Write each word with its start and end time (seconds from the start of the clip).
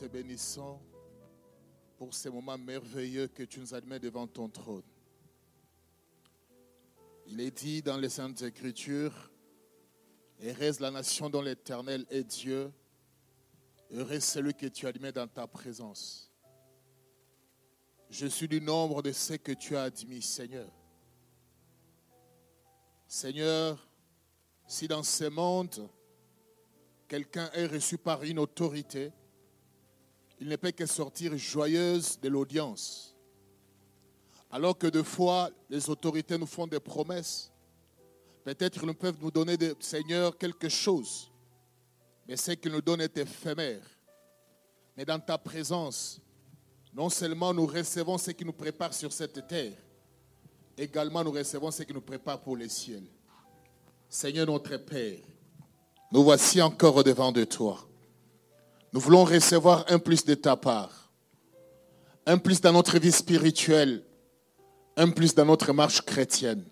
Te 0.00 0.06
bénissons 0.06 0.80
pour 1.98 2.14
ces 2.14 2.30
moments 2.30 2.56
merveilleux 2.56 3.28
que 3.28 3.42
tu 3.42 3.60
nous 3.60 3.74
admets 3.74 3.98
devant 3.98 4.26
ton 4.26 4.48
trône. 4.48 4.88
Il 7.26 7.38
est 7.38 7.50
dit 7.50 7.82
dans 7.82 7.98
les 7.98 8.08
Saintes 8.08 8.40
Écritures, 8.40 9.30
Heureuse 10.42 10.80
la 10.80 10.90
nation 10.90 11.28
dont 11.28 11.42
l'Éternel 11.42 12.06
est 12.08 12.24
Dieu, 12.24 12.72
heureux 13.90 14.20
celui 14.20 14.54
que 14.54 14.68
tu 14.68 14.86
admets 14.86 15.12
dans 15.12 15.28
ta 15.28 15.46
présence. 15.46 16.32
Je 18.08 18.26
suis 18.26 18.48
du 18.48 18.62
nombre 18.62 19.02
de 19.02 19.12
ceux 19.12 19.36
que 19.36 19.52
tu 19.52 19.76
as 19.76 19.82
admis, 19.82 20.22
Seigneur. 20.22 20.72
Seigneur, 23.06 23.86
si 24.66 24.88
dans 24.88 25.02
ce 25.02 25.24
monde, 25.24 25.90
quelqu'un 27.06 27.50
est 27.52 27.66
reçu 27.66 27.98
par 27.98 28.22
une 28.22 28.38
autorité, 28.38 29.12
il 30.40 30.48
ne 30.48 30.56
peut 30.56 30.70
que 30.70 30.86
sortir 30.86 31.36
joyeuse 31.36 32.18
de 32.18 32.28
l'audience. 32.28 33.14
Alors 34.50 34.76
que 34.76 34.86
de 34.86 35.02
fois, 35.02 35.50
les 35.68 35.88
autorités 35.90 36.38
nous 36.38 36.46
font 36.46 36.66
des 36.66 36.80
promesses. 36.80 37.52
Peut-être 38.42 38.80
qu'ils 38.80 38.94
peuvent 38.94 39.18
nous 39.20 39.30
donner, 39.30 39.56
Seigneur, 39.78 40.36
quelque 40.36 40.68
chose. 40.68 41.30
Mais 42.26 42.36
ce 42.36 42.52
qu'ils 42.52 42.72
nous 42.72 42.80
donnent 42.80 43.02
est 43.02 43.16
éphémère. 43.18 43.82
Mais 44.96 45.04
dans 45.04 45.20
ta 45.20 45.36
présence, 45.36 46.20
non 46.92 47.10
seulement 47.10 47.52
nous 47.52 47.66
recevons 47.66 48.18
ce 48.18 48.30
qui 48.30 48.44
nous 48.44 48.52
prépare 48.52 48.94
sur 48.94 49.12
cette 49.12 49.46
terre, 49.46 49.76
également 50.76 51.22
nous 51.22 51.32
recevons 51.32 51.70
ce 51.70 51.82
qui 51.82 51.92
nous 51.92 52.00
prépare 52.00 52.40
pour 52.40 52.56
les 52.56 52.68
ciels. 52.68 53.06
Seigneur 54.08 54.46
notre 54.46 54.76
Père, 54.78 55.20
nous 56.10 56.24
voici 56.24 56.60
encore 56.60 57.04
devant 57.04 57.30
de 57.30 57.44
toi. 57.44 57.89
Nous 58.92 59.00
voulons 59.00 59.24
recevoir 59.24 59.84
un 59.88 59.98
plus 59.98 60.24
de 60.24 60.34
ta 60.34 60.56
part, 60.56 61.12
un 62.26 62.38
plus 62.38 62.60
dans 62.60 62.72
notre 62.72 62.98
vie 62.98 63.12
spirituelle, 63.12 64.04
un 64.96 65.10
plus 65.10 65.34
dans 65.34 65.44
notre 65.44 65.72
marche 65.72 66.02
chrétienne. 66.02 66.64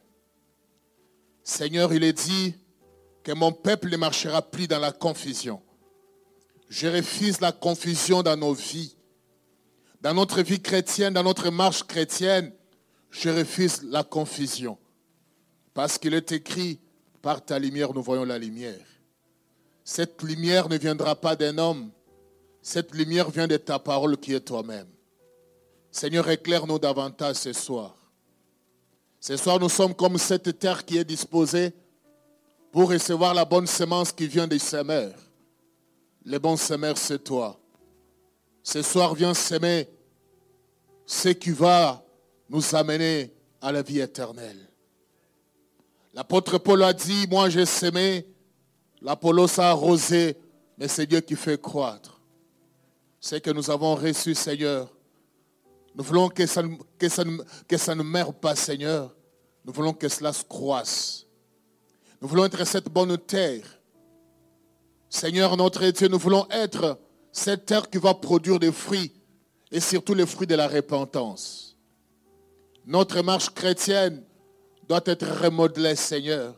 Seigneur, 1.44 1.92
il 1.94 2.04
est 2.04 2.12
dit 2.12 2.54
que 3.22 3.32
mon 3.32 3.52
peuple 3.52 3.90
ne 3.90 3.96
marchera 3.96 4.42
plus 4.42 4.66
dans 4.66 4.78
la 4.78 4.92
confusion. 4.92 5.62
Je 6.68 6.88
refuse 6.88 7.40
la 7.40 7.52
confusion 7.52 8.22
dans 8.22 8.36
nos 8.36 8.52
vies. 8.52 8.96
Dans 10.00 10.14
notre 10.14 10.42
vie 10.42 10.60
chrétienne, 10.60 11.14
dans 11.14 11.22
notre 11.22 11.50
marche 11.50 11.84
chrétienne, 11.84 12.52
je 13.10 13.30
refuse 13.30 13.82
la 13.82 14.02
confusion. 14.04 14.76
Parce 15.72 15.98
qu'il 15.98 16.14
est 16.14 16.32
écrit, 16.32 16.80
par 17.22 17.44
ta 17.44 17.58
lumière, 17.58 17.94
nous 17.94 18.02
voyons 18.02 18.24
la 18.24 18.38
lumière. 18.38 18.84
Cette 19.84 20.22
lumière 20.22 20.68
ne 20.68 20.76
viendra 20.76 21.14
pas 21.16 21.34
d'un 21.34 21.56
homme. 21.58 21.90
Cette 22.70 22.94
lumière 22.94 23.30
vient 23.30 23.46
de 23.46 23.56
ta 23.56 23.78
parole 23.78 24.18
qui 24.18 24.34
est 24.34 24.40
toi-même. 24.40 24.88
Seigneur, 25.90 26.28
éclaire-nous 26.28 26.78
davantage 26.78 27.36
ce 27.36 27.54
soir. 27.54 27.96
Ce 29.18 29.38
soir, 29.38 29.58
nous 29.58 29.70
sommes 29.70 29.94
comme 29.94 30.18
cette 30.18 30.58
terre 30.58 30.84
qui 30.84 30.98
est 30.98 31.04
disposée 31.04 31.72
pour 32.70 32.90
recevoir 32.90 33.32
la 33.32 33.46
bonne 33.46 33.66
semence 33.66 34.12
qui 34.12 34.26
vient 34.26 34.46
des 34.46 34.58
semeurs. 34.58 35.18
Le 36.26 36.38
bon 36.38 36.58
semeur, 36.58 36.98
c'est 36.98 37.24
toi. 37.24 37.58
Ce 38.62 38.82
soir, 38.82 39.14
viens 39.14 39.32
s'aimer 39.32 39.88
ce 41.06 41.30
qui 41.30 41.52
va 41.52 42.04
nous 42.50 42.74
amener 42.74 43.32
à 43.62 43.72
la 43.72 43.80
vie 43.80 44.00
éternelle. 44.00 44.68
L'apôtre 46.12 46.58
Paul 46.58 46.82
a 46.82 46.92
dit, 46.92 47.26
moi 47.30 47.48
j'ai 47.48 47.64
semé, 47.64 48.26
l'Apollos 49.00 49.58
a 49.58 49.70
arrosé, 49.70 50.36
mais 50.76 50.86
c'est 50.86 51.06
Dieu 51.06 51.22
qui 51.22 51.34
fait 51.34 51.58
croître. 51.58 52.17
Ce 53.20 53.36
que 53.36 53.50
nous 53.50 53.70
avons 53.70 53.94
reçu, 53.94 54.34
Seigneur, 54.34 54.92
nous 55.94 56.04
voulons 56.04 56.28
que 56.28 56.46
ça, 56.46 56.62
ne 56.62 58.02
meure 58.02 58.32
pas, 58.32 58.54
Seigneur. 58.54 59.14
Nous 59.64 59.72
voulons 59.72 59.92
que 59.92 60.08
cela 60.08 60.32
se 60.32 60.44
croisse. 60.44 61.26
Nous 62.20 62.28
voulons 62.28 62.44
être 62.44 62.64
cette 62.64 62.88
bonne 62.88 63.18
terre. 63.18 63.64
Seigneur 65.10 65.56
notre 65.56 65.84
Dieu, 65.86 66.08
nous 66.08 66.18
voulons 66.18 66.46
être 66.50 66.98
cette 67.32 67.66
terre 67.66 67.88
qui 67.88 67.98
va 67.98 68.14
produire 68.14 68.58
des 68.58 68.72
fruits 68.72 69.12
et 69.70 69.80
surtout 69.80 70.14
les 70.14 70.26
fruits 70.26 70.46
de 70.46 70.54
la 70.54 70.68
repentance. 70.68 71.76
Notre 72.86 73.20
marche 73.22 73.50
chrétienne 73.50 74.22
doit 74.88 75.02
être 75.04 75.26
remodelée, 75.42 75.96
Seigneur. 75.96 76.54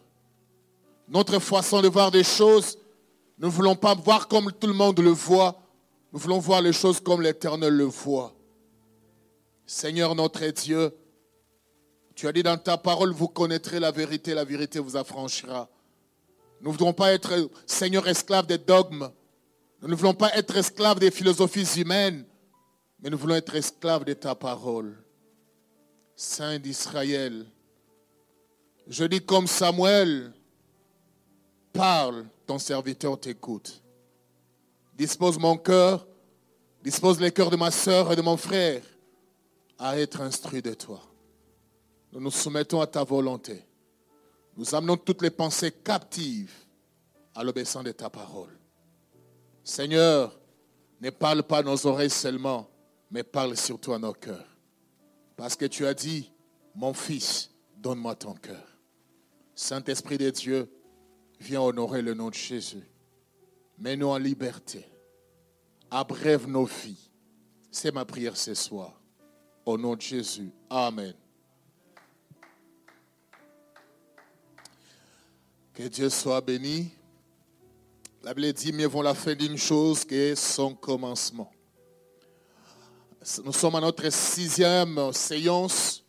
Notre 1.09 1.39
façon 1.41 1.83
de 1.83 1.89
voir 1.89 2.11
des 2.11 2.23
choses, 2.23 2.79
nous 3.39 3.49
ne 3.49 3.53
voulons 3.53 3.75
pas 3.75 3.95
voir 3.95 4.29
comme 4.29 4.53
tout 4.53 4.67
le 4.67 4.73
monde 4.73 5.01
le 5.01 5.11
voit. 5.11 5.60
Nous 6.13 6.19
voulons 6.19 6.39
voir 6.39 6.61
les 6.61 6.73
choses 6.73 7.01
comme 7.01 7.23
l'Éternel 7.23 7.75
le 7.75 7.85
voit. 7.85 8.35
Seigneur 9.65 10.15
notre 10.15 10.45
Dieu, 10.47 10.93
tu 12.17 12.27
as 12.27 12.33
dit 12.33 12.43
dans 12.43 12.59
ta 12.59 12.77
parole, 12.77 13.13
vous 13.13 13.29
connaîtrez 13.29 13.79
la 13.79 13.93
vérité, 13.93 14.35
la 14.35 14.45
vérité 14.45 14.81
vous 14.81 14.97
affranchira. 14.97 15.69
Nous 16.61 16.73
ne 16.73 16.77
voulons 16.77 16.93
pas 16.93 17.13
être, 17.13 17.51
Seigneur, 17.65 18.07
esclaves 18.09 18.47
des 18.47 18.59
dogmes. 18.59 19.11
Nous 19.81 19.89
ne 19.89 19.95
voulons 19.95 20.15
pas 20.15 20.35
être 20.37 20.57
esclaves 20.57 20.99
des 20.99 21.11
philosophies 21.11 21.81
humaines, 21.81 22.27
mais 23.01 23.09
nous 23.09 23.17
voulons 23.17 23.37
être 23.37 23.55
esclaves 23.55 24.05
de 24.05 24.13
ta 24.13 24.35
parole. 24.35 25.03
Saint 26.17 26.59
d'Israël, 26.59 27.47
je 28.89 29.05
dis 29.05 29.25
comme 29.25 29.47
Samuel, 29.47 30.33
parle, 31.73 32.27
ton 32.47 32.59
serviteur 32.59 33.19
t'écoute. 33.19 33.81
Dispose 35.01 35.39
mon 35.39 35.57
cœur, 35.57 36.07
dispose 36.83 37.19
les 37.23 37.33
cœurs 37.33 37.49
de 37.49 37.57
ma 37.57 37.71
soeur 37.71 38.13
et 38.13 38.17
de 38.17 38.21
mon 38.21 38.37
frère 38.37 38.83
à 39.79 39.99
être 39.99 40.21
instruits 40.21 40.61
de 40.61 40.75
toi. 40.75 41.01
Nous 42.13 42.21
nous 42.21 42.31
soumettons 42.31 42.83
à 42.83 42.87
ta 42.87 43.03
volonté. 43.03 43.65
Nous 44.59 44.75
amenons 44.75 44.99
toutes 44.99 45.23
les 45.23 45.31
pensées 45.31 45.73
captives 45.73 46.53
à 47.35 47.43
l'obéissance 47.43 47.85
de 47.85 47.93
ta 47.93 48.11
parole. 48.11 48.51
Seigneur, 49.65 50.39
ne 51.01 51.09
parle 51.09 51.45
pas 51.45 51.61
à 51.61 51.63
nos 51.63 51.87
oreilles 51.87 52.11
seulement, 52.11 52.69
mais 53.11 53.23
parle 53.23 53.57
surtout 53.57 53.95
à 53.95 53.99
nos 53.99 54.13
cœurs. 54.13 54.55
Parce 55.35 55.57
que 55.57 55.65
tu 55.65 55.87
as 55.87 55.95
dit, 55.95 56.31
mon 56.75 56.93
fils, 56.93 57.51
donne-moi 57.75 58.17
ton 58.17 58.35
cœur. 58.35 58.77
Saint-Esprit 59.55 60.19
de 60.19 60.29
Dieu, 60.29 60.71
viens 61.41 61.63
honorer 61.63 62.03
le 62.03 62.13
nom 62.13 62.29
de 62.29 62.35
Jésus. 62.35 62.87
Mets-nous 63.79 64.09
en 64.09 64.19
liberté. 64.19 64.90
Abrève 65.91 66.47
nos 66.47 66.65
vies. 66.65 67.11
C'est 67.71 67.93
ma 67.93 68.05
prière 68.05 68.37
ce 68.37 68.55
soir. 68.55 69.01
Au 69.67 69.77
nom 69.77 69.97
de 69.97 70.01
Jésus. 70.01 70.53
Amen. 70.69 71.15
Que 75.75 75.83
Dieu 75.85 76.09
soit 76.09 76.41
béni. 76.41 76.93
La 78.23 78.35
Bible 78.35 78.53
dit, 78.53 78.73
mieux 78.73 78.87
vaut 78.87 79.03
la 79.03 79.15
fin 79.15 79.35
d'une 79.35 79.57
chose 79.57 80.05
que 80.05 80.35
son 80.35 80.75
commencement. 80.75 81.51
Nous 83.45 83.53
sommes 83.53 83.75
à 83.75 83.81
notre 83.81 84.11
sixième 84.11 85.13
séance 85.13 86.05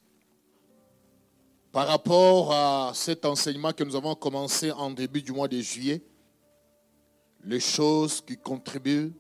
par 1.72 1.88
rapport 1.88 2.54
à 2.54 2.92
cet 2.94 3.25
enseignement 3.25 3.72
que 3.72 3.84
nous 3.84 3.95
avons 3.95 4.13
commencé 4.13 4.72
en 4.72 4.92
début 4.92 5.22
du 5.22 5.31
mois 5.31 5.48
de 5.48 5.60
juillet. 5.60 6.01
Les 7.44 7.60
choses 7.60 8.22
qui 8.22 8.38
contribuent 8.38 9.13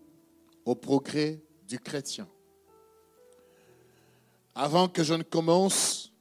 au 0.65 0.75
progrès 0.75 1.41
du 1.67 1.79
chrétien. 1.79 2.27
Avant 4.53 4.87
que 4.87 5.03
je 5.03 5.13
ne 5.13 5.23
commence, 5.23 6.11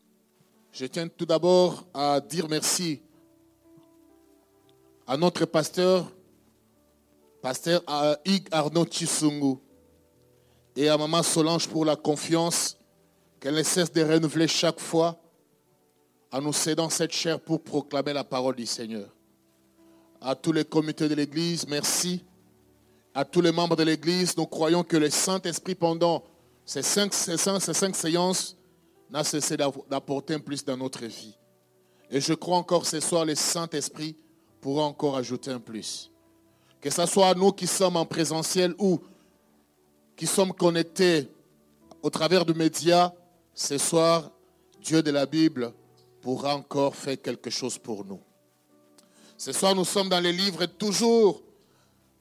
je 0.73 0.87
tiens 0.87 1.09
tout 1.09 1.27
d'abord 1.27 1.87
à 1.93 2.21
dire 2.21 2.49
merci 2.49 3.03
à 5.07 5.17
notre 5.17 5.45
pasteur, 5.45 6.11
pasteur 7.43 7.83
Hugues 8.25 8.49
Arnaud 8.53 8.87
Chisungu, 8.89 9.59
et 10.77 10.89
à 10.89 10.97
Maman 10.97 11.23
Solange 11.23 11.69
pour 11.69 11.85
la 11.85 11.97
confiance 11.97 12.79
qu'elle 13.41 13.55
ne 13.55 13.63
cesse 13.63 13.93
de 13.93 14.03
renouveler 14.03 14.47
chaque 14.47 14.79
fois 14.79 15.21
en 16.33 16.41
nous 16.41 16.53
cédant 16.53 16.89
cette 16.89 17.13
chair 17.13 17.41
pour 17.41 17.63
proclamer 17.63 18.13
la 18.13 18.23
parole 18.23 18.55
du 18.55 18.67
Seigneur. 18.67 19.09
À 20.21 20.35
tous 20.35 20.53
les 20.53 20.65
comités 20.65 21.09
de 21.09 21.15
l'Église, 21.15 21.67
merci. 21.67 22.25
À 23.15 23.25
tous 23.25 23.41
les 23.41 23.51
membres 23.51 23.77
de 23.77 23.83
l'Église, 23.83 24.37
nous 24.37 24.47
croyons 24.47 24.85
que 24.85 24.97
le 24.97 25.11
Saint-Esprit, 25.11 25.75
pendant 25.75 26.23
ces 26.65 26.83
cinq, 26.83 27.13
ces 27.13 27.37
cinq 27.37 27.97
séances, 27.97 28.57
n'a 29.11 29.25
cessé 29.25 29.57
d'apporter 29.57 30.35
un 30.35 30.39
plus 30.39 30.65
dans 30.65 30.77
notre 30.77 31.05
vie. 31.05 31.37
Et 32.11 32.21
je 32.21 32.33
crois 32.35 32.57
encore 32.57 32.87
ce 32.87 33.01
soir, 33.01 33.25
le 33.25 33.35
Saint-Esprit 33.35 34.17
pourra 34.61 34.85
encore 34.85 35.17
ajouter 35.17 35.51
un 35.51 35.59
plus. 35.59 36.11
Que 36.81 36.91
ce 36.91 37.05
soit 37.07 37.35
nous 37.35 37.53
qui 37.53 37.67
sommes 37.67 37.97
en 37.97 38.07
présentiel 38.07 38.75
ou 38.79 39.01
qui 40.17 40.27
sommes 40.27 40.53
connectés 40.53 41.29
au 42.03 42.11
travers 42.11 42.45
du 42.45 42.55
média, 42.55 43.13
ce 43.55 43.77
soir, 43.77 44.31
Dieu 44.81 45.03
de 45.03 45.11
la 45.11 45.27
Bible 45.27 45.73
pourra 46.21 46.55
encore 46.57 46.95
faire 46.95 47.21
quelque 47.21 47.51
chose 47.51 47.77
pour 47.77 48.05
nous. 48.05 48.21
Ce 49.37 49.53
soir, 49.53 49.75
nous 49.75 49.85
sommes 49.85 50.09
dans 50.09 50.21
les 50.21 50.33
livres 50.33 50.67
toujours, 50.67 51.43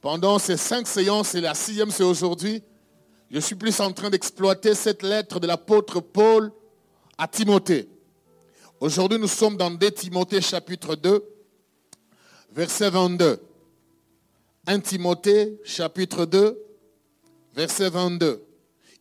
pendant 0.00 0.38
ces 0.38 0.56
cinq 0.56 0.86
séances, 0.86 1.34
et 1.34 1.40
la 1.40 1.54
sixième 1.54 1.90
c'est 1.90 2.02
aujourd'hui, 2.02 2.62
Je 3.32 3.38
suis 3.38 3.54
plus 3.54 3.78
en 3.80 3.92
train 3.92 4.10
d'exploiter 4.10 4.74
cette 4.74 5.04
lettre 5.04 5.38
de 5.38 5.46
l'apôtre 5.46 6.00
Paul 6.00 6.50
à 7.16 7.28
Timothée. 7.28 7.88
Aujourd'hui, 8.80 9.20
nous 9.20 9.28
sommes 9.28 9.56
dans 9.56 9.70
2 9.70 9.90
Timothée 9.92 10.40
chapitre 10.40 10.96
2, 10.96 11.22
verset 12.50 12.90
22. 12.90 13.40
1 14.66 14.80
Timothée 14.80 15.60
chapitre 15.62 16.26
2, 16.26 16.60
verset 17.54 17.88
22. 17.88 18.44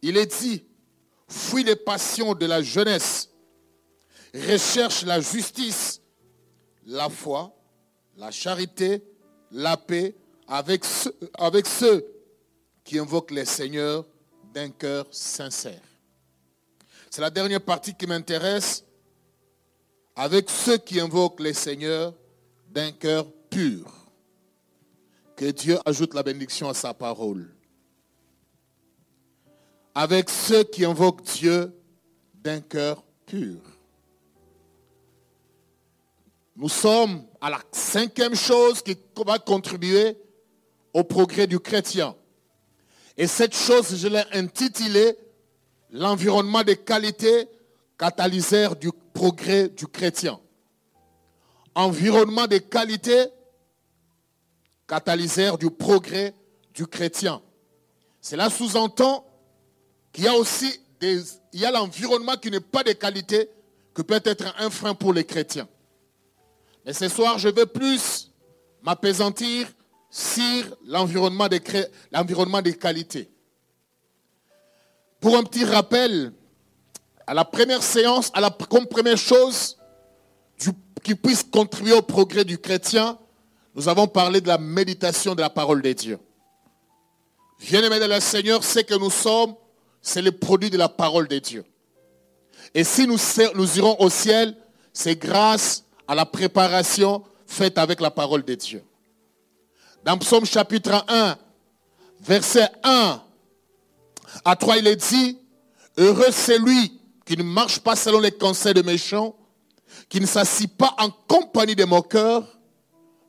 Il 0.04 0.16
est 0.16 0.40
dit, 0.42 0.64
fuis 1.28 1.64
les 1.64 1.76
passions 1.76 2.36
de 2.36 2.46
la 2.46 2.62
jeunesse, 2.62 3.32
recherche 4.36 5.06
la 5.06 5.22
justice, 5.22 6.02
la 6.86 7.10
foi, 7.10 7.52
la 8.16 8.30
charité, 8.30 9.02
la 9.52 9.76
paix 9.76 10.14
avec 10.50 10.84
ceux, 10.84 11.16
avec 11.36 11.68
ceux 11.68 12.06
qui 12.84 12.98
invoquent 12.98 13.32
les 13.32 13.46
seigneurs 13.46 14.04
d'un 14.52 14.70
cœur 14.70 15.06
sincère. 15.12 15.82
C'est 17.12 17.22
la 17.22 17.30
dernière 17.30 17.62
partie 17.62 17.94
qui 17.94 18.08
m'intéresse. 18.08 18.84
Avec 20.16 20.50
ceux 20.50 20.78
qui 20.78 21.00
invoquent 21.00 21.40
les 21.40 21.54
seigneurs 21.54 22.14
d'un 22.68 22.92
cœur 22.92 23.32
pur. 23.50 23.94
Que 25.36 25.46
Dieu 25.46 25.78
ajoute 25.86 26.14
la 26.14 26.24
bénédiction 26.24 26.68
à 26.68 26.74
sa 26.74 26.94
parole. 26.94 27.56
Avec 29.96 30.30
ceux 30.30 30.64
qui 30.64 30.84
invoquent 30.84 31.24
Dieu 31.24 31.74
d'un 32.34 32.60
cœur 32.60 33.04
pur. 33.26 33.62
Nous 36.56 36.70
sommes 36.70 37.26
à 37.40 37.50
la 37.50 37.62
cinquième 37.72 38.36
chose 38.36 38.82
qui 38.82 38.98
va 39.26 39.40
contribuer 39.40 40.18
au 40.94 41.04
progrès 41.04 41.48
du 41.48 41.60
chrétien. 41.60 42.16
Et 43.18 43.28
cette 43.28 43.56
chose, 43.56 43.96
je 43.96 44.08
l'ai 44.08 44.24
intitulée 44.32 45.18
L'environnement 45.92 46.64
de 46.64 46.74
qualité 46.74 47.48
catalyseur 47.98 48.76
du 48.76 48.92
progrès 49.14 49.70
du 49.70 49.88
chrétien. 49.88 50.40
Environnement 51.74 52.46
de 52.46 52.60
qualité 52.60 53.26
catalyseur 54.88 55.58
du 55.58 55.72
progrès 55.72 56.34
du 56.74 56.86
chrétien. 56.86 57.42
Cela 58.22 58.50
sous-entend 58.50 59.26
qu'il 60.12 60.26
y 60.26 60.28
a 60.28 60.36
aussi 60.36 60.80
des, 61.00 61.22
il 61.54 61.60
y 61.60 61.66
a 61.66 61.72
l'environnement 61.72 62.36
qui 62.36 62.52
n'est 62.52 62.60
pas 62.60 62.84
de 62.84 62.92
qualité, 62.92 63.50
que 63.94 64.02
peut 64.02 64.22
être 64.24 64.46
un 64.60 64.70
frein 64.70 64.94
pour 64.94 65.14
les 65.14 65.26
chrétiens. 65.26 65.68
Mais 66.86 66.94
ce 66.94 67.08
soir, 67.08 67.38
je 67.40 67.50
vais 67.50 67.66
plus 67.66 68.32
m'apaisantir 68.82 69.68
sur 70.10 70.78
l'environnement 70.86 71.48
des, 71.48 71.62
l'environnement 72.12 72.62
des 72.62 72.76
qualités. 72.76 73.30
Pour 75.20 75.38
un 75.38 75.44
petit 75.44 75.66
rappel, 75.66 76.34
à 77.28 77.34
la 77.34 77.46
première 77.46 77.84
séance, 77.84 78.32
à 78.34 78.42
la, 78.42 78.50
comme 78.50 78.88
première 78.88 79.18
chose 79.18 79.78
qui 81.04 81.16
puisse 81.16 81.44
contribuer 81.44 81.94
au 81.94 82.02
progrès 82.02 82.44
du 82.44 82.58
chrétien, 82.58 83.18
nous 83.76 83.88
avons 83.88 84.08
parlé 84.08 84.42
de 84.42 84.48
la 84.48 84.58
méditation 84.58 85.36
de 85.36 85.42
la 85.42 85.50
parole 85.50 85.82
de 85.82 85.94
Dieu. 85.94 86.20
Bien-aimé 87.60 88.00
de 88.00 88.06
le 88.06 88.20
Seigneur, 88.20 88.64
c'est 88.64 88.84
que 88.84 88.96
nous 88.96 89.10
sommes, 89.10 89.56
c'est 90.02 90.22
le 90.22 90.32
produit 90.32 90.70
de 90.70 90.78
la 90.78 90.90
parole 90.90 91.28
de 91.28 91.40
Dieu. 91.40 91.64
Et 92.74 92.84
si 92.84 93.08
nous, 93.08 93.18
nous 93.56 93.78
irons 93.78 93.96
au 94.00 94.10
ciel, 94.10 94.56
c'est 94.94 95.16
grâce 95.16 95.84
à 96.08 96.16
la 96.16 96.26
préparation 96.26 97.24
faite 97.46 97.78
avec 97.78 98.02
la 98.02 98.12
parole 98.12 98.44
de 98.44 98.56
Dieu. 98.56 98.84
Dans 100.10 100.18
Psaume 100.18 100.44
chapitre 100.44 101.06
1, 101.08 101.38
verset 102.22 102.68
1 102.84 103.22
à 104.44 104.56
3, 104.56 104.78
il 104.78 104.88
est 104.88 104.96
dit, 104.96 105.38
heureux 105.98 106.32
c'est 106.32 106.58
lui 106.58 107.00
qui 107.28 107.38
ne 107.38 107.44
marche 107.44 107.78
pas 107.78 107.96
selon 107.96 108.20
les 108.20 108.32
conseils 108.32 108.74
de 108.74 108.82
méchants, 108.82 109.36
qui 110.10 110.20
ne 110.20 110.26
s'assit 110.26 110.76
pas 110.76 110.96
en 110.98 111.12
compagnie 111.12 111.76
des 111.76 111.86
moqueurs, 111.86 112.58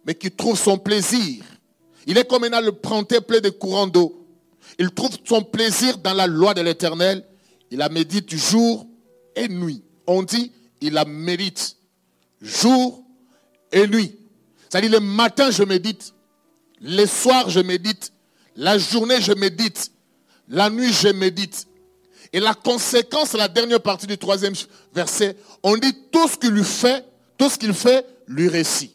mais 0.06 0.14
qui 0.14 0.30
trouve 0.30 0.58
son 0.58 0.78
plaisir. 0.78 1.44
Il 2.06 2.16
est 2.16 2.26
comme 2.26 2.44
un 2.44 2.72
printemps 2.72 3.20
plein 3.28 3.40
de 3.40 3.50
courants 3.50 3.86
d'eau. 3.86 4.26
Il 4.78 4.90
trouve 4.90 5.10
son 5.22 5.42
plaisir 5.42 5.98
dans 5.98 6.14
la 6.14 6.26
loi 6.26 6.54
de 6.54 6.62
l'Éternel. 6.62 7.26
Il 7.70 7.76
la 7.76 7.90
médite 7.90 8.34
jour 8.34 8.86
et 9.36 9.48
nuit. 9.48 9.82
On 10.06 10.22
dit, 10.22 10.50
il 10.80 10.94
la 10.94 11.04
médite 11.04 11.76
jour 12.40 13.04
et 13.70 13.86
nuit. 13.86 14.16
C'est-à-dire 14.70 14.92
le 14.92 15.00
matin, 15.00 15.50
je 15.50 15.62
médite. 15.62 16.14
Le 16.80 17.06
soir, 17.06 17.48
je 17.50 17.60
médite. 17.60 18.12
La 18.56 18.78
journée, 18.78 19.20
je 19.20 19.32
médite. 19.32 19.92
La 20.48 20.70
nuit, 20.70 20.92
je 20.92 21.08
médite. 21.08 21.66
Et 22.32 22.40
la 22.40 22.54
conséquence, 22.54 23.32
la 23.34 23.48
dernière 23.48 23.80
partie 23.80 24.06
du 24.06 24.16
troisième 24.16 24.54
verset, 24.94 25.36
on 25.62 25.76
dit 25.76 25.94
tout 26.12 26.28
ce 26.28 26.36
qu'il 26.36 26.62
fait, 26.64 27.04
tout 27.36 27.48
ce 27.48 27.58
qu'il 27.58 27.74
fait, 27.74 28.06
lui 28.26 28.48
récit. 28.48 28.94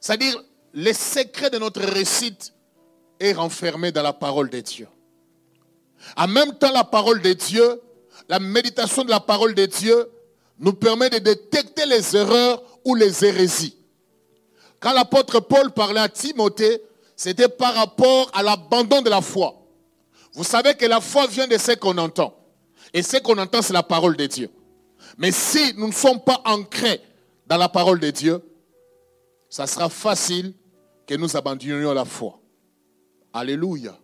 C'est-à-dire, 0.00 0.42
les 0.72 0.94
secrets 0.94 1.50
de 1.50 1.58
notre 1.58 1.80
récit 1.82 2.36
est 3.20 3.32
renfermé 3.32 3.92
dans 3.92 4.02
la 4.02 4.12
parole 4.12 4.50
de 4.50 4.60
Dieu. 4.60 4.88
En 6.16 6.28
même 6.28 6.56
temps, 6.58 6.72
la 6.72 6.84
parole 6.84 7.20
de 7.20 7.32
Dieu, 7.32 7.80
la 8.28 8.38
méditation 8.38 9.04
de 9.04 9.10
la 9.10 9.20
parole 9.20 9.54
de 9.54 9.66
Dieu 9.66 10.08
nous 10.58 10.72
permet 10.72 11.10
de 11.10 11.18
détecter 11.18 11.86
les 11.86 12.16
erreurs 12.16 12.62
ou 12.84 12.94
les 12.94 13.24
hérésies. 13.24 13.75
Quand 14.80 14.92
l'apôtre 14.92 15.40
Paul 15.40 15.72
parlait 15.72 16.00
à 16.00 16.08
Timothée, 16.08 16.82
c'était 17.14 17.48
par 17.48 17.74
rapport 17.74 18.30
à 18.34 18.42
l'abandon 18.42 19.02
de 19.02 19.10
la 19.10 19.20
foi. 19.20 19.54
Vous 20.34 20.44
savez 20.44 20.74
que 20.74 20.84
la 20.84 21.00
foi 21.00 21.26
vient 21.26 21.46
de 21.46 21.56
ce 21.56 21.72
qu'on 21.72 21.96
entend. 21.96 22.36
Et 22.92 23.02
ce 23.02 23.16
qu'on 23.16 23.38
entend, 23.38 23.62
c'est 23.62 23.72
la 23.72 23.82
parole 23.82 24.16
de 24.16 24.26
Dieu. 24.26 24.50
Mais 25.16 25.32
si 25.32 25.74
nous 25.76 25.88
ne 25.88 25.92
sommes 25.92 26.20
pas 26.20 26.42
ancrés 26.44 27.00
dans 27.46 27.56
la 27.56 27.68
parole 27.68 28.00
de 28.00 28.10
Dieu, 28.10 28.42
ça 29.48 29.66
sera 29.66 29.88
facile 29.88 30.52
que 31.06 31.14
nous 31.14 31.36
abandonnions 31.36 31.94
la 31.94 32.04
foi. 32.04 32.38
Alléluia. 33.32 33.98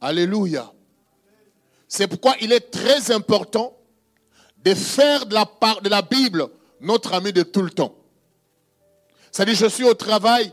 Alléluia. 0.00 0.72
C'est 1.86 2.08
pourquoi 2.08 2.34
il 2.40 2.52
est 2.52 2.70
très 2.70 3.12
important 3.12 3.76
de 4.64 4.74
faire 4.74 5.26
de 5.26 5.34
la, 5.34 5.48
de 5.82 5.88
la 5.88 6.02
Bible 6.02 6.48
notre 6.80 7.14
ami 7.14 7.32
de 7.32 7.42
tout 7.42 7.62
le 7.62 7.70
temps. 7.70 7.94
C'est-à-dire, 9.36 9.54
je 9.54 9.66
suis 9.66 9.84
au 9.84 9.92
travail, 9.92 10.50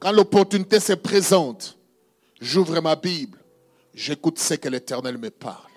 quand 0.00 0.10
l'opportunité 0.10 0.80
se 0.80 0.94
présente, 0.94 1.78
j'ouvre 2.40 2.80
ma 2.80 2.96
Bible, 2.96 3.38
j'écoute 3.94 4.40
ce 4.40 4.54
que 4.54 4.68
l'Éternel 4.68 5.16
me 5.16 5.30
parle. 5.30 5.70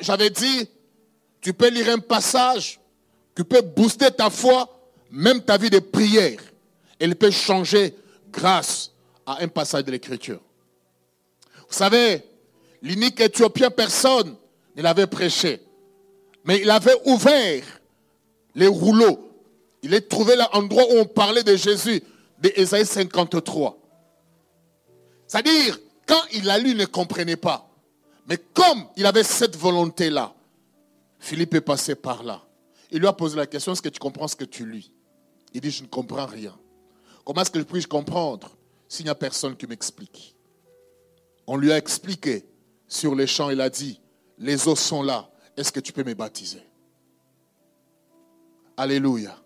J'avais 0.00 0.30
dit, 0.30 0.68
tu 1.40 1.52
peux 1.52 1.68
lire 1.68 1.90
un 1.90 2.00
passage 2.00 2.80
qui 3.36 3.44
peut 3.44 3.60
booster 3.60 4.10
ta 4.10 4.30
foi, 4.30 4.68
même 5.12 5.44
ta 5.44 5.56
vie 5.58 5.70
de 5.70 5.78
prière. 5.78 6.40
Elle 6.98 7.14
peut 7.14 7.30
changer 7.30 7.94
grâce 8.28 8.90
à 9.24 9.44
un 9.44 9.46
passage 9.46 9.84
de 9.84 9.92
l'Écriture. 9.92 10.40
Vous 11.68 11.76
savez, 11.76 12.20
l'unique 12.82 13.20
Éthiopien, 13.20 13.70
personne 13.70 14.34
ne 14.74 14.82
l'avait 14.82 15.06
prêché. 15.06 15.62
Mais 16.42 16.58
il 16.58 16.68
avait 16.68 16.96
ouvert 17.04 17.62
les 18.56 18.66
rouleaux. 18.66 19.28
Il 19.82 19.94
est 19.94 20.08
trouvé 20.08 20.36
l'endroit 20.36 20.84
où 20.90 20.98
on 20.98 21.06
parlait 21.06 21.42
de 21.42 21.56
Jésus, 21.56 22.02
d'Ésaïe 22.38 22.86
53. 22.86 23.78
C'est-à-dire, 25.26 25.78
quand 26.06 26.20
il 26.32 26.48
a 26.50 26.58
lu, 26.58 26.70
il 26.70 26.76
ne 26.76 26.86
comprenait 26.86 27.36
pas. 27.36 27.70
Mais 28.26 28.36
comme 28.36 28.86
il 28.96 29.06
avait 29.06 29.22
cette 29.22 29.56
volonté-là, 29.56 30.34
Philippe 31.18 31.54
est 31.54 31.60
passé 31.60 31.94
par 31.94 32.22
là. 32.22 32.42
Il 32.90 33.00
lui 33.00 33.06
a 33.06 33.12
posé 33.12 33.36
la 33.36 33.46
question, 33.46 33.72
est-ce 33.72 33.82
que 33.82 33.88
tu 33.88 34.00
comprends 34.00 34.28
ce 34.28 34.36
que 34.36 34.44
tu 34.44 34.68
lis? 34.68 34.90
Il 35.52 35.60
dit, 35.60 35.70
je 35.70 35.82
ne 35.82 35.88
comprends 35.88 36.26
rien. 36.26 36.56
Comment 37.24 37.42
est-ce 37.42 37.50
que 37.50 37.58
je 37.58 37.64
puis 37.64 37.84
comprendre 37.84 38.56
s'il 38.88 39.04
n'y 39.04 39.10
a 39.10 39.14
personne 39.14 39.56
qui 39.56 39.66
m'explique? 39.66 40.34
On 41.46 41.56
lui 41.56 41.72
a 41.72 41.78
expliqué 41.78 42.44
sur 42.88 43.14
les 43.14 43.26
champs, 43.26 43.50
il 43.50 43.60
a 43.60 43.70
dit, 43.70 44.00
les 44.38 44.66
eaux 44.66 44.76
sont 44.76 45.02
là, 45.02 45.30
est-ce 45.56 45.70
que 45.70 45.80
tu 45.80 45.92
peux 45.92 46.02
me 46.02 46.14
baptiser? 46.14 46.62
Alléluia. 48.76 49.39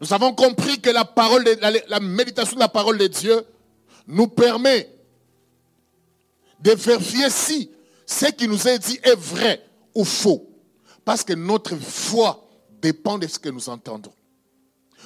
Nous 0.00 0.12
avons 0.12 0.34
compris 0.34 0.80
que 0.80 0.90
la, 0.90 1.04
parole 1.04 1.44
la, 1.88 2.00
méditation 2.00 2.54
de 2.56 2.60
la 2.60 2.68
parole 2.68 2.98
de 2.98 3.06
Dieu 3.06 3.44
nous 4.06 4.26
permet 4.26 4.88
de 6.60 6.72
vérifier 6.72 7.30
si 7.30 7.70
ce 8.06 8.26
qui 8.26 8.48
nous 8.48 8.68
est 8.68 8.78
dit 8.78 8.98
est 9.02 9.16
vrai 9.16 9.64
ou 9.94 10.04
faux. 10.04 10.48
Parce 11.04 11.24
que 11.24 11.32
notre 11.32 11.76
foi 11.76 12.48
dépend 12.80 13.18
de 13.18 13.26
ce 13.26 13.38
que 13.38 13.48
nous 13.48 13.68
entendons. 13.68 14.12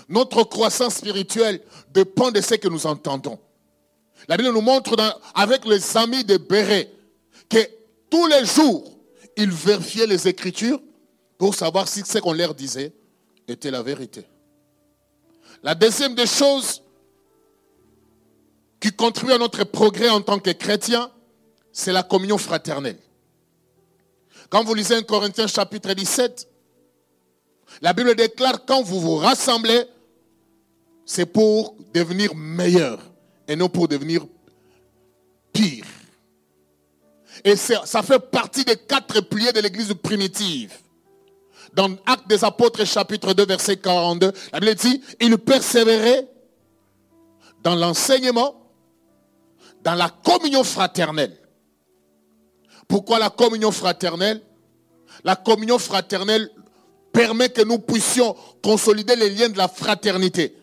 Notre 0.09 0.45
croissance 0.45 0.97
spirituelle 0.97 1.61
dépend 1.93 2.31
de 2.31 2.41
ce 2.41 2.55
que 2.55 2.69
nous 2.69 2.87
entendons. 2.87 3.39
La 4.29 4.37
Bible 4.37 4.53
nous 4.53 4.61
montre 4.61 4.97
avec 5.35 5.65
les 5.65 5.97
amis 5.97 6.25
de 6.25 6.37
Béret 6.37 6.91
que 7.49 7.59
tous 8.11 8.27
les 8.27 8.45
jours, 8.45 8.93
ils 9.37 9.51
vérifiaient 9.51 10.07
les 10.07 10.29
Écritures 10.29 10.81
pour 11.39 11.55
savoir 11.55 11.89
si 11.89 12.03
ce 12.05 12.19
qu'on 12.19 12.33
leur 12.33 12.55
disait 12.55 12.93
était 13.47 13.71
la 13.71 13.83
vérité. 13.83 14.25
La 15.63 15.75
deuxième 15.75 16.15
des 16.15 16.27
choses 16.27 16.83
qui 18.81 18.93
contribue 18.93 19.33
à 19.33 19.39
notre 19.39 19.65
progrès 19.65 20.09
en 20.09 20.21
tant 20.21 20.39
que 20.39 20.51
chrétien, 20.51 21.11
c'est 21.73 21.93
la 21.93 22.03
communion 22.03 22.39
fraternelle. 22.39 22.99
Quand 24.49 24.65
vous 24.65 24.75
lisez 24.75 24.95
1 24.95 25.03
Corinthiens 25.03 25.47
chapitre 25.47 25.93
17, 25.93 26.49
la 27.83 27.93
Bible 27.93 28.15
déclare 28.15 28.65
quand 28.65 28.83
vous 28.83 29.01
vous 29.01 29.17
rassemblez, 29.17 29.85
c'est 31.05 31.27
pour 31.27 31.77
devenir 31.93 32.35
meilleur 32.35 33.01
et 33.49 33.57
non 33.57 33.69
pour 33.69 33.89
devenir 33.89 34.27
pire. 35.53 35.87
Et 37.45 37.57
ça 37.57 38.03
fait 38.03 38.19
partie 38.19 38.65
des 38.65 38.77
quatre 38.77 39.21
piliers 39.21 39.53
de 39.53 39.61
l'église 39.61 39.95
primitive. 39.95 40.73
Dans 41.77 41.95
Actes 42.07 42.27
des 42.27 42.43
Apôtres 42.43 42.87
chapitre 42.87 43.35
2 43.35 43.45
verset 43.45 43.77
42, 43.77 44.33
la 44.51 44.61
Bible 44.61 44.75
dit, 44.77 45.03
il 45.21 45.37
persévérait 45.37 46.27
dans 47.63 47.75
l'enseignement, 47.75 48.55
dans 49.83 49.95
la 49.95 50.09
communion 50.09 50.65
fraternelle. 50.65 51.37
Pourquoi 52.89 53.19
la 53.19 53.29
communion 53.29 53.71
fraternelle? 53.73 54.41
La 55.23 55.37
communion 55.37 55.79
fraternelle 55.79 56.51
permet 57.13 57.51
que 57.51 57.63
nous 57.63 57.79
puissions 57.79 58.35
consolider 58.63 59.15
les 59.15 59.29
liens 59.29 59.51
de 59.51 59.59
la 59.59 59.69
fraternité. 59.69 60.57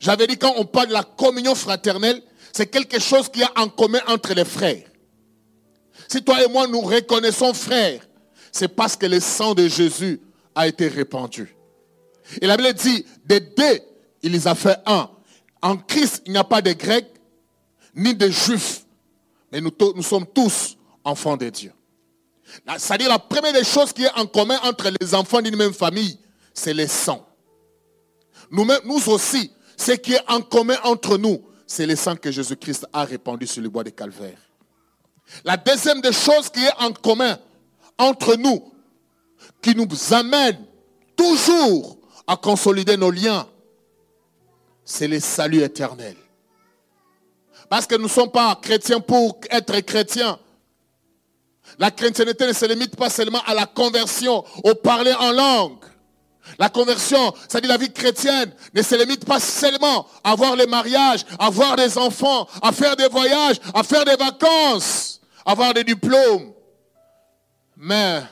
J'avais 0.00 0.26
dit 0.26 0.36
quand 0.36 0.52
on 0.58 0.66
parle 0.66 0.88
de 0.88 0.92
la 0.92 1.02
communion 1.02 1.54
fraternelle, 1.54 2.20
c'est 2.52 2.66
quelque 2.66 3.00
chose 3.00 3.30
qui 3.30 3.42
a 3.42 3.50
en 3.56 3.70
commun 3.70 4.00
entre 4.06 4.34
les 4.34 4.44
frères. 4.44 4.84
Si 6.08 6.22
toi 6.22 6.44
et 6.44 6.48
moi 6.48 6.66
nous 6.66 6.82
reconnaissons 6.82 7.54
frères, 7.54 8.06
c'est 8.52 8.68
parce 8.68 8.96
que 8.96 9.06
le 9.06 9.18
sang 9.18 9.54
de 9.54 9.66
Jésus 9.66 10.20
a 10.58 10.66
été 10.66 10.88
répandu. 10.88 11.54
Et 12.42 12.46
la 12.48 12.56
Bible 12.56 12.74
dit, 12.74 13.06
des 13.24 13.38
deux, 13.38 13.80
il 14.22 14.32
les 14.32 14.48
a 14.48 14.56
fait 14.56 14.76
un. 14.86 15.08
En 15.62 15.76
Christ, 15.76 16.22
il 16.26 16.32
n'y 16.32 16.38
a 16.38 16.42
pas 16.42 16.60
de 16.60 16.72
Grecs 16.72 17.06
ni 17.94 18.12
de 18.12 18.28
Juifs, 18.28 18.84
mais 19.52 19.60
nous, 19.60 20.02
sommes 20.02 20.26
tous 20.26 20.76
enfants 21.04 21.36
de 21.36 21.48
Dieu. 21.48 21.72
C'est-à-dire 22.76 23.08
la 23.08 23.20
première 23.20 23.52
des 23.52 23.62
choses 23.62 23.92
qui 23.92 24.02
est 24.02 24.12
en 24.16 24.26
commun 24.26 24.58
entre 24.64 24.90
les 25.00 25.14
enfants 25.14 25.40
d'une 25.40 25.54
même 25.54 25.72
famille, 25.72 26.18
c'est 26.52 26.74
le 26.74 26.88
sang. 26.88 27.24
Nous, 28.50 28.66
nous 28.84 29.08
aussi, 29.10 29.52
ce 29.76 29.92
qui 29.92 30.14
est 30.14 30.28
en 30.28 30.40
commun 30.40 30.76
entre 30.82 31.18
nous, 31.18 31.40
c'est 31.68 31.86
le 31.86 31.94
sang 31.94 32.16
que 32.16 32.32
Jésus-Christ 32.32 32.84
a 32.92 33.04
répandu 33.04 33.46
sur 33.46 33.62
le 33.62 33.68
bois 33.68 33.84
de 33.84 33.90
Calvaire. 33.90 34.38
La 35.44 35.56
deuxième 35.56 36.00
des 36.00 36.12
choses 36.12 36.50
qui 36.50 36.64
est 36.64 36.74
en 36.80 36.92
commun 36.92 37.38
entre 37.96 38.34
nous, 38.34 38.72
qui 39.62 39.74
nous 39.74 39.88
amène 40.12 40.64
toujours 41.16 41.98
à 42.26 42.36
consolider 42.36 42.96
nos 42.96 43.10
liens, 43.10 43.46
c'est 44.84 45.08
le 45.08 45.20
salut 45.20 45.62
éternel. 45.62 46.16
Parce 47.68 47.86
que 47.86 47.96
nous 47.96 48.04
ne 48.04 48.08
sommes 48.08 48.30
pas 48.30 48.58
chrétiens 48.60 49.00
pour 49.00 49.38
être 49.50 49.78
chrétiens. 49.80 50.38
La 51.78 51.90
chrétienté 51.90 52.46
ne 52.46 52.52
se 52.52 52.64
limite 52.64 52.96
pas 52.96 53.10
seulement 53.10 53.42
à 53.46 53.54
la 53.54 53.66
conversion, 53.66 54.44
au 54.64 54.74
parler 54.74 55.12
en 55.12 55.32
langue. 55.32 55.84
La 56.58 56.70
conversion, 56.70 57.34
c'est-à-dire 57.46 57.68
la 57.68 57.76
vie 57.76 57.92
chrétienne, 57.92 58.52
ne 58.72 58.80
se 58.80 58.94
limite 58.94 59.26
pas 59.26 59.38
seulement 59.38 60.06
à 60.24 60.34
voir 60.34 60.56
les 60.56 60.66
mariages, 60.66 61.26
à 61.38 61.50
voir 61.50 61.76
des 61.76 61.98
enfants, 61.98 62.48
à 62.62 62.72
faire 62.72 62.96
des 62.96 63.08
voyages, 63.08 63.56
à 63.74 63.82
faire 63.82 64.04
des 64.04 64.16
vacances, 64.16 65.20
à 65.44 65.52
avoir 65.52 65.74
des 65.74 65.84
diplômes. 65.84 66.52
Mais 67.76 68.22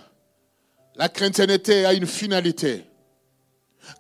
la 0.96 1.08
chrétienté 1.08 1.84
a 1.84 1.92
une 1.92 2.06
finalité. 2.06 2.84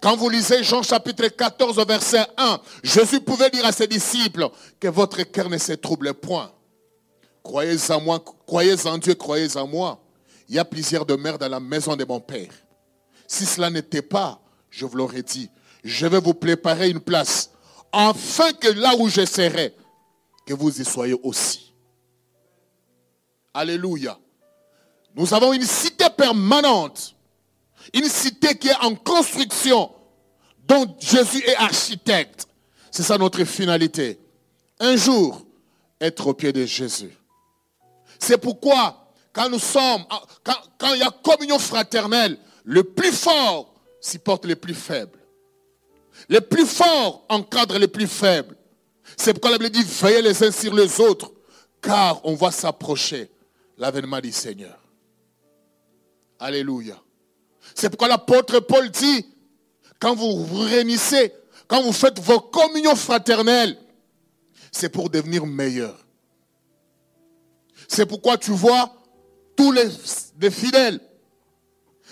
Quand 0.00 0.16
vous 0.16 0.28
lisez 0.28 0.64
Jean 0.64 0.82
chapitre 0.82 1.28
14 1.28 1.86
verset 1.86 2.26
1, 2.36 2.60
Jésus 2.82 3.20
pouvait 3.20 3.50
dire 3.50 3.64
à 3.64 3.72
ses 3.72 3.86
disciples 3.86 4.48
que 4.80 4.88
votre 4.88 5.22
cœur 5.22 5.48
ne 5.48 5.58
se 5.58 5.72
trouble 5.72 6.14
point. 6.14 6.52
Croyez 7.42 7.76
en 7.90 8.00
moi, 8.00 8.24
croyez 8.46 8.86
en 8.86 8.98
Dieu, 8.98 9.14
croyez 9.14 9.56
en 9.56 9.66
moi. 9.66 10.02
Il 10.48 10.56
y 10.56 10.58
a 10.58 10.64
plusieurs 10.64 11.06
demeures 11.06 11.38
dans 11.38 11.48
la 11.48 11.60
maison 11.60 11.94
de 11.94 12.04
mon 12.04 12.18
Père. 12.18 12.50
Si 13.28 13.46
cela 13.46 13.70
n'était 13.70 14.02
pas, 14.02 14.40
je 14.70 14.84
vous 14.84 14.96
l'aurais 14.96 15.22
dit, 15.22 15.50
je 15.84 16.06
vais 16.06 16.20
vous 16.20 16.34
préparer 16.34 16.90
une 16.90 17.00
place, 17.00 17.50
afin 17.92 18.52
que 18.52 18.68
là 18.68 18.94
où 18.98 19.08
je 19.08 19.24
serai, 19.24 19.74
que 20.44 20.54
vous 20.54 20.80
y 20.80 20.84
soyez 20.84 21.16
aussi. 21.22 21.72
Alléluia. 23.54 24.18
Nous 25.16 25.32
avons 25.32 25.54
une 25.54 25.64
cité 25.64 26.04
permanente, 26.14 27.14
une 27.94 28.08
cité 28.08 28.54
qui 28.56 28.68
est 28.68 28.76
en 28.82 28.94
construction, 28.94 29.90
dont 30.68 30.94
Jésus 31.00 31.42
est 31.46 31.56
architecte. 31.56 32.46
C'est 32.90 33.02
ça 33.02 33.16
notre 33.16 33.42
finalité. 33.44 34.20
Un 34.78 34.96
jour, 34.96 35.46
être 36.00 36.26
au 36.26 36.34
pied 36.34 36.52
de 36.52 36.66
Jésus. 36.66 37.16
C'est 38.18 38.36
pourquoi, 38.36 39.10
quand 39.32 39.48
nous 39.48 39.58
sommes, 39.58 40.04
quand, 40.44 40.56
quand 40.78 40.92
il 40.92 41.00
y 41.00 41.02
a 41.02 41.10
communion 41.22 41.58
fraternelle, 41.58 42.38
le 42.64 42.84
plus 42.84 43.12
fort 43.12 43.74
supporte 44.00 44.44
les 44.44 44.56
plus 44.56 44.74
faibles. 44.74 45.18
Les 46.28 46.42
plus 46.42 46.66
forts 46.66 47.24
encadrent 47.30 47.78
les 47.78 47.88
plus 47.88 48.06
faibles. 48.06 48.56
C'est 49.16 49.32
pourquoi 49.32 49.52
la 49.52 49.58
Bible 49.58 49.70
dit 49.70 49.82
veillez 49.82 50.20
les 50.20 50.44
uns 50.44 50.50
sur 50.50 50.74
les 50.74 51.00
autres, 51.00 51.32
car 51.80 52.20
on 52.24 52.34
va 52.34 52.50
s'approcher 52.50 53.30
l'avènement 53.78 54.20
du 54.20 54.32
Seigneur. 54.32 54.85
Alléluia. 56.38 57.00
C'est 57.74 57.90
pourquoi 57.90 58.08
l'apôtre 58.08 58.60
Paul 58.60 58.90
dit, 58.90 59.26
quand 59.98 60.14
vous 60.14 60.44
vous 60.44 60.60
réunissez, 60.60 61.32
quand 61.66 61.82
vous 61.82 61.92
faites 61.92 62.18
vos 62.20 62.40
communions 62.40 62.96
fraternelles, 62.96 63.76
c'est 64.70 64.88
pour 64.88 65.10
devenir 65.10 65.46
meilleur. 65.46 66.06
C'est 67.88 68.06
pourquoi 68.06 68.36
tu 68.36 68.50
vois 68.50 68.94
tous 69.56 69.72
les, 69.72 69.88
les 70.40 70.50
fidèles 70.50 71.00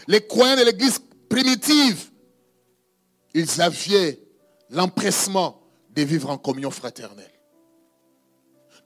les 0.06 0.26
croyants 0.26 0.56
de 0.56 0.62
l'église 0.62 1.00
primitive, 1.28 2.10
ils 3.32 3.60
avaient 3.60 4.20
l'empressement 4.70 5.62
de 5.90 6.02
vivre 6.02 6.30
en 6.30 6.38
communion 6.38 6.70
fraternelle. 6.70 7.30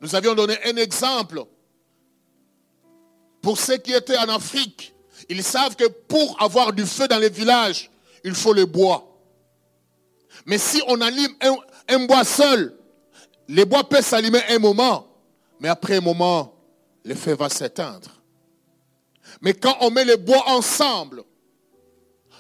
Nous 0.01 0.15
avions 0.15 0.35
donné 0.35 0.57
un 0.65 0.77
exemple 0.77 1.45
pour 3.43 3.59
ceux 3.59 3.79
qui 3.79 3.93
étaient 3.93 4.19
en 4.19 4.29
Afrique. 4.29 4.95
Ils 5.29 5.43
savent 5.43 5.77
que 5.77 5.87
pour 5.87 6.41
avoir 6.43 6.73
du 6.73 6.87
feu 6.87 7.07
dans 7.07 7.19
les 7.19 7.29
villages, 7.29 7.91
il 8.25 8.35
faut 8.35 8.53
le 8.53 8.65
bois. 8.65 9.05
Mais 10.47 10.59
si 10.59 10.83
on 10.87 11.01
allume 11.01 11.35
un, 11.89 12.07
bois 12.07 12.25
seul, 12.25 12.75
les 13.49 13.65
bois 13.65 13.85
peuvent 13.89 14.05
s'allumer 14.05 14.41
un 14.49 14.59
moment, 14.59 15.07
mais 15.61 15.69
après 15.69 15.97
un 15.97 16.01
moment, 16.01 16.55
le 17.05 17.15
feu 17.15 17.35
va 17.35 17.49
s'éteindre. 17.49 18.11
Mais 19.43 19.55
quand 19.55 19.77
on 19.81 19.91
met 19.91 20.05
les 20.05 20.17
bois 20.17 20.43
ensemble, 20.47 21.23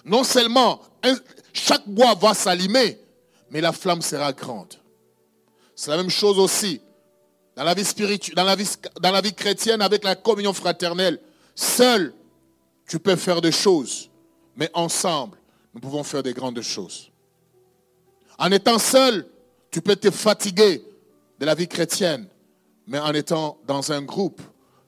non 0.04 0.24
seulement 0.24 0.80
chaque 1.52 1.86
bois 1.86 2.14
va 2.14 2.34
s'allumer, 2.34 2.98
mais 3.50 3.60
la 3.60 3.72
flamme 3.72 4.02
sera 4.02 4.32
grande. 4.32 4.74
C'est 5.74 5.90
la 5.90 5.96
même 5.98 6.10
chose 6.10 6.38
aussi 6.38 6.80
dans 7.54 7.64
la 7.64 7.74
vie 7.74 7.84
spirituelle, 7.84 8.34
dans 8.36 9.10
la 9.12 9.20
vie 9.20 9.34
chrétienne 9.34 9.82
avec 9.82 10.04
la 10.04 10.16
communion 10.16 10.52
fraternelle. 10.52 11.20
Seul, 11.54 12.14
tu 12.88 12.98
peux 12.98 13.16
faire 13.16 13.40
des 13.40 13.52
choses, 13.52 14.10
mais 14.56 14.70
ensemble, 14.72 15.36
nous 15.74 15.80
pouvons 15.80 16.02
faire 16.02 16.22
des 16.22 16.32
grandes 16.32 16.62
choses. 16.62 17.10
En 18.38 18.50
étant 18.50 18.78
seul, 18.78 19.28
tu 19.70 19.82
peux 19.82 19.94
te 19.94 20.10
fatiguer 20.10 20.82
de 21.38 21.46
la 21.46 21.54
vie 21.54 21.68
chrétienne, 21.68 22.26
mais 22.86 22.98
en 22.98 23.12
étant 23.12 23.58
dans 23.66 23.92
un 23.92 24.00
groupe, 24.02 24.40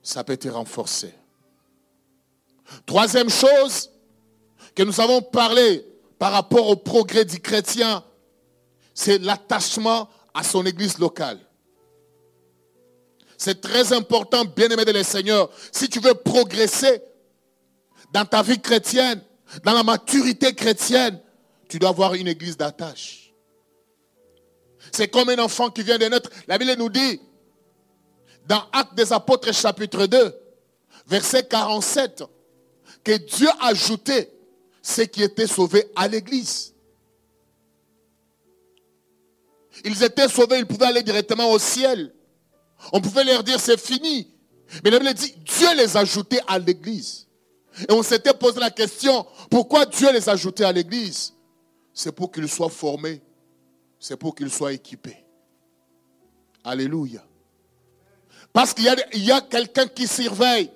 ça 0.02 0.24
peut 0.24 0.38
te 0.38 0.48
renforcer. 0.48 1.14
Troisième 2.86 3.28
chose 3.28 3.90
que 4.74 4.82
nous 4.82 4.98
avons 5.00 5.20
parlé 5.20 5.84
par 6.18 6.32
rapport 6.32 6.68
au 6.68 6.76
progrès 6.76 7.26
du 7.26 7.38
chrétien, 7.38 8.02
c'est 8.94 9.18
l'attachement 9.18 10.08
à 10.32 10.42
son 10.42 10.64
église 10.64 10.98
locale. 10.98 11.38
C'est 13.36 13.60
très 13.60 13.92
important, 13.92 14.44
bien-aimé 14.44 14.84
de 14.84 14.92
le 14.92 15.02
Seigneur. 15.02 15.50
Si 15.72 15.88
tu 15.88 16.00
veux 16.00 16.14
progresser 16.14 17.02
dans 18.12 18.24
ta 18.24 18.42
vie 18.42 18.60
chrétienne, 18.60 19.22
dans 19.64 19.72
la 19.72 19.82
maturité 19.82 20.54
chrétienne, 20.54 21.20
tu 21.68 21.78
dois 21.78 21.90
avoir 21.90 22.14
une 22.14 22.28
église 22.28 22.56
d'attache. 22.56 23.32
C'est 24.92 25.08
comme 25.08 25.28
un 25.28 25.38
enfant 25.38 25.70
qui 25.70 25.82
vient 25.82 25.98
de 25.98 26.06
naître. 26.06 26.30
La 26.48 26.58
Bible 26.58 26.74
nous 26.76 26.88
dit, 26.88 27.20
dans 28.46 28.62
Actes 28.72 28.94
des 28.94 29.12
Apôtres 29.12 29.52
chapitre 29.52 30.06
2, 30.06 30.34
verset 31.06 31.46
47, 31.46 32.24
que 33.04 33.12
Dieu 33.12 33.48
a 33.60 33.68
ajouté 33.68 34.30
ceux 34.82 35.04
qui 35.04 35.22
étaient 35.22 35.46
sauvés 35.46 35.86
à 35.94 36.08
l'église. 36.08 36.74
Ils 39.84 40.02
étaient 40.02 40.28
sauvés, 40.28 40.58
ils 40.58 40.66
pouvaient 40.66 40.86
aller 40.86 41.02
directement 41.02 41.50
au 41.50 41.58
ciel. 41.58 42.12
On 42.92 43.00
pouvait 43.00 43.24
leur 43.24 43.44
dire 43.44 43.60
c'est 43.60 43.80
fini. 43.80 44.28
Mais 44.84 44.90
la 44.90 44.98
Bible 44.98 45.14
dit 45.14 45.34
Dieu 45.38 45.68
les 45.76 45.96
a 45.96 46.00
ajoutés 46.00 46.40
à 46.46 46.58
l'église. 46.58 47.26
Et 47.88 47.92
on 47.92 48.02
s'était 48.02 48.34
posé 48.34 48.60
la 48.60 48.70
question 48.70 49.26
pourquoi 49.50 49.86
Dieu 49.86 50.12
les 50.12 50.28
a 50.28 50.32
ajoutés 50.32 50.64
à 50.64 50.72
l'église? 50.72 51.34
C'est 51.92 52.12
pour 52.12 52.30
qu'ils 52.30 52.48
soient 52.48 52.70
formés, 52.70 53.20
c'est 53.98 54.16
pour 54.16 54.34
qu'ils 54.34 54.50
soient 54.50 54.72
équipés. 54.72 55.24
Alléluia. 56.64 57.24
Parce 58.52 58.74
qu'il 58.74 58.84
y 58.84 59.32
a, 59.32 59.40
quelqu'un 59.40 59.86
qui 59.86 60.06
surveille. 60.06 60.70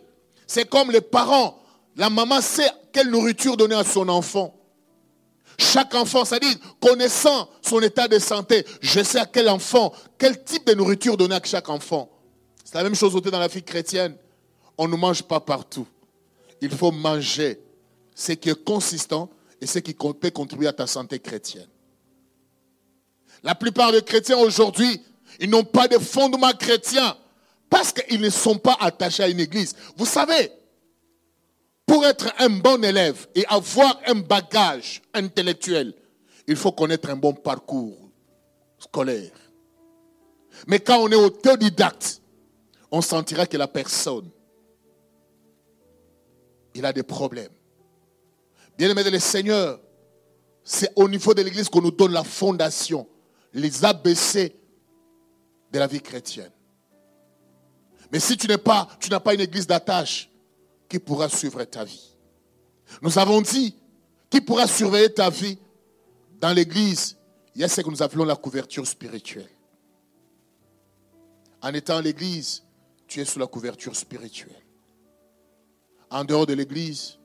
C'est 0.47 0.69
comme 0.69 0.91
les 0.91 1.01
parents. 1.01 1.61
La 1.97 2.11
maman 2.11 2.41
sait 2.41 2.71
quelle 2.93 3.11
nourriture 3.11 3.57
donner 3.57 3.75
à 3.75 3.85
son 3.85 4.09
enfant. 4.09 4.55
Chaque 5.59 5.95
enfant, 5.95 6.25
c'est-à-dire 6.25 6.57
connaissant 6.81 7.49
son 7.63 7.81
état 7.81 8.09
de 8.09 8.19
santé, 8.19 8.67
je 8.81 9.03
sais 9.03 9.21
à 9.21 9.27
quel 9.27 9.49
enfant, 9.49 9.93
quel 10.19 10.43
type 10.43 10.67
de 10.67 10.75
nourriture 10.75 11.17
donner 11.17 11.37
à 11.37 11.41
chaque 11.45 11.69
enfant. 11.69 12.11
C'est 12.65 12.75
la 12.75 12.83
même 12.83 12.95
chose 12.95 13.15
dans 13.15 13.39
la 13.39 13.47
vie 13.47 13.63
chrétienne. 13.63 14.17
On 14.77 14.89
ne 14.89 14.97
mange 14.97 15.23
pas 15.23 15.39
partout. 15.39 15.87
Il 16.65 16.71
faut 16.71 16.93
manger 16.93 17.61
ce 18.15 18.33
qui 18.33 18.49
est 18.49 18.65
consistant 18.65 19.29
et 19.61 19.67
ce 19.67 19.81
qui 19.81 19.93
peut 19.93 20.31
contribuer 20.31 20.67
à 20.67 20.73
ta 20.73 20.87
santé 20.87 21.19
chrétienne. 21.19 21.69
La 23.43 23.55
plupart 23.55 23.93
des 23.93 24.01
chrétiens 24.01 24.39
aujourd'hui, 24.39 25.03
ils 25.41 25.51
n'ont 25.51 25.65
pas 25.65 25.89
de 25.89 25.99
fondement 25.99 26.53
chrétien 26.53 27.19
parce 27.69 27.93
qu'ils 27.93 28.23
ne 28.23 28.31
sont 28.31 28.57
pas 28.57 28.79
attachés 28.81 29.23
à 29.23 29.29
une 29.29 29.41
église. 29.41 29.77
Vous 29.99 30.07
savez, 30.07 30.51
pour 31.85 32.07
être 32.07 32.33
un 32.39 32.49
bon 32.49 32.83
élève 32.83 33.27
et 33.35 33.45
avoir 33.49 34.01
un 34.07 34.15
bagage 34.15 35.03
intellectuel, 35.13 35.93
il 36.47 36.57
faut 36.57 36.73
connaître 36.73 37.11
un 37.11 37.17
bon 37.17 37.35
parcours 37.35 38.09
scolaire. 38.79 39.33
Mais 40.67 40.81
quand 40.81 40.99
on 40.99 41.11
est 41.11 41.15
autodidacte, 41.15 42.23
on 42.91 43.03
sentira 43.03 43.45
que 43.45 43.59
la 43.59 43.69
personne, 43.69 44.31
il 46.75 46.85
a 46.85 46.93
des 46.93 47.03
problèmes. 47.03 47.53
Bien 48.77 48.91
aimé 48.91 49.05
de 49.05 49.11
le 49.11 49.19
Seigneur, 49.19 49.81
c'est 50.65 50.93
au 50.97 51.09
niveau 51.09 51.35
de 51.35 51.43
l'Église 51.43 51.69
qu'on 51.69 51.83
nous 51.83 51.91
donne 51.91 52.13
la 52.13 52.25
fondation, 52.25 53.07
les 53.53 53.85
ABC 53.85 54.57
de 55.73 55.79
la 55.79 55.87
vie 55.87 56.01
chrétienne. 56.01 56.51
Mais 58.11 58.21
si 58.21 58.37
tu 58.37 58.47
n'es 58.47 58.59
pas, 58.59 58.89
tu 59.01 59.11
n'as 59.11 59.21
pas 59.21 59.35
une 59.35 59.41
église 59.41 59.67
d'attache, 59.67 60.31
qui 60.89 60.99
pourra 60.99 61.29
suivre 61.29 61.63
ta 61.65 61.85
vie? 61.85 62.15
Nous 63.03 63.19
avons 63.19 63.41
dit, 63.41 63.75
qui 64.31 64.41
pourra 64.41 64.67
surveiller 64.67 65.13
ta 65.13 65.31
vie? 65.31 65.59
Dans 66.41 66.53
l'église, 66.53 67.17
il 67.55 67.61
y 67.61 67.65
a 67.65 67.69
ce 67.69 67.81
que 67.81 67.91
nous 67.91 68.03
appelons 68.03 68.25
la 68.25 68.37
couverture 68.37 68.87
spirituelle. 68.87 69.51
En 71.63 71.73
étant 71.73 71.97
à 71.97 72.03
l'église, 72.03 72.63
tu 73.07 73.21
es 73.21 73.25
sous 73.25 73.39
la 73.39 73.47
couverture 73.47 73.97
spirituelle. 73.97 74.64
En 76.15 76.23
dehors 76.23 76.47
de 76.47 76.53
l'église, 76.53 77.19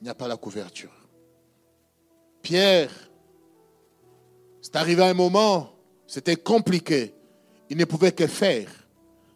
il 0.00 0.04
n'y 0.04 0.10
a 0.10 0.14
pas 0.14 0.26
la 0.26 0.36
couverture. 0.36 0.90
Pierre, 2.42 2.90
c'est 4.60 4.74
arrivé 4.74 5.04
à 5.04 5.06
un 5.06 5.14
moment, 5.14 5.70
c'était 6.04 6.34
compliqué. 6.34 7.14
Il 7.70 7.76
ne 7.76 7.84
pouvait 7.84 8.10
que 8.10 8.26
faire. 8.26 8.68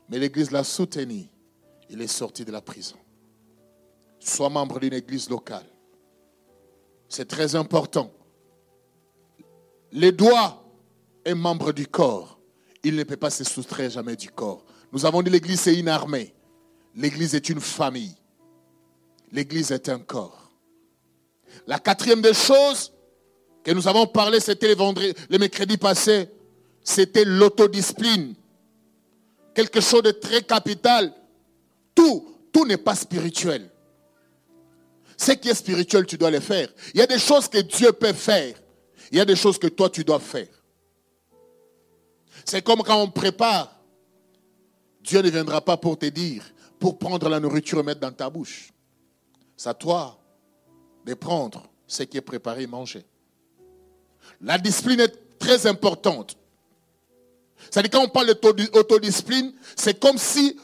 Mais 0.09 0.19
l'église 0.19 0.51
l'a 0.51 0.65
soutenu. 0.65 1.29
Il 1.89 2.03
est 2.03 2.09
sorti 2.09 2.45
de 2.45 2.51
la 2.51 2.61
prison. 2.61 2.97
Sois 4.19 4.49
membre 4.49 4.81
d'une 4.81 4.95
église 4.95 5.31
locale. 5.31 5.69
C'est 7.09 7.29
très 7.29 7.55
important. 7.55 8.11
Les 9.93 10.11
doigts 10.11 10.65
est 11.25 11.37
membre 11.37 11.71
du 11.71 11.87
corps. 11.87 12.41
Il 12.83 12.97
ne 12.97 13.05
peut 13.05 13.17
pas 13.17 13.31
se 13.31 13.45
soustraire 13.45 13.91
jamais 13.91 14.17
du 14.17 14.29
corps. 14.29 14.65
Nous 14.91 15.07
avons 15.07 15.23
dit 15.23 15.31
l'église 15.31 15.69
est 15.69 15.79
une 15.79 15.89
armée. 15.89 16.35
L'église 16.97 17.37
est 17.37 17.49
une 17.49 17.61
famille. 17.61 18.17
L'église 19.33 19.71
est 19.73 19.89
un 19.89 19.99
corps. 19.99 20.51
La 21.67 21.79
quatrième 21.79 22.23
des 22.23 22.35
choses 22.35 22.93
que 23.63 23.73
nous 23.73 23.87
avons 23.87 24.07
parlé, 24.07 24.41
c'était 24.41 24.75
le, 24.75 25.15
le 25.29 25.39
mercredi 25.39 25.77
passé, 25.77 26.29
c'était 26.83 27.25
l'autodiscipline. 27.25 28.35
Quelque 29.55 29.81
chose 29.81 30.03
de 30.03 30.13
très 30.13 30.43
capital. 30.43 31.13
Tout, 31.95 32.37
tout 32.53 32.65
n'est 32.65 32.79
pas 32.79 32.95
spirituel. 32.95 33.71
Ce 35.17 35.33
qui 35.33 35.49
est 35.49 35.55
spirituel, 35.55 36.07
tu 36.07 36.17
dois 36.17 36.31
le 36.31 36.41
faire. 36.41 36.69
Il 36.95 37.01
y 37.01 37.03
a 37.03 37.07
des 37.07 37.19
choses 37.19 37.49
que 37.49 37.59
Dieu 37.59 37.93
peut 37.93 38.13
faire. 38.13 38.55
Il 39.11 39.19
y 39.19 39.21
a 39.21 39.25
des 39.25 39.37
choses 39.37 39.59
que 39.59 39.67
toi, 39.67 39.91
tu 39.91 40.05
dois 40.05 40.21
faire. 40.21 40.49
C'est 42.45 42.63
comme 42.63 42.83
quand 42.83 43.03
on 43.03 43.11
prépare. 43.11 43.75
Dieu 45.03 45.21
ne 45.23 45.31
viendra 45.31 45.61
pas 45.61 45.77
pour 45.77 45.99
te 45.99 46.07
dire, 46.07 46.45
pour 46.79 46.99
prendre 46.99 47.29
la 47.29 47.41
nourriture 47.41 47.81
et 47.81 47.83
mettre 47.83 48.01
dans 48.01 48.13
ta 48.13 48.31
bouche. 48.31 48.71
C'est 49.59 49.69
à 49.69 49.75
toi 49.75 50.19
de 51.05 51.13
prendre 51.15 51.65
ce 51.87 52.05
qui 52.05 52.17
est 52.17 52.23
préparé 52.23 52.63
et 52.63 52.67
manger. 52.67 53.05
La 54.41 54.57
discipline 54.57 55.01
est 55.01 55.39
très 55.39 55.67
importante. 55.67 56.37
C'est-à-dire 57.71 57.91
quand 57.91 58.05
on 58.05 58.09
parle 58.09 58.29
d'autodiscipline, 58.29 59.53
c'est 59.77 59.99
comme 59.99 60.17
si, 60.17 60.57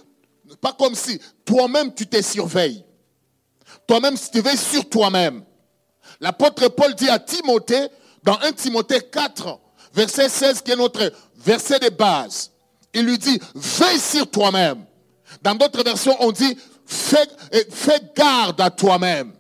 pas 0.60 0.72
comme 0.72 0.94
si, 0.94 1.20
toi-même 1.44 1.92
tu 1.92 2.06
te 2.06 2.22
surveilles. 2.22 2.84
Toi-même, 3.86 4.14
tu 4.32 4.40
veilles 4.40 4.56
sur 4.56 4.88
toi-même. 4.88 5.44
L'apôtre 6.20 6.68
Paul 6.68 6.94
dit 6.94 7.08
à 7.08 7.18
Timothée, 7.18 7.88
dans 8.22 8.38
1 8.40 8.52
Timothée 8.52 9.00
4, 9.02 9.58
verset 9.92 10.28
16, 10.28 10.62
qui 10.62 10.70
est 10.70 10.76
notre 10.76 11.12
verset 11.36 11.80
de 11.80 11.88
base, 11.90 12.52
il 12.94 13.04
lui 13.04 13.18
dit, 13.18 13.40
veille 13.54 13.98
sur 13.98 14.30
toi-même. 14.30 14.84
Dans 15.42 15.56
d'autres 15.56 15.82
versions, 15.82 16.16
on 16.20 16.30
dit, 16.30 16.56
fais, 16.86 17.26
garde 18.14 18.60
à 18.60 18.70
toi-même. 18.70 19.32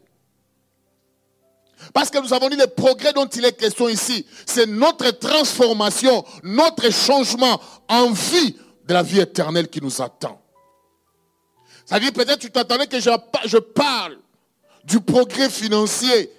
Parce 1.92 2.10
que 2.10 2.18
nous 2.18 2.32
avons 2.32 2.48
dit 2.48 2.56
le 2.56 2.66
progrès 2.66 3.12
dont 3.12 3.26
il 3.26 3.44
est 3.44 3.52
question 3.52 3.88
ici, 3.88 4.26
c'est 4.46 4.66
notre 4.66 5.10
transformation, 5.10 6.24
notre 6.42 6.90
changement 6.90 7.60
en 7.88 8.10
vie 8.10 8.56
de 8.86 8.94
la 8.94 9.02
vie 9.02 9.20
éternelle 9.20 9.68
qui 9.68 9.80
nous 9.80 10.02
attend. 10.02 10.40
Ça 11.86 11.96
veut 11.96 12.00
dire 12.00 12.12
peut-être 12.12 12.38
tu 12.38 12.50
t'attendais 12.50 12.86
que 12.86 12.98
je 12.98 13.58
parle 13.58 14.18
du 14.84 15.00
progrès 15.00 15.50
financier. 15.50 16.32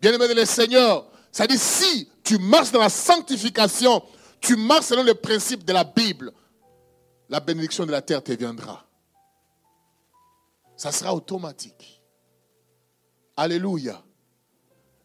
Bien-aimé 0.00 0.28
de 0.28 0.34
le 0.34 0.44
Seigneur, 0.44 1.06
ça 1.32 1.46
dit 1.46 1.58
si 1.58 2.08
tu 2.22 2.38
marches 2.38 2.70
dans 2.70 2.80
la 2.80 2.88
sanctification, 2.88 4.02
tu 4.40 4.56
marches 4.56 4.86
selon 4.86 5.02
les 5.02 5.14
principes 5.14 5.64
de 5.64 5.72
la 5.72 5.84
Bible, 5.84 6.32
la 7.28 7.40
bénédiction 7.40 7.84
de 7.84 7.92
la 7.92 8.02
terre 8.02 8.22
te 8.22 8.32
viendra. 8.32 8.85
Ça 10.76 10.92
sera 10.92 11.14
automatique. 11.14 12.02
Alléluia. 13.36 14.02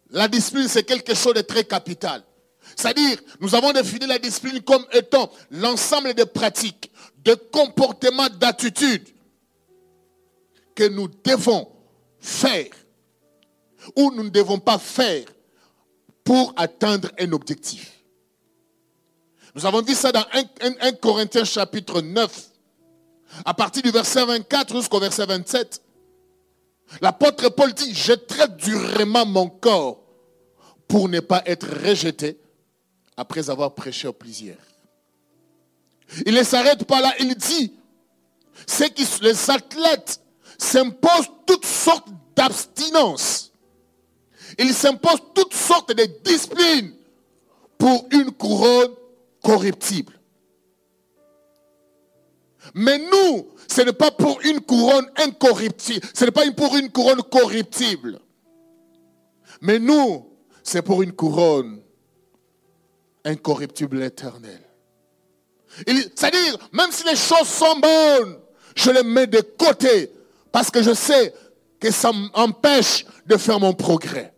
La 0.09 0.27
discipline, 0.27 0.67
c'est 0.67 0.83
quelque 0.83 1.13
chose 1.15 1.33
de 1.33 1.41
très 1.41 1.63
capital. 1.63 2.23
C'est-à-dire, 2.75 3.17
nous 3.39 3.55
avons 3.55 3.71
défini 3.71 4.05
la 4.05 4.19
discipline 4.19 4.61
comme 4.61 4.85
étant 4.91 5.31
l'ensemble 5.49 6.13
des 6.13 6.25
pratiques, 6.25 6.91
de 7.23 7.33
comportements, 7.33 8.29
d'attitudes 8.29 9.07
que 10.75 10.87
nous 10.87 11.07
devons 11.07 11.71
faire 12.19 12.69
ou 13.95 14.11
nous 14.11 14.23
ne 14.23 14.29
devons 14.29 14.59
pas 14.59 14.77
faire 14.77 15.25
pour 16.23 16.53
atteindre 16.55 17.09
un 17.19 17.31
objectif. 17.31 17.91
Nous 19.55 19.65
avons 19.65 19.81
dit 19.81 19.95
ça 19.95 20.11
dans 20.11 20.25
1, 20.81 20.91
Corinthiens 20.93 21.43
chapitre 21.43 22.01
9, 22.01 22.50
à 23.45 23.53
partir 23.53 23.83
du 23.83 23.91
verset 23.91 24.25
24 24.25 24.75
jusqu'au 24.75 24.99
verset 24.99 25.25
27. 25.25 25.81
L'apôtre 27.01 27.49
Paul 27.49 27.73
dit, 27.73 27.93
je 27.93 28.13
traite 28.13 28.57
durement 28.57 29.25
mon 29.25 29.49
corps 29.49 30.03
pour 30.87 31.07
ne 31.07 31.19
pas 31.21 31.41
être 31.45 31.67
rejeté 31.87 32.37
après 33.15 33.49
avoir 33.49 33.73
prêché 33.73 34.07
au 34.07 34.13
plaisir. 34.13 34.55
Il 36.25 36.33
ne 36.33 36.43
s'arrête 36.43 36.83
pas 36.83 36.99
là, 36.99 37.13
il 37.19 37.35
dit, 37.35 37.73
c'est 38.67 38.93
que 38.93 39.23
les 39.23 39.49
athlètes 39.49 40.19
s'impose 40.57 41.27
toutes 41.45 41.65
sortes 41.65 42.09
d'abstinence. 42.35 43.51
Il 44.59 44.73
s'impose 44.73 45.21
toutes 45.33 45.53
sortes 45.53 45.95
de 45.95 46.05
disciplines 46.23 46.93
pour 47.77 48.05
une 48.11 48.31
couronne 48.31 48.93
corruptible. 49.41 50.13
Mais 52.73 52.97
nous, 52.99 53.49
ce 53.67 53.81
n'est 53.81 53.93
pas 53.93 54.11
pour 54.11 54.39
une 54.41 54.61
couronne 54.61 55.09
incorruptible. 55.17 56.05
Ce 56.13 56.25
n'est 56.25 56.31
pas 56.31 56.49
pour 56.51 56.75
une 56.75 56.91
couronne 56.91 57.23
corruptible. 57.23 58.19
Mais 59.61 59.79
nous, 59.79 60.27
c'est 60.63 60.81
pour 60.81 61.01
une 61.01 61.13
couronne 61.13 61.81
incorruptible 63.23 64.01
éternelle. 64.03 64.67
C'est-à-dire, 65.87 66.57
même 66.73 66.91
si 66.91 67.03
les 67.05 67.15
choses 67.15 67.47
sont 67.47 67.79
bonnes, 67.79 68.39
je 68.75 68.91
les 68.91 69.03
mets 69.03 69.27
de 69.27 69.41
côté 69.41 70.11
parce 70.51 70.69
que 70.69 70.81
je 70.83 70.93
sais 70.93 71.33
que 71.79 71.91
ça 71.91 72.11
m'empêche 72.11 73.05
de 73.25 73.37
faire 73.37 73.59
mon 73.59 73.73
progrès. 73.73 74.33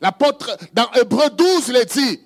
L'apôtre, 0.00 0.56
dans 0.72 0.90
Hébreu 0.92 1.30
12, 1.30 1.68
il 1.68 1.84
dit, 1.86 2.20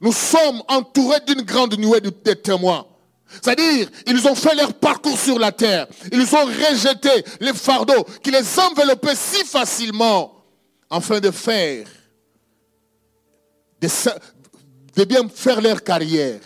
nous 0.00 0.12
sommes 0.12 0.62
entourés 0.68 1.20
d'une 1.26 1.42
grande 1.42 1.78
nuée 1.78 2.00
de 2.00 2.10
témoins. 2.32 2.86
C'est-à-dire, 3.28 3.88
ils 4.06 4.26
ont 4.26 4.34
fait 4.34 4.54
leur 4.54 4.74
parcours 4.74 5.18
sur 5.18 5.38
la 5.38 5.52
terre. 5.52 5.86
Ils 6.10 6.34
ont 6.34 6.46
rejeté 6.46 7.24
les 7.40 7.52
fardeaux 7.52 8.04
qui 8.22 8.30
les 8.30 8.58
enveloppaient 8.58 9.14
si 9.14 9.44
facilement 9.44 10.44
afin 10.90 11.20
de 11.20 11.30
faire, 11.30 11.86
de, 13.80 15.04
bien 15.04 15.28
faire 15.28 15.60
leur 15.60 15.82
carrière. 15.82 16.40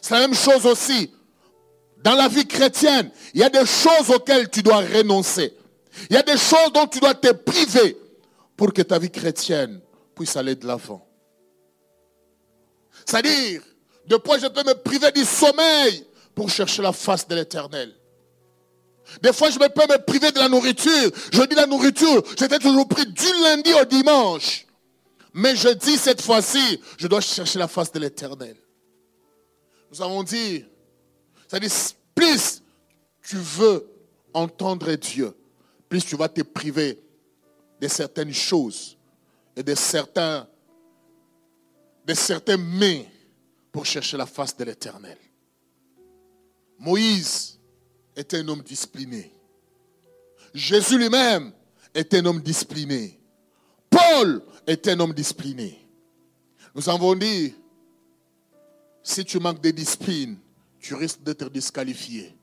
C'est 0.00 0.14
la 0.14 0.20
même 0.20 0.34
chose 0.34 0.64
aussi 0.66 1.10
dans 2.02 2.16
la 2.16 2.28
vie 2.28 2.46
chrétienne, 2.46 3.10
il 3.32 3.40
y 3.40 3.44
a 3.44 3.48
des 3.48 3.64
choses 3.64 4.10
auxquelles 4.10 4.50
tu 4.50 4.62
dois 4.62 4.80
renoncer. 4.80 5.54
Il 6.10 6.14
y 6.14 6.18
a 6.18 6.22
des 6.22 6.36
choses 6.36 6.72
dont 6.74 6.86
tu 6.86 6.98
dois 6.98 7.14
te 7.14 7.32
priver 7.32 7.96
pour 8.56 8.72
que 8.72 8.82
ta 8.82 8.98
vie 8.98 9.10
chrétienne 9.10 9.80
puisse 10.14 10.36
aller 10.36 10.56
de 10.56 10.66
l'avant. 10.66 11.06
C'est-à-dire, 13.06 13.62
de 14.06 14.16
quoi 14.16 14.38
je 14.38 14.46
peux 14.46 14.64
me 14.64 14.74
priver 14.74 15.10
du 15.12 15.24
sommeil 15.24 16.06
pour 16.34 16.50
chercher 16.50 16.82
la 16.82 16.92
face 16.92 17.26
de 17.26 17.34
l'éternel. 17.34 17.94
Des 19.20 19.32
fois, 19.32 19.50
je 19.50 19.58
me 19.58 19.68
peux 19.68 19.92
me 19.92 19.98
priver 20.04 20.32
de 20.32 20.38
la 20.38 20.48
nourriture. 20.48 21.10
Je 21.32 21.42
dis 21.42 21.54
la 21.54 21.66
nourriture, 21.66 22.22
j'étais 22.38 22.58
toujours 22.58 22.88
pris 22.88 23.06
du 23.06 23.32
lundi 23.42 23.72
au 23.74 23.84
dimanche. 23.84 24.66
Mais 25.34 25.56
je 25.56 25.68
dis 25.68 25.96
cette 25.96 26.20
fois-ci, 26.20 26.80
je 26.98 27.06
dois 27.06 27.20
chercher 27.20 27.58
la 27.58 27.68
face 27.68 27.90
de 27.92 27.98
l'éternel. 27.98 28.56
Nous 29.90 30.00
avons 30.00 30.22
dit, 30.22 30.64
c'est-à-dire, 31.48 31.70
plus 32.14 32.62
tu 33.22 33.36
veux 33.36 33.86
entendre 34.32 34.94
Dieu, 34.94 35.34
plus 35.88 36.04
tu 36.04 36.16
vas 36.16 36.28
te 36.28 36.42
priver 36.42 36.98
de 37.80 37.88
certaines 37.88 38.32
choses 38.32 38.96
et 39.56 39.62
de 39.62 39.74
certains, 39.74 40.46
de 42.06 42.14
certains 42.14 42.56
mais 42.56 43.06
pour 43.72 43.86
chercher 43.86 44.18
la 44.18 44.26
face 44.26 44.56
de 44.56 44.64
l'éternel. 44.64 45.18
Moïse 46.78 47.58
était 48.14 48.38
un 48.38 48.48
homme 48.48 48.62
discipliné. 48.62 49.32
Jésus 50.52 50.98
lui-même 50.98 51.52
était 51.94 52.18
un 52.18 52.26
homme 52.26 52.40
discipliné. 52.40 53.18
Paul 53.88 54.42
était 54.66 54.92
un 54.92 55.00
homme 55.00 55.14
discipliné. 55.14 55.78
Nous 56.74 56.88
avons 56.88 57.14
dit, 57.14 57.54
si 59.02 59.24
tu 59.24 59.38
manques 59.38 59.62
de 59.62 59.70
discipline, 59.70 60.38
tu 60.78 60.94
risques 60.94 61.22
d'être 61.22 61.48
disqualifié. 61.48 62.36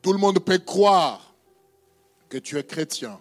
Tout 0.00 0.12
le 0.12 0.18
monde 0.18 0.38
peut 0.38 0.58
croire 0.58 1.34
que 2.28 2.38
tu 2.38 2.56
es 2.56 2.64
chrétien. 2.64 3.20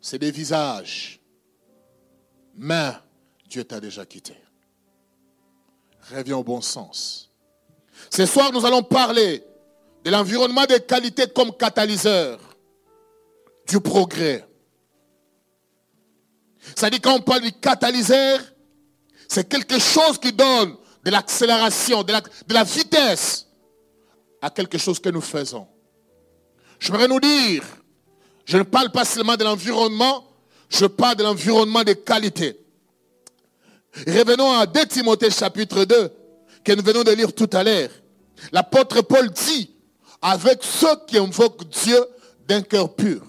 C'est 0.00 0.18
des 0.18 0.30
visages. 0.30 1.20
Mais 2.54 2.92
Dieu 3.48 3.64
t'a 3.64 3.80
déjà 3.80 4.04
quitté. 4.04 4.34
Reviens 6.14 6.36
au 6.36 6.44
bon 6.44 6.60
sens. 6.60 7.30
Ce 8.10 8.26
soir, 8.26 8.52
nous 8.52 8.64
allons 8.64 8.82
parler 8.82 9.42
de 10.04 10.10
l'environnement 10.10 10.66
des 10.66 10.80
qualités 10.80 11.26
comme 11.28 11.56
catalyseur 11.56 12.38
du 13.66 13.80
progrès. 13.80 14.46
Ça 16.76 16.90
dit 16.90 17.00
quand 17.00 17.16
on 17.16 17.22
parle 17.22 17.42
du 17.42 17.52
catalyseur, 17.52 18.40
c'est 19.28 19.48
quelque 19.48 19.78
chose 19.78 20.18
qui 20.18 20.32
donne 20.32 20.76
de 21.04 21.10
l'accélération, 21.10 22.02
de 22.02 22.12
la, 22.48 22.64
vitesse 22.64 23.46
à 24.42 24.50
quelque 24.50 24.78
chose 24.78 24.98
que 24.98 25.08
nous 25.08 25.20
faisons. 25.20 25.66
Je 26.78 26.92
voudrais 26.92 27.08
nous 27.08 27.20
dire, 27.20 27.64
je 28.44 28.58
ne 28.58 28.62
parle 28.62 28.90
pas 28.90 29.04
seulement 29.04 29.36
de 29.36 29.44
l'environnement, 29.44 30.24
je 30.68 30.86
parle 30.86 31.16
de 31.16 31.24
l'environnement 31.24 31.82
des 31.82 31.96
qualités. 31.96 32.58
Revenons 34.06 34.52
à 34.52 34.66
2 34.66 34.86
Timothée 34.86 35.30
chapitre 35.30 35.84
2, 35.84 36.12
que 36.64 36.72
nous 36.72 36.82
venons 36.82 37.02
de 37.02 37.12
lire 37.12 37.32
tout 37.32 37.50
à 37.52 37.64
l'heure. 37.64 37.90
L'apôtre 38.52 39.02
Paul 39.02 39.30
dit, 39.30 39.70
avec 40.22 40.62
ceux 40.62 40.96
qui 41.06 41.18
invoquent 41.18 41.68
Dieu 41.68 41.98
d'un 42.46 42.62
cœur 42.62 42.94
pur. 42.94 43.22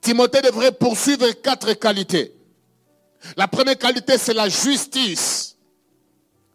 Timothée 0.00 0.42
devrait 0.42 0.72
poursuivre 0.72 1.30
quatre 1.42 1.72
qualités. 1.74 2.34
La 3.36 3.48
première 3.48 3.78
qualité, 3.78 4.18
c'est 4.18 4.34
la 4.34 4.48
justice. 4.48 5.56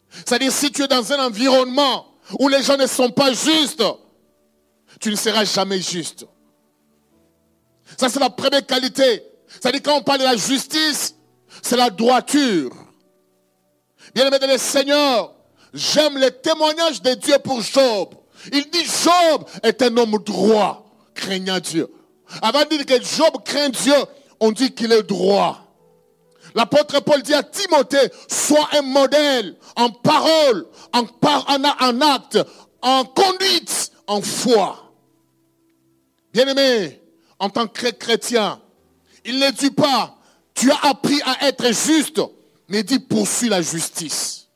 C'est-à-dire, 0.09 0.51
si 0.51 0.71
tu 0.71 0.83
es 0.83 0.87
dans 0.87 1.11
un 1.13 1.25
environnement 1.25 2.05
où 2.39 2.47
les 2.47 2.61
gens 2.61 2.77
ne 2.77 2.87
sont 2.87 3.09
pas 3.09 3.33
justes, 3.33 3.83
tu 4.99 5.09
ne 5.11 5.15
seras 5.15 5.45
jamais 5.45 5.81
juste. 5.81 6.25
Ça, 7.97 8.09
c'est 8.09 8.19
la 8.19 8.29
première 8.29 8.65
qualité. 8.65 9.23
C'est-à-dire, 9.47 9.81
quand 9.83 9.97
on 9.97 10.03
parle 10.03 10.19
de 10.19 10.25
la 10.25 10.35
justice, 10.37 11.15
c'est 11.61 11.77
la 11.77 11.89
droiture. 11.89 12.71
Bien 14.13 14.27
aimé 14.27 14.39
de 14.39 14.47
le 14.47 14.57
Seigneur, 14.57 15.33
j'aime 15.73 16.17
les 16.17 16.31
témoignages 16.31 17.01
de 17.01 17.13
Dieu 17.13 17.37
pour 17.39 17.61
Job. 17.61 18.15
Il 18.51 18.69
dit 18.69 18.85
Job 18.85 19.45
est 19.63 19.81
un 19.81 19.95
homme 19.97 20.17
droit, 20.23 20.85
craignant 21.13 21.59
Dieu. 21.59 21.87
Avant 22.41 22.63
de 22.63 22.69
dire 22.69 22.85
que 22.85 23.03
Job 23.03 23.43
craint 23.43 23.69
Dieu, 23.69 23.95
on 24.39 24.51
dit 24.51 24.73
qu'il 24.73 24.91
est 24.91 25.03
droit. 25.03 25.65
L'apôtre 26.55 27.01
Paul 27.01 27.21
dit 27.21 27.33
à 27.33 27.43
Timothée, 27.43 28.11
sois 28.27 28.69
un 28.73 28.81
modèle 28.81 29.55
en 29.75 29.89
parole, 29.89 30.67
en, 30.93 31.05
en 31.27 32.01
acte, 32.01 32.39
en 32.81 33.03
conduite, 33.05 33.91
en 34.07 34.21
foi. 34.21 34.93
Bien-aimé, 36.33 37.01
en 37.37 37.49
tant 37.49 37.67
que 37.67 37.89
chrétien, 37.89 38.59
il 39.25 39.39
ne 39.39 39.51
dit 39.51 39.71
pas, 39.71 40.17
tu 40.59 40.69
as 40.71 40.89
appris 40.89 41.21
à 41.23 41.47
être 41.47 41.67
juste, 41.67 42.21
mais 42.67 42.83
dit, 42.83 42.99
poursuis 42.99 43.47
la 43.47 43.61
justice. 43.61 44.47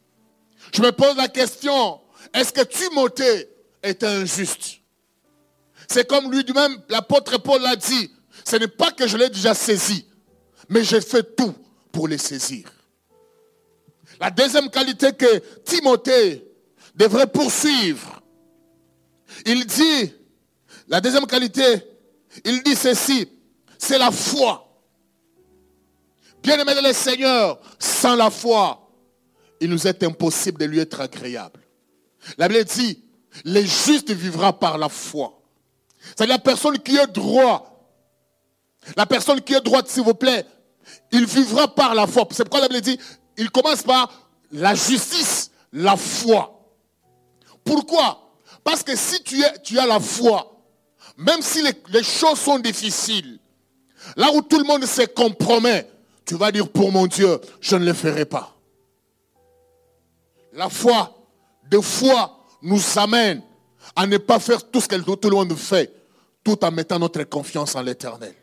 Je 0.74 0.82
me 0.82 0.92
pose 0.92 1.16
la 1.16 1.30
question, 1.30 2.02
est-ce 2.34 2.52
que 2.52 2.62
Timothée 2.62 3.48
est 3.82 4.04
injuste 4.04 4.80
C'est 5.88 6.08
comme 6.08 6.30
lui-même, 6.30 6.78
l'apôtre 6.90 7.38
Paul 7.38 7.62
l'a 7.62 7.78
dit, 7.78 8.12
ce 8.44 8.58
n'est 8.58 8.68
pas 8.68 8.92
que 8.92 9.08
je 9.08 9.16
l'ai 9.16 9.30
déjà 9.30 9.54
saisi, 9.54 10.06
mais 10.68 10.84
j'ai 10.84 11.00
fait 11.00 11.36
tout 11.36 11.56
pour 11.92 12.10
les 12.10 12.18
saisir. 12.18 12.70
La 14.20 14.30
deuxième 14.30 14.70
qualité 14.70 15.14
que 15.14 15.40
Timothée 15.64 16.46
devrait 16.96 17.28
poursuivre, 17.28 18.22
il 19.46 19.66
dit, 19.66 20.14
la 20.90 21.00
deuxième 21.00 21.28
qualité, 21.28 21.64
il 22.44 22.62
dit 22.62 22.76
ceci, 22.76 23.30
c'est 23.78 23.98
la 23.98 24.12
foi. 24.12 24.73
Bien-aimé 26.44 26.76
de 26.76 26.86
le 26.86 26.94
Seigneur, 26.94 27.60
sans 27.80 28.16
la 28.16 28.30
foi, 28.30 28.92
il 29.62 29.70
nous 29.70 29.88
est 29.88 30.04
impossible 30.04 30.60
de 30.60 30.66
lui 30.66 30.80
être 30.80 31.00
agréable. 31.00 31.62
La 32.38 32.50
Bible 32.50 32.66
dit, 32.66 33.02
les 33.46 33.66
justes 33.66 34.12
vivra 34.12 34.58
par 34.60 34.78
la 34.78 34.90
foi. 34.90 35.42
C'est 36.18 36.28
la 36.28 36.40
personne 36.40 36.78
qui 36.80 36.98
est 36.98 37.08
droit. 37.08 37.70
La 38.98 39.06
personne 39.06 39.40
qui 39.42 39.54
est 39.54 39.62
droite, 39.62 39.88
s'il 39.88 40.04
vous 40.04 40.14
plaît, 40.14 40.46
il 41.14 41.26
vivra 41.26 41.74
par 41.74 41.96
la 41.96 42.08
foi. 42.08 42.28
C'est 42.32 42.44
pourquoi 42.44 42.60
la 42.60 42.68
Bible 42.68 42.82
dit, 42.82 43.00
il 43.38 43.50
commence 43.50 43.84
par 43.84 44.12
la 44.52 44.76
justice, 44.76 45.50
la 45.72 45.96
foi. 45.96 46.54
Pourquoi? 47.64 48.36
Parce 48.64 48.84
que 48.84 48.96
si 48.96 49.24
tu, 49.24 49.42
es, 49.42 49.60
tu 49.64 49.80
as 49.80 49.86
la 49.86 50.00
foi, 50.00 50.62
même 51.18 51.42
si 51.42 51.62
les, 51.62 52.04
choses 52.04 52.40
sont 52.40 52.60
difficiles, 52.60 53.40
là 54.18 54.32
où 54.34 54.42
tout 54.42 54.58
le 54.58 54.66
monde 54.66 54.86
se 54.86 55.04
compromet, 55.04 55.88
tu 56.26 56.36
vas 56.36 56.52
dire 56.52 56.70
pour 56.70 56.92
mon 56.92 57.08
Dieu, 57.08 57.40
je 57.62 57.76
ne 57.76 57.86
le 57.86 57.94
ferai 57.94 58.26
pas. 58.26 58.56
La 60.54 60.70
foi, 60.70 61.16
de 61.70 61.80
foi, 61.80 62.46
nous 62.62 62.82
amène 62.98 63.42
à 63.96 64.08
ne 64.08 64.18
pas 64.18 64.40
faire 64.40 64.70
tout 64.70 64.80
ce 64.80 64.88
que 64.88 64.96
tout 64.96 65.30
le 65.30 65.36
monde 65.36 65.56
fait, 65.56 65.94
tout 66.44 66.64
en 66.64 66.72
mettant 66.72 67.00
notre 67.00 67.24
confiance 67.24 67.76
en 67.76 67.82
l'éternel. 67.82 68.36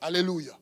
Alléluia. 0.00 0.56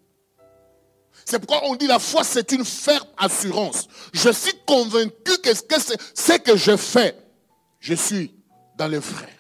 C'est 1.25 1.39
pourquoi 1.39 1.69
on 1.69 1.77
dit 1.77 1.87
la 1.87 1.99
foi, 1.99 2.25
c'est 2.25 2.53
une 2.53 2.65
ferme 2.65 3.07
assurance. 3.17 3.87
Je 4.15 4.31
suis 4.31 4.55
convaincu 4.67 5.39
que 5.43 5.55
ce 5.55 6.39
que 6.39 6.57
je 6.57 6.77
fais, 6.77 7.15
je 7.81 7.95
suis 7.95 8.35
dans 8.77 8.89
le 8.89 8.99
vrai. 8.99 9.39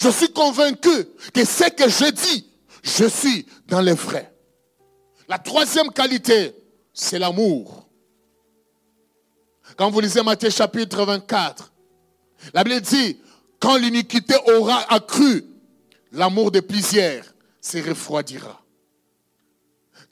Je 0.00 0.08
suis 0.08 0.32
convaincu 0.32 1.06
que 1.34 1.44
ce 1.44 1.68
que 1.70 1.88
je 1.88 2.10
dis, 2.10 2.46
je 2.86 3.06
suis 3.06 3.46
dans 3.66 3.82
le 3.82 3.92
vrai. 3.92 4.32
La 5.28 5.38
troisième 5.38 5.90
qualité, 5.90 6.54
c'est 6.92 7.18
l'amour. 7.18 7.88
Quand 9.76 9.90
vous 9.90 10.00
lisez 10.00 10.22
Matthieu 10.22 10.50
chapitre 10.50 11.04
24, 11.04 11.72
la 12.54 12.62
Bible 12.62 12.80
dit, 12.80 13.18
quand 13.58 13.76
l'iniquité 13.76 14.34
aura 14.54 14.92
accru, 14.92 15.44
l'amour 16.12 16.50
de 16.50 16.60
plusieurs 16.60 17.24
se 17.60 17.78
refroidira. 17.78 18.62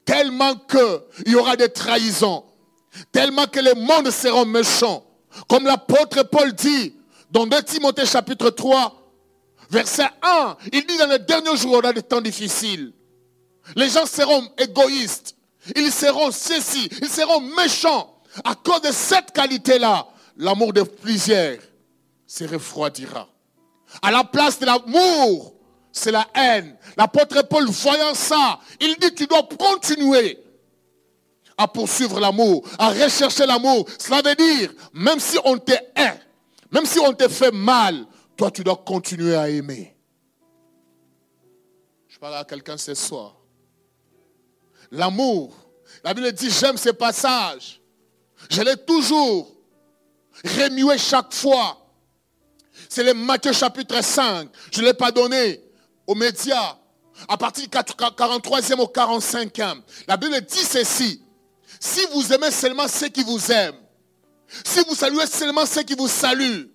Tellement 0.04 0.56
qu'il 0.56 1.32
y 1.32 1.34
aura 1.36 1.56
des 1.56 1.68
trahisons, 1.68 2.44
tellement 3.12 3.46
que 3.46 3.60
les 3.60 3.74
mondes 3.74 4.10
seront 4.10 4.44
méchants. 4.44 5.06
Comme 5.48 5.64
l'apôtre 5.64 6.24
Paul 6.24 6.52
dit 6.52 6.94
dans 7.30 7.46
2 7.46 7.62
Timothée 7.62 8.06
chapitre 8.06 8.50
3, 8.50 9.03
verset 9.74 10.08
1, 10.22 10.56
il 10.72 10.86
dit 10.86 10.96
dans 10.96 11.08
les 11.08 11.18
derniers 11.18 11.56
jours, 11.56 11.74
on 11.74 11.78
aura 11.78 11.92
des 11.92 12.02
temps 12.02 12.20
difficiles. 12.20 12.92
Les 13.74 13.88
gens 13.88 14.06
seront 14.06 14.48
égoïstes, 14.56 15.36
ils 15.74 15.90
seront 15.90 16.30
ceci, 16.30 16.88
ils 17.02 17.08
seront 17.08 17.40
méchants. 17.40 18.10
À 18.44 18.54
cause 18.54 18.82
de 18.82 18.92
cette 18.92 19.32
qualité-là, 19.32 20.06
l'amour 20.36 20.72
de 20.72 20.82
plusieurs 20.82 21.58
se 22.26 22.44
refroidira. 22.44 23.28
À 24.02 24.10
la 24.10 24.24
place 24.24 24.58
de 24.58 24.66
l'amour, 24.66 25.54
c'est 25.92 26.10
la 26.10 26.26
haine. 26.34 26.76
L'apôtre 26.96 27.42
Paul, 27.42 27.66
voyant 27.68 28.14
ça, 28.14 28.58
il 28.80 28.96
dit, 28.96 29.14
tu 29.14 29.26
dois 29.26 29.46
continuer 29.58 30.38
à 31.56 31.68
poursuivre 31.68 32.18
l'amour, 32.18 32.64
à 32.78 32.90
rechercher 32.90 33.46
l'amour. 33.46 33.86
Cela 33.98 34.22
veut 34.22 34.34
dire, 34.34 34.72
même 34.92 35.20
si 35.20 35.38
on 35.44 35.56
te 35.56 35.72
hait, 35.72 36.20
même 36.72 36.86
si 36.86 36.98
on 36.98 37.12
te 37.12 37.28
fait 37.28 37.52
mal, 37.52 38.04
toi 38.36 38.50
tu 38.50 38.64
dois 38.64 38.76
continuer 38.76 39.34
à 39.36 39.48
aimer. 39.48 39.96
Je 42.08 42.18
parle 42.18 42.36
à 42.36 42.44
quelqu'un 42.44 42.76
ce 42.76 42.94
soir. 42.94 43.36
L'amour, 44.90 45.54
la 46.02 46.14
Bible 46.14 46.32
dit, 46.32 46.50
j'aime 46.50 46.76
ces 46.76 46.92
passages. 46.92 47.80
Je 48.50 48.62
l'ai 48.62 48.76
toujours 48.76 49.52
remué 50.44 50.98
chaque 50.98 51.32
fois. 51.32 51.80
C'est 52.88 53.04
le 53.04 53.14
Matthieu 53.14 53.52
chapitre 53.52 54.02
5. 54.02 54.48
Je 54.72 54.80
ne 54.80 54.86
l'ai 54.86 54.94
pas 54.94 55.10
donné 55.10 55.62
aux 56.06 56.14
médias. 56.14 56.76
À 57.28 57.36
partir 57.36 57.64
du 57.64 57.70
43e 57.70 58.80
au 58.80 58.86
45e. 58.86 59.82
La 60.08 60.16
Bible 60.16 60.40
dit 60.40 60.64
ceci. 60.64 61.22
Si 61.80 62.06
vous 62.12 62.32
aimez 62.32 62.50
seulement 62.50 62.88
ceux 62.88 63.08
qui 63.08 63.22
vous 63.22 63.52
aiment, 63.52 63.78
si 64.64 64.80
vous 64.84 64.94
saluez 64.94 65.26
seulement 65.26 65.66
ceux 65.66 65.82
qui 65.82 65.94
vous 65.94 66.08
saluent, 66.08 66.73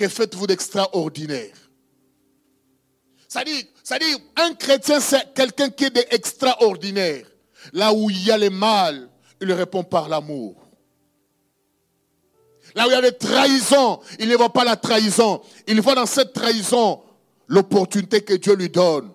que 0.00 0.08
faites-vous 0.08 0.46
d'extraordinaire? 0.46 1.54
C'est-à-dire, 3.28 4.16
un 4.36 4.54
chrétien, 4.54 4.98
c'est 4.98 5.34
quelqu'un 5.34 5.68
qui 5.68 5.84
est 5.84 5.90
d'extraordinaire. 5.90 7.26
Là 7.74 7.92
où 7.92 8.08
il 8.08 8.24
y 8.24 8.30
a 8.30 8.38
le 8.38 8.48
mal, 8.48 9.10
il 9.42 9.52
répond 9.52 9.84
par 9.84 10.08
l'amour. 10.08 10.56
Là 12.74 12.86
où 12.86 12.90
il 12.90 12.92
y 12.92 12.96
a 12.96 13.02
des 13.02 13.12
trahisons, 13.12 14.00
il 14.18 14.26
ne 14.30 14.36
voit 14.36 14.50
pas 14.50 14.64
la 14.64 14.76
trahison. 14.76 15.42
Il 15.66 15.78
voit 15.82 15.94
dans 15.94 16.06
cette 16.06 16.32
trahison 16.32 17.02
l'opportunité 17.46 18.22
que 18.22 18.34
Dieu 18.34 18.54
lui 18.54 18.70
donne 18.70 19.12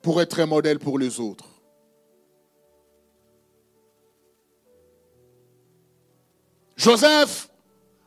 pour 0.00 0.22
être 0.22 0.40
un 0.40 0.46
modèle 0.46 0.78
pour 0.78 0.98
les 0.98 1.20
autres. 1.20 1.44
Joseph 6.78 7.50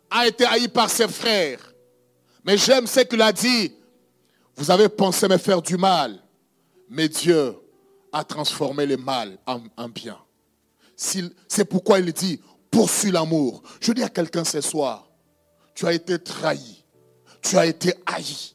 a 0.09 0.25
été 0.25 0.45
haï 0.45 0.67
par 0.67 0.89
ses 0.89 1.07
frères. 1.07 1.74
Mais 2.45 2.57
j'aime 2.57 2.85
ce 2.85 3.01
qu'il 3.01 3.21
a 3.21 3.33
dit. 3.33 3.73
Vous 4.55 4.71
avez 4.71 4.87
pensé 4.87 5.27
me 5.27 5.37
faire 5.37 5.61
du 5.61 5.75
mal, 5.75 6.21
mais 6.87 7.09
Dieu 7.09 7.55
a 8.13 8.23
transformé 8.23 8.85
le 8.85 8.95
mal 8.95 9.37
en, 9.45 9.59
en 9.75 9.89
bien. 9.89 10.17
C'est 10.95 11.65
pourquoi 11.65 11.99
il 11.99 12.13
dit, 12.13 12.39
poursuis 12.71 13.11
l'amour. 13.11 13.61
Je 13.81 13.91
dis 13.91 14.03
à 14.03 14.09
quelqu'un 14.09 14.45
ce 14.45 14.61
soir, 14.61 15.09
tu 15.73 15.85
as 15.85 15.93
été 15.93 16.17
trahi, 16.19 16.85
tu 17.41 17.57
as 17.57 17.65
été 17.65 17.93
haï. 18.05 18.53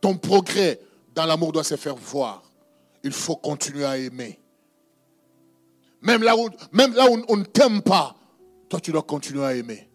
Ton 0.00 0.16
progrès 0.16 0.80
dans 1.12 1.26
l'amour 1.26 1.52
doit 1.52 1.64
se 1.64 1.76
faire 1.76 1.96
voir. 1.96 2.44
Il 3.02 3.12
faut 3.12 3.36
continuer 3.36 3.84
à 3.84 3.98
aimer. 3.98 4.38
Même 6.02 6.22
là 6.22 6.34
même 6.72 6.94
là 6.94 7.10
où 7.10 7.22
on 7.28 7.36
ne 7.36 7.44
t'aime 7.44 7.82
pas, 7.82 8.14
toi 8.68 8.78
tu 8.78 8.92
dois 8.92 9.02
continuer 9.02 9.44
à 9.44 9.56
aimer. 9.56 9.89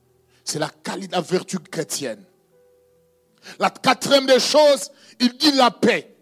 C'est 0.45 0.59
la 0.59 0.69
qualité, 0.69 1.13
la 1.13 1.21
vertu 1.21 1.59
chrétienne. 1.59 2.23
La 3.59 3.71
quatrième 3.71 4.27
des 4.27 4.39
choses, 4.39 4.91
il 5.19 5.35
dit 5.37 5.51
la 5.51 5.71
paix. 5.71 6.15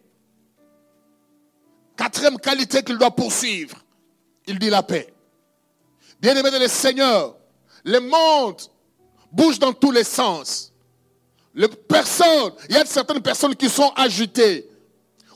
Quatrième 1.95 2.39
qualité 2.39 2.83
qu'il 2.83 2.97
doit 2.97 3.12
poursuivre, 3.12 3.77
il 4.47 4.57
dit 4.57 4.69
la 4.69 4.81
paix. 4.81 5.13
Bien-aimés 6.19 6.51
de 6.51 6.57
le 6.57 6.67
Seigneur, 6.67 7.36
le 7.83 7.99
monde 7.99 8.62
bouge 9.31 9.59
dans 9.59 9.73
tous 9.73 9.91
les 9.91 10.05
sens. 10.05 10.71
Les 11.53 11.67
personnes, 11.67 12.53
il 12.69 12.75
y 12.75 12.77
a 12.77 12.86
certaines 12.86 13.21
personnes 13.21 13.55
qui 13.55 13.69
sont 13.69 13.91
agitées. 13.95 14.69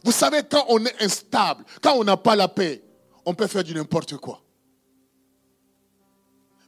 Vous 0.04 0.14
savez, 0.14 0.44
quand 0.50 0.66
on 0.70 0.84
est 0.86 1.04
instable, 1.04 1.64
quand 1.82 1.94
on 1.96 2.04
n'a 2.06 2.18
pas 2.18 2.36
la 2.36 2.48
paix, 2.48 2.82
on 3.26 3.34
peut 3.34 3.48
faire 3.48 3.64
du 3.64 3.74
n'importe 3.76 4.16
quoi. 4.18 4.42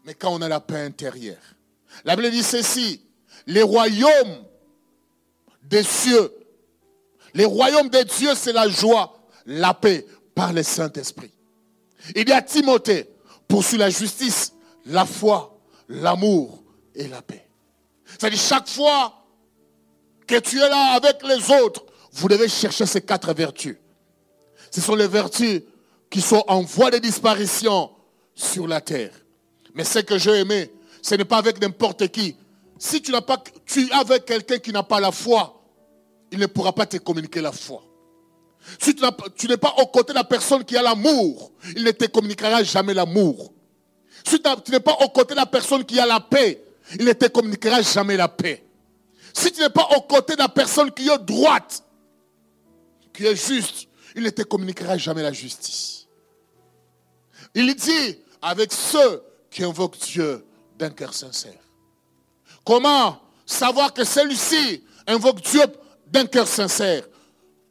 Mais 0.04 0.14
quand 0.14 0.34
on 0.34 0.42
a 0.42 0.50
la 0.50 0.60
paix 0.60 0.82
intérieure, 0.82 1.56
la 2.06 2.16
Bible 2.16 2.32
dit 2.32 2.44
ceci, 2.44 3.02
les 3.48 3.62
royaumes 3.62 4.46
des 5.64 5.84
cieux, 5.84 6.32
les 7.34 7.46
royaumes 7.46 7.90
des 7.90 8.06
dieux, 8.06 8.34
c'est 8.36 8.54
la 8.54 8.68
joie, 8.70 9.20
la 9.46 9.74
paix 9.74 10.06
par 10.34 10.54
le 10.54 10.64
Saint-Esprit. 10.64 11.32
Il 12.16 12.28
y 12.28 12.32
a 12.32 12.42
Timothée, 12.42 13.10
poursuit 13.48 13.78
la 13.78 13.90
justice, 13.90 14.54
la 14.86 15.06
foi, 15.06 15.60
l'amour 15.88 16.64
et 16.96 17.08
la 17.08 17.22
paix. 17.22 17.48
C'est-à-dire 18.06 18.40
chaque 18.40 18.68
fois 18.68 19.14
que 20.26 20.40
tu 20.40 20.58
es 20.58 20.70
là 20.70 20.94
avec 20.94 21.22
les 21.24 21.52
autres, 21.62 21.86
vous 22.14 22.28
devez 22.28 22.48
chercher 22.48 22.86
ces 22.86 23.02
quatre 23.02 23.34
vertus. 23.34 23.78
Ce 24.72 24.82
sont 24.82 24.96
les 24.96 25.08
vertus 25.08 25.62
qui 26.10 26.22
sont 26.22 26.44
en 26.48 26.62
voie 26.62 26.92
de 26.92 26.98
disparition 26.98 27.92
sur 28.34 28.68
la 28.68 28.82
terre. 28.82 29.14
Mais 29.74 29.84
ce 29.84 30.00
que 30.00 30.18
j'ai 30.18 30.40
aimé, 30.40 30.72
ce 31.02 31.16
n'est 31.16 31.26
pas 31.26 31.38
avec 31.38 31.62
n'importe 31.62 32.08
qui. 32.10 32.36
Si 32.78 33.02
tu 33.02 33.12
n'as 33.12 33.22
pas, 33.22 33.42
tu 33.66 33.88
es 33.88 33.92
avec 33.92 34.26
quelqu'un 34.26 34.58
qui 34.58 34.72
n'a 34.72 34.84
pas 34.84 35.00
la 35.00 35.12
foi, 35.12 35.62
il 36.32 36.40
ne 36.40 36.46
pourra 36.46 36.74
pas 36.74 36.86
te 36.86 36.98
communiquer 36.98 37.42
la 37.42 37.52
foi. 37.52 37.84
Si 38.80 38.96
tu 38.96 39.48
n'es 39.48 39.58
pas 39.58 39.74
aux 39.80 39.88
côtés 39.88 40.14
de 40.14 40.18
la 40.18 40.24
personne 40.24 40.64
qui 40.64 40.78
a 40.78 40.82
l'amour, 40.82 41.52
il 41.76 41.84
ne 41.84 41.92
te 41.92 42.06
communiquera 42.06 42.64
jamais 42.64 42.94
l'amour. 42.94 43.54
Si 44.26 44.40
tu 44.42 44.72
n'es 44.72 44.80
pas 44.80 44.98
aux 45.02 45.10
côtés 45.10 45.34
de 45.34 45.40
la 45.40 45.46
personne 45.46 45.86
qui 45.86 46.00
a 46.00 46.06
la 46.06 46.20
paix, 46.20 46.64
il 46.98 47.06
ne 47.06 47.14
te 47.14 47.26
communiquera 47.28 47.82
jamais 47.82 48.18
la 48.18 48.28
paix. 48.28 48.64
Si 49.34 49.52
tu 49.52 49.62
n'es 49.62 49.70
pas 49.70 49.88
aux 49.96 50.02
côtés 50.02 50.36
de 50.36 50.40
la 50.40 50.50
personne 50.50 50.92
qui 50.92 51.08
est 51.08 51.18
droite, 51.20 51.84
qui 53.14 53.26
est 53.26 53.36
juste, 53.36 53.88
il 54.16 54.24
ne 54.24 54.30
te 54.30 54.42
communiquera 54.42 54.98
jamais 54.98 55.22
la 55.22 55.32
justice. 55.32 56.08
Il 57.56 57.74
dit 57.76 58.20
avec 58.42 58.74
ceux 58.74 59.24
qui 59.50 59.64
invoquent 59.64 60.00
Dieu 60.00 60.46
d'un 60.80 60.90
cœur 60.90 61.14
sincère. 61.14 61.60
Comment 62.66 63.20
savoir 63.46 63.94
que 63.94 64.04
celui-ci 64.04 64.84
invoque 65.06 65.42
Dieu 65.42 65.62
d'un 66.08 66.26
cœur 66.26 66.48
sincère? 66.48 67.08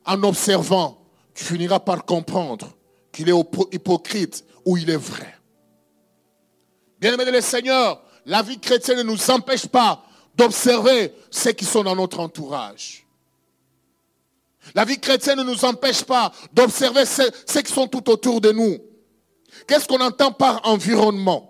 En 0.05 0.23
observant, 0.23 1.03
tu 1.35 1.45
finiras 1.45 1.81
par 1.81 2.05
comprendre 2.05 2.77
qu'il 3.11 3.29
est 3.29 3.35
hypocrite 3.73 4.45
ou 4.65 4.77
il 4.77 4.91
est 4.91 4.97
vrai. 4.97 5.35
Bien-aimés 7.01 7.25
de 7.25 7.31
le 7.31 7.95
la 8.27 8.43
vie 8.43 8.59
chrétienne 8.59 8.99
ne 8.99 9.03
nous 9.05 9.31
empêche 9.31 9.67
pas 9.67 10.05
d'observer 10.35 11.15
ceux 11.31 11.53
qui 11.53 11.65
sont 11.65 11.83
dans 11.83 11.97
notre 11.97 12.21
entourage. 12.21 13.07
La 14.75 14.85
vie 14.85 15.01
chrétienne 15.01 15.39
ne 15.39 15.45
nous 15.45 15.65
empêche 15.65 16.05
pas 16.05 16.31
d'observer 16.53 17.07
ceux, 17.07 17.31
qui 17.63 17.73
sont 17.73 17.87
tout 17.87 18.11
autour 18.11 18.41
de 18.41 18.53
nous. 18.53 18.79
Qu'est-ce 19.67 19.89
qu'on 19.89 20.01
entend 20.01 20.33
par 20.33 20.61
environnement? 20.67 21.48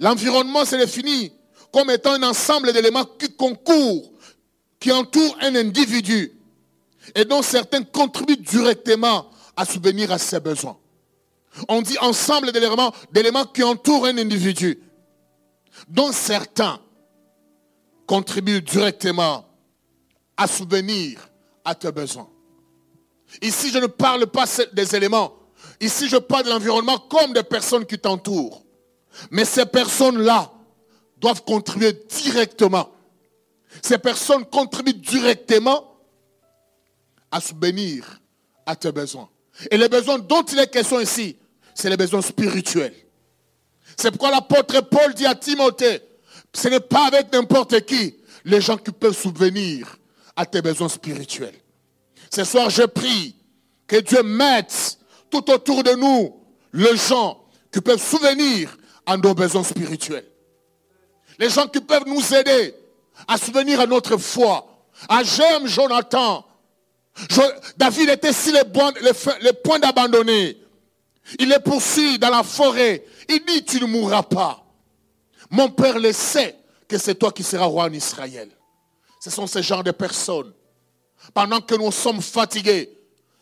L'environnement, 0.00 0.64
c'est 0.64 0.78
défini 0.78 1.32
comme 1.72 1.90
étant 1.90 2.12
un 2.12 2.22
ensemble 2.22 2.72
d'éléments 2.72 3.04
qui 3.04 3.34
concourent, 3.34 4.12
qui 4.78 4.92
entourent 4.92 5.36
un 5.40 5.54
individu 5.56 6.32
et 7.14 7.24
dont 7.24 7.42
certains 7.42 7.82
contribuent 7.82 8.36
directement 8.36 9.30
à 9.56 9.64
subvenir 9.64 10.12
à 10.12 10.18
ses 10.18 10.40
besoins. 10.40 10.76
On 11.68 11.82
dit 11.82 11.98
ensemble 11.98 12.52
d'éléments, 12.52 13.46
qui 13.46 13.62
entourent 13.62 14.06
un 14.06 14.18
individu, 14.18 14.78
dont 15.88 16.12
certains 16.12 16.80
contribuent 18.06 18.62
directement 18.62 19.46
à 20.36 20.46
subvenir 20.46 21.28
à 21.64 21.74
tes 21.74 21.92
besoins. 21.92 22.28
Ici, 23.40 23.70
je 23.70 23.78
ne 23.78 23.86
parle 23.86 24.26
pas 24.26 24.46
des 24.72 24.96
éléments. 24.96 25.32
Ici, 25.80 26.08
je 26.08 26.16
parle 26.16 26.44
de 26.44 26.50
l'environnement 26.50 26.98
comme 26.98 27.32
des 27.32 27.42
personnes 27.42 27.86
qui 27.86 27.98
t'entourent. 27.98 28.63
Mais 29.30 29.44
ces 29.44 29.66
personnes-là 29.66 30.52
doivent 31.18 31.44
contribuer 31.44 31.92
directement. 32.08 32.90
Ces 33.82 33.98
personnes 33.98 34.44
contribuent 34.44 34.94
directement 34.94 35.96
à 37.30 37.40
subvenir 37.40 38.20
à 38.66 38.76
tes 38.76 38.92
besoins. 38.92 39.28
Et 39.70 39.76
les 39.76 39.88
besoins 39.88 40.18
dont 40.18 40.42
il 40.42 40.58
est 40.58 40.70
question 40.70 41.00
ici, 41.00 41.36
c'est 41.74 41.90
les 41.90 41.96
besoins 41.96 42.22
spirituels. 42.22 42.94
C'est 43.96 44.10
pourquoi 44.10 44.30
l'apôtre 44.30 44.80
Paul 44.82 45.14
dit 45.14 45.26
à 45.26 45.34
Timothée, 45.34 46.00
ce 46.52 46.68
n'est 46.68 46.80
pas 46.80 47.06
avec 47.06 47.32
n'importe 47.32 47.84
qui 47.84 48.16
les 48.44 48.60
gens 48.60 48.76
qui 48.76 48.92
peuvent 48.92 49.16
subvenir 49.16 49.96
à 50.36 50.46
tes 50.46 50.62
besoins 50.62 50.88
spirituels. 50.88 51.54
Ce 52.30 52.44
soir, 52.44 52.70
je 52.70 52.82
prie 52.82 53.36
que 53.86 53.96
Dieu 53.96 54.22
mette 54.22 54.98
tout 55.30 55.50
autour 55.50 55.82
de 55.82 55.92
nous 55.92 56.36
les 56.72 56.96
gens 56.96 57.44
qui 57.72 57.80
peuvent 57.80 58.02
souvenir 58.02 58.76
à 59.06 59.16
nos 59.16 59.34
besoins 59.34 59.64
spirituels. 59.64 60.26
Les 61.38 61.50
gens 61.50 61.66
qui 61.66 61.80
peuvent 61.80 62.06
nous 62.06 62.34
aider 62.34 62.74
à 63.26 63.38
souvenir 63.38 63.80
à 63.80 63.86
notre 63.86 64.16
foi. 64.16 64.66
À 65.08 65.22
j'aime 65.22 65.66
Jonathan, 65.66 66.44
David 67.76 68.10
était 68.10 68.32
sur 68.32 68.52
les, 68.52 69.52
points 69.52 69.78
d'abandonner. 69.78 70.58
Il 71.38 71.52
est 71.52 71.60
poursuivi 71.60 72.18
dans 72.18 72.30
la 72.30 72.42
forêt. 72.42 73.04
Il 73.28 73.44
dit, 73.44 73.64
tu 73.64 73.80
ne 73.80 73.86
mourras 73.86 74.22
pas. 74.22 74.64
Mon 75.50 75.70
père 75.70 75.98
le 75.98 76.12
sait 76.12 76.56
que 76.88 76.98
c'est 76.98 77.14
toi 77.14 77.32
qui 77.32 77.42
seras 77.42 77.66
roi 77.66 77.84
en 77.84 77.92
Israël. 77.92 78.50
Ce 79.20 79.30
sont 79.30 79.46
ces 79.46 79.62
genres 79.62 79.84
de 79.84 79.90
personnes. 79.90 80.52
Pendant 81.32 81.60
que 81.60 81.74
nous 81.74 81.90
sommes 81.92 82.20
fatigués, 82.20 82.90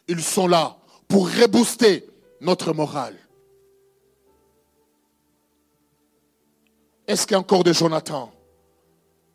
ils 0.07 0.23
sont 0.23 0.47
là 0.47 0.77
pour 1.09 1.29
rebooster 1.29 2.07
notre 2.41 2.73
morale. 2.73 3.17
Est-ce 7.13 7.27
qu'il 7.27 7.35
y 7.35 7.37
a 7.37 7.41
encore 7.41 7.63
de 7.63 7.75
Jonathan 7.75 8.33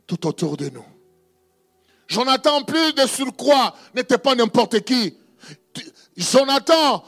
tout 0.07 0.25
autour 0.25 0.57
de 0.57 0.67
nous? 0.69 0.85
Jonathan, 2.07 2.63
plus 2.63 2.91
de 2.93 3.05
surcroît, 3.05 3.75
n'était 3.93 4.17
pas 4.17 4.33
n'importe 4.33 4.79
qui. 4.79 5.15
Jonathan, 6.15 7.03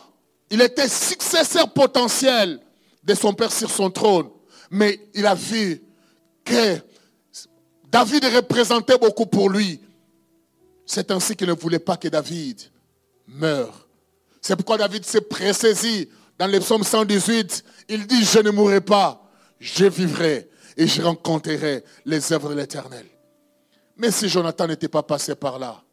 il 0.51 0.61
était 0.61 0.87
successeur 0.87 1.73
potentiel 1.73 2.59
de 3.03 3.15
son 3.15 3.33
père 3.33 3.51
sur 3.51 3.71
son 3.71 3.89
trône. 3.89 4.29
Mais 4.69 5.09
il 5.15 5.25
a 5.25 5.33
vu 5.33 5.81
que 6.45 6.77
David 7.85 8.25
représentait 8.25 8.99
beaucoup 8.99 9.25
pour 9.25 9.49
lui. 9.49 9.81
C'est 10.85 11.09
ainsi 11.09 11.35
qu'il 11.35 11.47
ne 11.47 11.53
voulait 11.53 11.79
pas 11.79 11.97
que 11.97 12.09
David 12.09 12.61
meure. 13.25 13.87
C'est 14.39 14.55
pourquoi 14.55 14.77
David 14.77 15.03
s'est 15.03 15.21
pressaisi 15.21 16.07
dans 16.37 16.45
le 16.45 16.59
psaume 16.59 16.83
118. 16.83 17.63
Il 17.87 18.05
dit, 18.05 18.23
je 18.23 18.37
ne 18.37 18.51
mourrai 18.51 18.81
pas, 18.81 19.27
je 19.59 19.85
vivrai 19.85 20.45
et 20.77 20.87
je 20.87 21.01
rencontrerai 21.01 21.83
les 22.05 22.33
œuvres 22.33 22.49
de 22.49 22.55
l'Éternel. 22.55 23.05
Mais 23.97 24.11
si 24.11 24.29
Jonathan 24.29 24.67
n'était 24.67 24.87
pas 24.87 25.03
passé 25.03 25.35
par 25.35 25.59
là, 25.59 25.83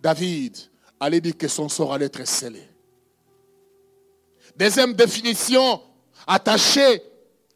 David 0.00 0.56
allait 1.00 1.20
dire 1.20 1.36
que 1.36 1.48
son 1.48 1.68
sort 1.68 1.92
allait 1.92 2.06
être 2.06 2.26
scellé. 2.26 2.62
Deuxième 4.56 4.94
définition 4.94 5.80
attachée 6.26 7.02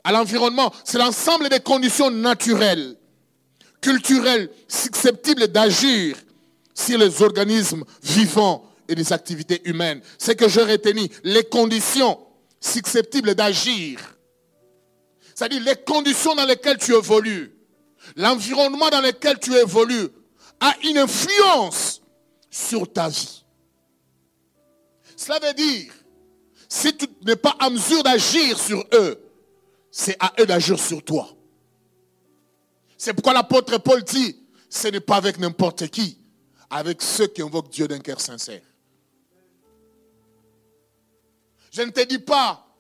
à 0.05 0.13
l'environnement, 0.13 0.73
c'est 0.85 0.99
l'ensemble 0.99 1.49
des 1.49 1.61
conditions 1.61 2.11
naturelles, 2.11 2.97
culturelles, 3.81 4.51
susceptibles 4.69 5.49
d'agir 5.49 6.17
sur 6.75 6.99
les 6.99 7.23
organismes 7.23 7.85
vivants 8.03 8.65
et 8.89 8.95
les 8.95 9.13
activités 9.13 9.63
humaines. 9.69 10.01
C'est 10.19 10.37
que 10.37 10.49
je 10.49 10.61
retenu 10.61 11.09
les 11.25 11.45
conditions 11.45 12.19
susceptibles 12.61 13.35
d'agir. 13.35 14.12
C'est-à-dire 15.43 15.65
les 15.65 15.75
conditions 15.75 16.37
dans 16.37 16.45
lesquelles 16.45 16.79
tu 16.79 16.95
évolues, 16.95 17.53
l'environnement 18.15 18.89
dans 18.91 19.01
lequel 19.01 19.41
tu 19.41 19.53
évolues 19.57 20.09
a 20.61 20.73
une 20.85 20.99
influence 20.99 22.01
sur 22.49 22.93
ta 22.93 23.09
vie. 23.09 23.45
Cela 25.17 25.41
veut 25.41 25.53
dire, 25.55 25.93
si 26.69 26.97
tu 26.97 27.09
n'es 27.27 27.35
pas 27.35 27.57
en 27.61 27.73
mesure 27.73 28.05
d'agir 28.05 28.57
sur 28.57 28.85
eux, 28.93 29.21
c'est 29.91 30.17
à 30.21 30.33
eux 30.39 30.47
d'agir 30.47 30.79
sur 30.79 31.03
toi. 31.03 31.29
C'est 32.97 33.13
pourquoi 33.13 33.33
l'apôtre 33.33 33.79
Paul 33.79 34.05
dit, 34.05 34.37
ce 34.71 34.87
n'est 34.87 35.01
pas 35.01 35.17
avec 35.17 35.39
n'importe 35.39 35.89
qui, 35.89 36.21
avec 36.71 37.03
ceux 37.03 37.27
qui 37.27 37.43
invoquent 37.43 37.71
Dieu 37.71 37.89
d'un 37.89 37.99
cœur 37.99 38.21
sincère. 38.21 38.63
Je 41.73 41.83
ne 41.83 41.91
te 41.91 42.05
dis 42.05 42.21
pas 42.21 42.72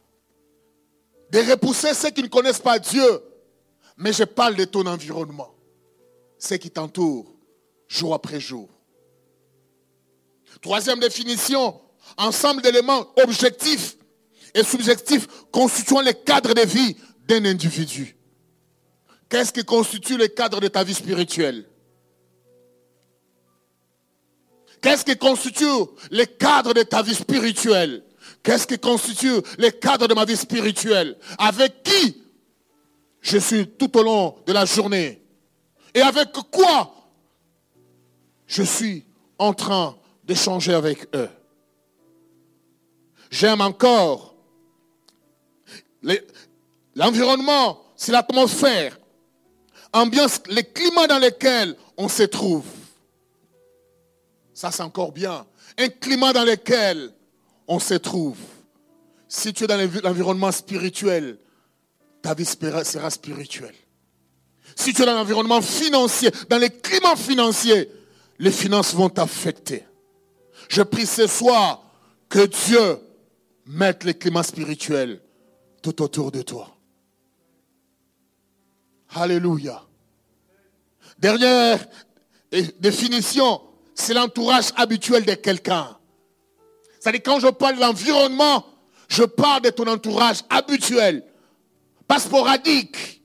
de 1.32 1.38
repousser 1.50 1.94
ceux 1.94 2.10
qui 2.10 2.22
ne 2.22 2.28
connaissent 2.28 2.60
pas 2.60 2.78
Dieu, 2.78 3.22
mais 3.96 4.12
je 4.12 4.24
parle 4.24 4.54
de 4.54 4.66
ton 4.66 4.86
environnement, 4.86 5.52
ceux 6.38 6.58
qui 6.58 6.70
t'entourent 6.70 7.34
jour 7.88 8.12
après 8.14 8.38
jour. 8.38 8.68
Troisième 10.60 11.00
définition, 11.00 11.80
ensemble 12.18 12.60
d'éléments 12.60 13.06
objectifs 13.16 13.96
et 14.54 14.62
subjectifs 14.62 15.26
constituant 15.50 16.02
le 16.02 16.12
cadre 16.12 16.52
de 16.52 16.66
vie 16.66 16.96
d'un 17.26 17.46
individu. 17.46 18.14
Qu'est-ce 19.30 19.54
qui 19.54 19.64
constitue 19.64 20.18
le 20.18 20.28
cadre 20.28 20.60
de 20.60 20.68
ta 20.68 20.84
vie 20.84 20.92
spirituelle? 20.92 21.64
Qu'est-ce 24.82 25.04
qui 25.06 25.16
constitue 25.16 25.64
le 26.10 26.24
cadre 26.26 26.74
de 26.74 26.82
ta 26.82 27.00
vie 27.00 27.14
spirituelle? 27.14 28.04
Qu'est-ce 28.42 28.66
qui 28.66 28.78
constitue 28.78 29.40
le 29.58 29.70
cadre 29.70 30.08
de 30.08 30.14
ma 30.14 30.24
vie 30.24 30.36
spirituelle? 30.36 31.16
Avec 31.38 31.82
qui 31.82 32.22
je 33.20 33.38
suis 33.38 33.68
tout 33.68 33.96
au 33.96 34.02
long 34.02 34.36
de 34.46 34.52
la 34.52 34.64
journée? 34.64 35.22
Et 35.94 36.00
avec 36.00 36.32
quoi 36.50 36.94
je 38.46 38.62
suis 38.62 39.04
en 39.38 39.54
train 39.54 39.96
d'échanger 40.24 40.74
avec 40.74 41.06
eux? 41.14 41.28
J'aime 43.30 43.60
encore 43.60 44.34
l'environnement, 46.94 47.80
c'est 47.96 48.12
l'atmosphère, 48.12 48.98
ambiance, 49.92 50.40
le 50.48 50.62
climat 50.62 51.06
dans 51.06 51.18
lequel 51.18 51.76
on 51.96 52.08
se 52.08 52.24
trouve. 52.24 52.66
Ça, 54.52 54.70
c'est 54.70 54.82
encore 54.82 55.12
bien. 55.12 55.46
Un 55.78 55.88
climat 55.88 56.32
dans 56.32 56.44
lequel 56.44 57.12
on 57.72 57.78
se 57.78 57.94
trouve. 57.94 58.36
Si 59.28 59.54
tu 59.54 59.64
es 59.64 59.66
dans 59.66 59.78
l'environnement 60.04 60.52
spirituel, 60.52 61.38
ta 62.20 62.34
vie 62.34 62.44
sera 62.44 63.10
spirituelle. 63.10 63.74
Si 64.76 64.92
tu 64.92 65.02
es 65.02 65.06
dans 65.06 65.14
l'environnement 65.14 65.62
financier, 65.62 66.30
dans 66.50 66.58
le 66.58 66.68
climat 66.68 67.16
financier, 67.16 67.90
les 68.38 68.50
finances 68.50 68.94
vont 68.94 69.08
t'affecter. 69.08 69.84
Je 70.68 70.82
prie 70.82 71.06
ce 71.06 71.26
soir 71.26 71.82
que 72.28 72.46
Dieu 72.46 72.98
mette 73.66 74.04
le 74.04 74.12
climat 74.12 74.42
spirituel 74.42 75.22
tout 75.80 76.02
autour 76.02 76.30
de 76.30 76.42
toi. 76.42 76.76
Alléluia. 79.14 79.82
Dernière 81.18 81.86
définition, 82.78 83.62
c'est 83.94 84.12
l'entourage 84.12 84.72
habituel 84.76 85.24
de 85.24 85.34
quelqu'un. 85.34 85.96
C'est-à-dire 87.02 87.22
quand 87.24 87.40
je 87.40 87.48
parle 87.48 87.74
de 87.74 87.80
l'environnement, 87.80 88.64
je 89.08 89.24
parle 89.24 89.62
de 89.62 89.70
ton 89.70 89.88
entourage 89.88 90.42
habituel, 90.48 91.24
pas 92.06 92.20
sporadique. 92.20 93.20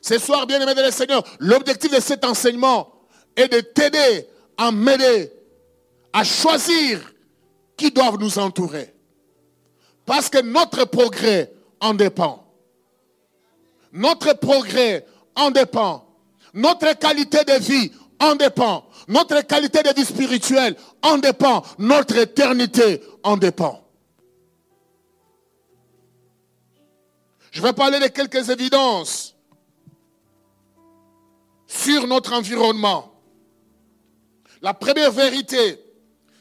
Ce 0.00 0.18
soir, 0.18 0.48
bien 0.48 0.60
aimé 0.60 0.74
de 0.74 0.82
le 0.82 0.90
Seigneur, 0.90 1.22
l'objectif 1.38 1.92
de 1.92 2.00
cet 2.00 2.24
enseignement 2.24 2.92
est 3.36 3.46
de 3.46 3.60
t'aider 3.60 4.26
à 4.56 4.72
m'aider 4.72 5.32
à 6.12 6.24
choisir 6.24 7.14
qui 7.76 7.92
doivent 7.92 8.18
nous 8.18 8.36
entourer. 8.36 8.92
Parce 10.04 10.28
que 10.28 10.42
notre 10.42 10.86
progrès 10.86 11.52
en 11.80 11.94
dépend. 11.94 12.52
Notre 13.92 14.32
progrès 14.32 15.06
en 15.36 15.52
dépend. 15.52 16.04
Notre 16.52 16.98
qualité 16.98 17.44
de 17.44 17.62
vie 17.62 17.92
en 18.18 18.34
dépend. 18.34 18.85
Notre 19.08 19.40
qualité 19.42 19.82
de 19.82 19.94
vie 19.94 20.04
spirituelle 20.04 20.76
en 21.02 21.18
dépend. 21.18 21.62
Notre 21.78 22.16
éternité 22.16 23.02
en 23.22 23.36
dépend. 23.36 23.82
Je 27.50 27.62
vais 27.62 27.72
parler 27.72 28.00
de 28.00 28.08
quelques 28.08 28.48
évidences 28.50 29.34
sur 31.66 32.06
notre 32.06 32.32
environnement. 32.34 33.12
La 34.60 34.74
première 34.74 35.12
vérité, 35.12 35.80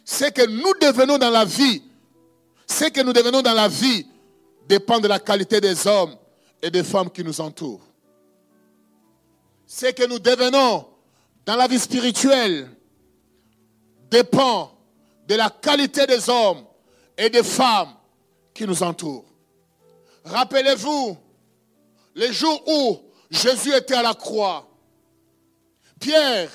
c'est 0.03 0.33
que 0.33 0.45
nous 0.47 0.73
devenons 0.81 1.17
dans 1.17 1.29
la 1.29 1.45
vie 1.45 1.83
ce 2.67 2.85
que 2.85 3.01
nous 3.01 3.13
devenons 3.13 3.41
dans 3.41 3.53
la 3.53 3.67
vie 3.67 4.05
dépend 4.67 4.99
de 4.99 5.07
la 5.07 5.19
qualité 5.19 5.61
des 5.61 5.87
hommes 5.87 6.15
et 6.61 6.71
des 6.71 6.83
femmes 6.83 7.09
qui 7.09 7.23
nous 7.23 7.39
entourent. 7.39 7.85
Ce 9.67 9.87
que 9.87 10.07
nous 10.07 10.19
devenons 10.19 10.85
dans 11.45 11.55
la 11.55 11.67
vie 11.67 11.79
spirituelle 11.79 12.69
dépend 14.09 14.71
de 15.27 15.35
la 15.35 15.49
qualité 15.49 16.05
des 16.05 16.29
hommes 16.29 16.65
et 17.17 17.29
des 17.29 17.43
femmes 17.43 17.93
qui 18.53 18.65
nous 18.65 18.83
entourent. 18.83 19.25
Rappelez-vous, 20.23 21.17
les 22.15 22.33
jours 22.33 22.63
où 22.67 22.99
Jésus 23.29 23.73
était 23.73 23.95
à 23.95 24.03
la 24.03 24.13
croix, 24.13 24.67
Pierre 25.99 26.49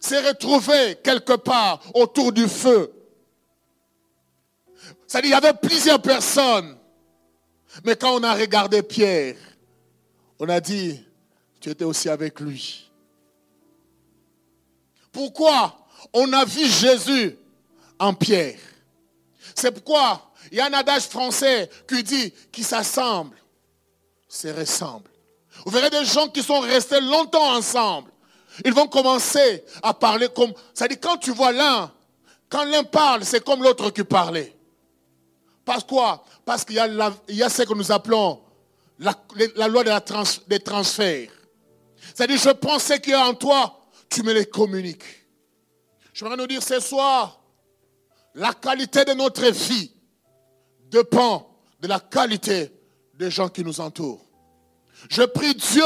s'est 0.00 0.26
retrouvé 0.26 0.98
quelque 1.02 1.34
part 1.34 1.80
autour 1.94 2.32
du 2.32 2.48
feu 2.48 2.92
c'est-à-dire, 5.08 5.30
il 5.30 5.42
y 5.42 5.46
avait 5.46 5.58
plusieurs 5.58 6.02
personnes. 6.02 6.76
Mais 7.82 7.96
quand 7.96 8.14
on 8.14 8.22
a 8.22 8.34
regardé 8.34 8.82
Pierre, 8.82 9.36
on 10.38 10.48
a 10.50 10.60
dit, 10.60 11.02
tu 11.60 11.70
étais 11.70 11.84
aussi 11.84 12.10
avec 12.10 12.38
lui. 12.40 12.87
Pourquoi 15.12 15.86
On 16.12 16.32
a 16.32 16.44
vu 16.44 16.66
Jésus 16.66 17.36
en 17.98 18.14
Pierre? 18.14 18.58
C'est 19.54 19.72
pourquoi 19.72 20.28
il 20.50 20.58
y 20.58 20.60
a 20.60 20.66
un 20.66 20.72
adage 20.72 21.02
français 21.02 21.68
qui 21.88 22.02
dit 22.02 22.32
qui 22.52 22.62
s'assemble, 22.62 23.36
se 24.28 24.48
ressemble. 24.48 25.10
Vous 25.64 25.70
verrez 25.72 25.90
des 25.90 26.04
gens 26.04 26.28
qui 26.28 26.42
sont 26.42 26.60
restés 26.60 27.00
longtemps 27.00 27.54
ensemble. 27.56 28.10
Ils 28.64 28.72
vont 28.72 28.86
commencer 28.86 29.64
à 29.82 29.94
parler 29.94 30.28
comme... 30.34 30.52
C'est-à-dire 30.74 30.98
quand 31.00 31.18
tu 31.18 31.32
vois 31.32 31.52
l'un, 31.52 31.92
quand 32.48 32.64
l'un 32.64 32.84
parle, 32.84 33.24
c'est 33.24 33.44
comme 33.44 33.62
l'autre 33.62 33.90
qui 33.90 34.04
parlait. 34.04 34.56
Parce 35.64 35.84
quoi? 35.84 36.24
Parce 36.44 36.64
qu'il 36.64 36.76
y, 36.76 37.42
a 37.42 37.48
ce 37.50 37.62
que 37.62 37.74
nous 37.74 37.92
appelons 37.92 38.40
la, 38.98 39.68
loi 39.68 39.84
des 39.84 40.60
transferts. 40.60 41.30
C'est-à-dire, 42.14 42.38
je 42.38 42.50
prends 42.50 42.78
ce 42.78 42.94
qu'il 42.94 43.12
y 43.12 43.14
a 43.14 43.26
en 43.26 43.34
toi, 43.34 43.77
tu 44.08 44.22
me 44.22 44.32
les 44.32 44.46
communiques. 44.46 45.04
Je 46.12 46.24
voudrais 46.24 46.36
nous 46.36 46.46
dire 46.46 46.62
ce 46.62 46.80
soir, 46.80 47.40
la 48.34 48.52
qualité 48.52 49.04
de 49.04 49.12
notre 49.12 49.46
vie 49.50 49.92
dépend 50.90 51.56
de 51.80 51.88
la 51.88 52.00
qualité 52.00 52.72
des 53.14 53.30
gens 53.30 53.48
qui 53.48 53.62
nous 53.62 53.80
entourent. 53.80 54.24
Je 55.08 55.22
prie 55.22 55.54
Dieu 55.54 55.84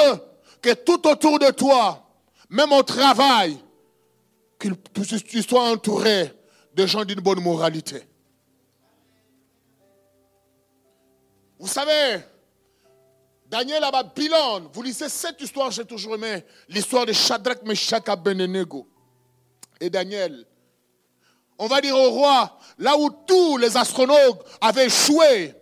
que 0.60 0.74
tout 0.74 1.06
autour 1.06 1.38
de 1.38 1.50
toi, 1.50 2.08
même 2.48 2.72
au 2.72 2.82
travail, 2.82 3.58
que 4.58 4.68
tu 4.68 5.42
sois 5.42 5.70
entouré 5.70 6.32
de 6.74 6.86
gens 6.86 7.04
d'une 7.04 7.20
bonne 7.20 7.42
moralité. 7.42 8.02
Vous 11.58 11.68
savez, 11.68 12.22
Daniel 13.52 13.84
à 13.84 13.90
Babylone, 13.90 14.70
vous 14.72 14.82
lisez 14.82 15.10
cette 15.10 15.38
histoire, 15.42 15.70
j'ai 15.70 15.84
toujours 15.84 16.14
aimé, 16.14 16.42
l'histoire 16.70 17.04
de 17.04 17.12
Shadrach, 17.12 17.62
Meshach, 17.64 18.08
Abednego 18.08 18.88
et 19.78 19.90
Daniel. 19.90 20.46
On 21.58 21.66
va 21.66 21.82
dire 21.82 21.94
au 21.94 22.12
roi, 22.12 22.58
là 22.78 22.96
où 22.96 23.10
tous 23.10 23.58
les 23.58 23.76
astronautes 23.76 24.42
avaient 24.58 24.86
échoué, 24.86 25.54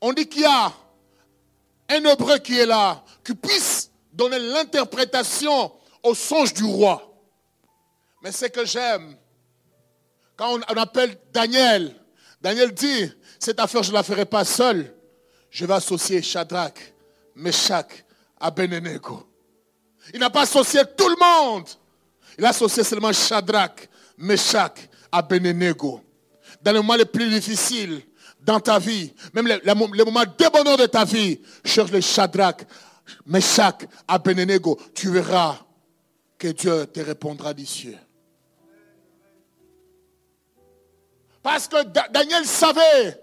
on 0.00 0.12
dit 0.12 0.28
qu'il 0.28 0.42
y 0.42 0.44
a 0.44 0.72
un 1.88 2.04
hébreu 2.04 2.38
qui 2.38 2.56
est 2.56 2.66
là, 2.66 3.02
qui 3.24 3.34
puisse 3.34 3.90
donner 4.12 4.38
l'interprétation 4.38 5.72
au 6.04 6.14
songe 6.14 6.54
du 6.54 6.62
roi. 6.62 7.12
Mais 8.22 8.30
ce 8.30 8.46
que 8.46 8.64
j'aime, 8.64 9.16
quand 10.36 10.56
on 10.56 10.76
appelle 10.76 11.18
Daniel, 11.32 11.96
Daniel 12.40 12.72
dit, 12.72 13.10
cette 13.40 13.58
affaire, 13.58 13.82
je 13.82 13.90
ne 13.90 13.94
la 13.94 14.04
ferai 14.04 14.26
pas 14.26 14.44
seul. 14.44 14.94
Je 15.50 15.64
vais 15.64 15.74
associer 15.74 16.22
Shadrach, 16.22 16.74
Meshach, 17.34 18.04
Abednego. 18.40 19.26
Il 20.12 20.20
n'a 20.20 20.30
pas 20.30 20.42
associé 20.42 20.80
tout 20.96 21.08
le 21.08 21.16
monde. 21.16 21.68
Il 22.38 22.44
a 22.44 22.50
associé 22.50 22.84
seulement 22.84 23.12
Shadrach, 23.12 23.88
Meshach, 24.16 24.88
Abednego. 25.10 26.00
Dans 26.62 26.72
les 26.72 26.78
moments 26.78 26.96
les 26.96 27.04
plus 27.04 27.28
difficiles 27.28 28.02
dans 28.40 28.60
ta 28.60 28.78
vie, 28.78 29.12
même 29.34 29.46
les, 29.46 29.74
moments 29.74 30.24
de 30.24 30.50
bonheur 30.50 30.76
de 30.76 30.86
ta 30.86 31.04
vie, 31.04 31.40
cherche 31.64 31.90
le 31.90 32.00
Shadrach, 32.00 32.64
Meshach, 33.26 33.86
Abednego. 34.06 34.78
Tu 34.94 35.10
verras 35.10 35.58
que 36.38 36.48
Dieu 36.48 36.86
te 36.86 37.00
répondra 37.00 37.52
des 37.52 37.64
cieux. 37.64 37.98
Parce 41.42 41.66
que 41.66 41.82
Daniel 42.12 42.44
savait 42.44 43.20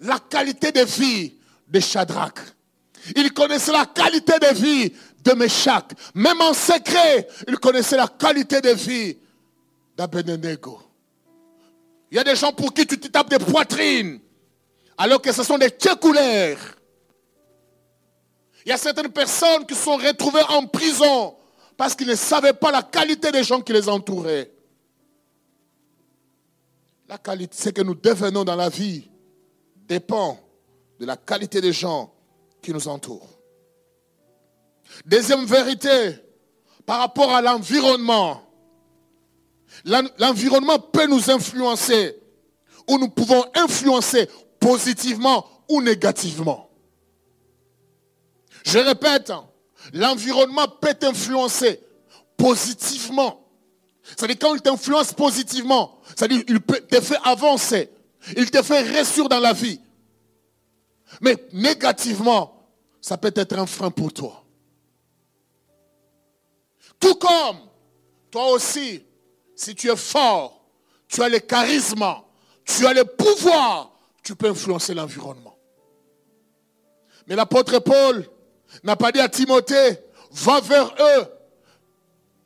la 0.00 0.18
qualité 0.18 0.70
de 0.70 0.82
vie 0.82 1.37
de 1.68 1.80
Shadrach. 1.80 2.38
Il 3.16 3.32
connaissait 3.32 3.72
la 3.72 3.86
qualité 3.86 4.32
de 4.38 4.54
vie 4.54 4.92
de 5.24 5.32
Meshach. 5.32 5.84
Même 6.14 6.40
en 6.40 6.52
secret, 6.52 7.28
il 7.46 7.56
connaissait 7.58 7.96
la 7.96 8.08
qualité 8.08 8.60
de 8.60 8.70
vie 8.70 9.16
d'Abednego. 9.96 10.80
Il 12.10 12.16
y 12.16 12.18
a 12.18 12.24
des 12.24 12.36
gens 12.36 12.52
pour 12.52 12.72
qui 12.72 12.86
tu 12.86 12.98
te 12.98 13.08
tapes 13.08 13.30
des 13.30 13.38
poitrines, 13.38 14.20
alors 14.96 15.20
que 15.20 15.32
ce 15.32 15.42
sont 15.42 15.58
des 15.58 15.68
tchécoulères. 15.68 16.76
Il 18.64 18.70
y 18.70 18.72
a 18.72 18.78
certaines 18.78 19.12
personnes 19.12 19.66
qui 19.66 19.74
sont 19.74 19.96
retrouvées 19.96 20.42
en 20.48 20.66
prison 20.66 21.36
parce 21.76 21.94
qu'ils 21.94 22.08
ne 22.08 22.14
savaient 22.14 22.52
pas 22.52 22.70
la 22.70 22.82
qualité 22.82 23.30
des 23.30 23.44
gens 23.44 23.60
qui 23.60 23.72
les 23.72 23.88
entouraient. 23.88 24.50
La 27.08 27.16
qualité, 27.18 27.56
ce 27.56 27.70
que 27.70 27.82
nous 27.82 27.94
devenons 27.94 28.44
dans 28.44 28.56
la 28.56 28.68
vie 28.68 29.08
dépend 29.86 30.38
de 30.98 31.06
la 31.06 31.16
qualité 31.16 31.60
des 31.60 31.72
gens 31.72 32.12
qui 32.62 32.72
nous 32.72 32.88
entourent. 32.88 33.28
Deuxième 35.04 35.44
vérité, 35.44 36.16
par 36.88 37.00
rapport 37.00 37.30
à 37.30 37.42
l'environnement. 37.42 38.42
L'environnement 39.84 40.78
peut 40.78 41.06
nous 41.06 41.30
influencer 41.30 42.16
ou 42.88 42.96
nous 42.96 43.10
pouvons 43.10 43.44
influencer 43.54 44.26
positivement 44.58 45.46
ou 45.68 45.82
négativement. 45.82 46.70
Je 48.64 48.78
répète, 48.78 49.30
l'environnement 49.92 50.66
peut 50.80 50.96
influencer 51.02 51.78
positivement. 52.38 53.46
C'est-à-dire 54.02 54.38
quand 54.40 54.54
il 54.54 54.62
t'influence 54.62 55.12
positivement, 55.12 56.00
c'est-à-dire 56.08 56.42
il 56.48 56.58
te 56.60 57.00
fait 57.02 57.18
avancer, 57.22 57.90
il 58.34 58.50
te 58.50 58.62
fait 58.62 58.80
réussir 58.80 59.28
dans 59.28 59.40
la 59.40 59.52
vie. 59.52 59.78
Mais 61.20 61.36
négativement, 61.52 62.68
ça 63.00 63.16
peut 63.16 63.32
être 63.34 63.58
un 63.58 63.66
frein 63.66 63.90
pour 63.90 64.12
toi. 64.12 64.44
Tout 67.00 67.14
comme 67.14 67.58
toi 68.30 68.50
aussi, 68.50 69.02
si 69.54 69.74
tu 69.74 69.90
es 69.90 69.96
fort, 69.96 70.64
tu 71.08 71.22
as 71.22 71.28
le 71.28 71.38
charisme, 71.38 72.04
tu 72.64 72.86
as 72.86 72.92
le 72.92 73.04
pouvoir, 73.04 73.92
tu 74.22 74.36
peux 74.36 74.48
influencer 74.48 74.94
l'environnement. 74.94 75.56
Mais 77.26 77.36
l'apôtre 77.36 77.78
Paul 77.78 78.26
n'a 78.82 78.96
pas 78.96 79.12
dit 79.12 79.20
à 79.20 79.28
Timothée, 79.28 79.98
va 80.30 80.60
vers 80.60 80.94
eux 81.00 81.26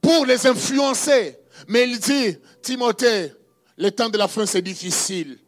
pour 0.01 0.27
les 0.27 0.47
influencer. 0.47 1.39
Mais 1.69 1.89
il 1.89 1.99
dit, 1.99 2.37
Timothée, 2.63 3.33
le 3.77 3.91
temps 3.91 4.09
de 4.09 4.19
la 4.19 4.29
fin 4.29 4.47
c'est 4.47 4.63
difficile. 4.63 5.39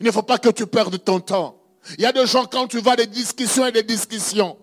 Il 0.00 0.06
ne 0.06 0.10
faut 0.10 0.22
pas 0.22 0.38
que 0.38 0.50
tu 0.50 0.66
perdes 0.66 1.02
ton 1.02 1.20
temps. 1.20 1.59
Il 1.96 2.02
y 2.02 2.06
a 2.06 2.12
des 2.12 2.26
gens, 2.26 2.44
quand 2.44 2.66
tu 2.66 2.80
vas 2.80 2.96
des 2.96 3.06
discussions 3.06 3.66
et 3.66 3.72
des 3.72 3.82
discussions. 3.82 4.58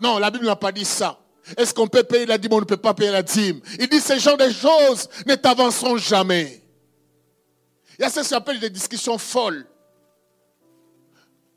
Non, 0.00 0.18
la 0.18 0.30
Bible 0.30 0.46
n'a 0.46 0.56
pas 0.56 0.72
dit 0.72 0.84
ça. 0.84 1.18
Est-ce 1.56 1.74
qu'on 1.74 1.88
peut 1.88 2.04
payer 2.04 2.26
la 2.26 2.38
dîme 2.38 2.52
ou 2.52 2.56
on 2.56 2.60
ne 2.60 2.64
peut 2.64 2.76
pas 2.76 2.94
payer 2.94 3.10
la 3.10 3.22
dîme? 3.22 3.60
Il 3.78 3.88
dit 3.88 4.00
ce 4.00 4.18
genre 4.18 4.36
de 4.36 4.48
choses 4.50 5.08
ne 5.26 5.34
t'avanceront 5.34 5.96
jamais. 5.98 6.62
Il 7.98 8.02
y 8.02 8.04
a 8.04 8.10
ce 8.10 8.28
qu'on 8.28 8.36
appelle 8.36 8.60
des 8.60 8.70
discussions 8.70 9.18
folles. 9.18 9.66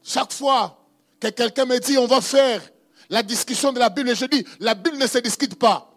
Chaque 0.04 0.34
fois 0.34 0.86
que 1.20 1.30
quelqu'un 1.30 1.66
me 1.66 1.80
dit 1.80 1.98
on 1.98 2.08
va 2.08 2.22
faire 2.22 2.62
la 3.10 3.24
discussion 3.24 3.72
de 3.72 3.80
la 3.80 3.90
Bible, 3.90 4.16
je 4.16 4.26
dis 4.26 4.46
la 4.60 4.76
Bible 4.76 4.98
ne 4.98 5.08
se 5.08 5.20
discute 5.20 5.56
pas. 5.56 5.90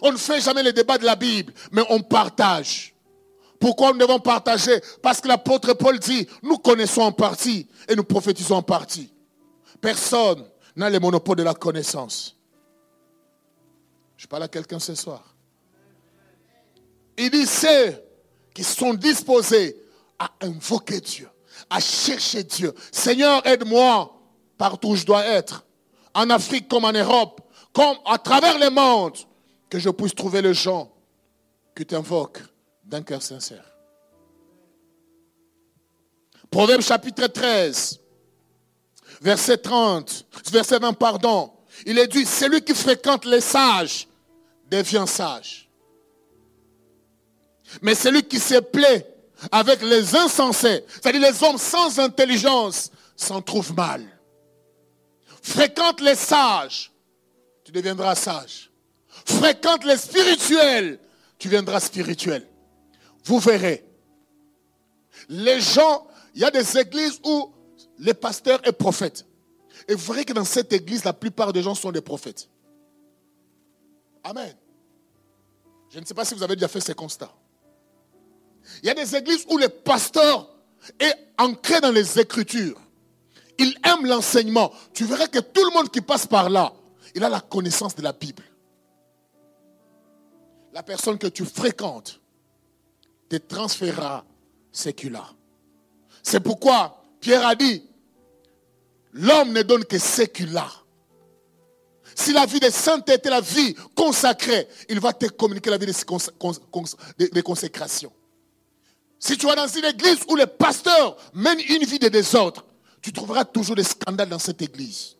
On 0.00 0.12
ne 0.12 0.16
fait 0.16 0.40
jamais 0.40 0.62
les 0.62 0.72
débats 0.72 0.98
de 0.98 1.04
la 1.04 1.16
Bible, 1.16 1.52
mais 1.72 1.82
on 1.88 2.00
partage. 2.00 2.93
Pourquoi 3.58 3.92
nous 3.92 3.98
devons 3.98 4.18
partager? 4.18 4.80
Parce 5.02 5.20
que 5.20 5.28
l'apôtre 5.28 5.72
Paul 5.74 5.98
dit, 5.98 6.26
nous 6.42 6.58
connaissons 6.58 7.02
en 7.02 7.12
partie 7.12 7.68
et 7.88 7.94
nous 7.94 8.04
prophétisons 8.04 8.56
en 8.56 8.62
partie. 8.62 9.12
Personne 9.80 10.44
n'a 10.76 10.90
le 10.90 11.00
monopole 11.00 11.36
de 11.36 11.42
la 11.42 11.54
connaissance. 11.54 12.36
Je 14.16 14.26
parle 14.26 14.44
à 14.44 14.48
quelqu'un 14.48 14.78
ce 14.78 14.94
soir. 14.94 15.34
Il 17.16 17.30
dit 17.30 17.46
ceux 17.46 17.94
qui 18.52 18.64
sont 18.64 18.94
disposés 18.94 19.76
à 20.18 20.30
invoquer 20.42 21.00
Dieu, 21.00 21.28
à 21.70 21.80
chercher 21.80 22.44
Dieu. 22.44 22.72
Seigneur, 22.90 23.46
aide-moi 23.46 24.10
partout 24.56 24.90
où 24.90 24.96
je 24.96 25.04
dois 25.04 25.24
être, 25.24 25.64
en 26.14 26.30
Afrique 26.30 26.68
comme 26.68 26.84
en 26.84 26.92
Europe, 26.92 27.40
comme 27.72 27.96
à 28.06 28.18
travers 28.18 28.58
le 28.58 28.70
monde, 28.70 29.16
que 29.68 29.78
je 29.78 29.90
puisse 29.90 30.14
trouver 30.14 30.42
les 30.42 30.54
gens 30.54 30.92
qui 31.76 31.84
t'invoquent 31.84 32.42
d'un 32.94 33.02
cœur 33.02 33.22
sincère. 33.22 33.64
Proverbe 36.48 36.80
chapitre 36.80 37.26
13, 37.26 37.98
verset 39.20 39.58
30, 39.58 40.26
verset 40.52 40.78
20, 40.78 40.92
pardon. 40.92 41.52
Il 41.86 41.98
est 41.98 42.06
dit, 42.06 42.24
celui 42.24 42.62
qui 42.62 42.72
fréquente 42.72 43.24
les 43.24 43.40
sages 43.40 44.06
devient 44.70 45.06
sage. 45.08 45.68
Mais 47.82 47.96
celui 47.96 48.22
qui 48.22 48.38
se 48.38 48.60
plaît 48.60 49.12
avec 49.50 49.82
les 49.82 50.14
insensés, 50.14 50.84
c'est-à-dire 50.88 51.32
les 51.32 51.42
hommes 51.42 51.58
sans 51.58 51.98
intelligence, 51.98 52.92
s'en 53.16 53.42
trouve 53.42 53.74
mal. 53.74 54.06
Fréquente 55.42 56.00
les 56.00 56.14
sages, 56.14 56.92
tu 57.64 57.72
deviendras 57.72 58.14
sage. 58.14 58.70
Fréquente 59.24 59.84
les 59.84 59.96
spirituels, 59.96 61.00
tu 61.38 61.48
deviendras 61.48 61.80
spirituel 61.80 62.46
vous 63.24 63.38
verrez. 63.38 63.84
Les 65.28 65.60
gens, 65.60 66.06
il 66.34 66.42
y 66.42 66.44
a 66.44 66.50
des 66.50 66.78
églises 66.78 67.20
où 67.24 67.52
les 67.98 68.14
pasteurs 68.14 68.60
est 68.66 68.72
prophète. 68.72 69.26
Et 69.88 69.94
vous 69.94 70.12
verrez 70.12 70.24
que 70.24 70.32
dans 70.32 70.44
cette 70.44 70.72
église, 70.72 71.04
la 71.04 71.12
plupart 71.12 71.52
des 71.52 71.62
gens 71.62 71.74
sont 71.74 71.92
des 71.92 72.00
prophètes. 72.00 72.48
Amen. 74.22 74.54
Je 75.90 76.00
ne 76.00 76.04
sais 76.04 76.14
pas 76.14 76.24
si 76.24 76.34
vous 76.34 76.42
avez 76.42 76.56
déjà 76.56 76.68
fait 76.68 76.80
ces 76.80 76.94
constats. 76.94 77.32
Il 78.82 78.86
y 78.86 78.90
a 78.90 78.94
des 78.94 79.14
églises 79.14 79.44
où 79.50 79.58
le 79.58 79.68
pasteur 79.68 80.50
est 80.98 81.14
ancré 81.38 81.80
dans 81.80 81.92
les 81.92 82.18
écritures. 82.18 82.80
Il 83.58 83.78
aime 83.84 84.06
l'enseignement. 84.06 84.72
Tu 84.92 85.04
verras 85.04 85.28
que 85.28 85.38
tout 85.38 85.64
le 85.64 85.70
monde 85.70 85.90
qui 85.90 86.00
passe 86.00 86.26
par 86.26 86.50
là, 86.50 86.72
il 87.14 87.22
a 87.22 87.28
la 87.28 87.40
connaissance 87.40 87.94
de 87.94 88.02
la 88.02 88.12
Bible. 88.12 88.42
La 90.72 90.82
personne 90.82 91.18
que 91.18 91.28
tu 91.28 91.44
fréquentes, 91.44 92.20
te 93.28 93.36
transférera 93.36 94.24
ce 94.72 94.90
qu'il 94.90 95.14
a. 95.16 95.28
C'est 96.22 96.40
pourquoi 96.40 97.04
Pierre 97.20 97.46
a 97.46 97.54
dit, 97.54 97.82
l'homme 99.12 99.52
ne 99.52 99.62
donne 99.62 99.84
que 99.84 99.98
ce 99.98 100.22
qu'il 100.22 100.56
a. 100.56 100.70
Si 102.14 102.32
la 102.32 102.46
vie 102.46 102.60
de 102.60 102.70
sainteté 102.70 103.14
était 103.14 103.30
la 103.30 103.40
vie 103.40 103.74
consacrée, 103.94 104.68
il 104.88 105.00
va 105.00 105.12
te 105.12 105.26
communiquer 105.26 105.70
la 105.70 105.78
vie 105.78 105.86
de, 105.86 107.40
consécration. 107.40 108.12
Si 109.18 109.36
tu 109.36 109.46
vas 109.46 109.56
dans 109.56 109.66
une 109.66 109.84
église 109.84 110.20
où 110.28 110.36
les 110.36 110.46
pasteurs 110.46 111.16
mènent 111.32 111.60
une 111.60 111.84
vie 111.84 111.98
de 111.98 112.08
désordre, 112.08 112.64
tu 113.02 113.12
trouveras 113.12 113.44
toujours 113.44 113.74
des 113.74 113.84
scandales 113.84 114.28
dans 114.28 114.38
cette 114.38 114.62
église. 114.62 115.16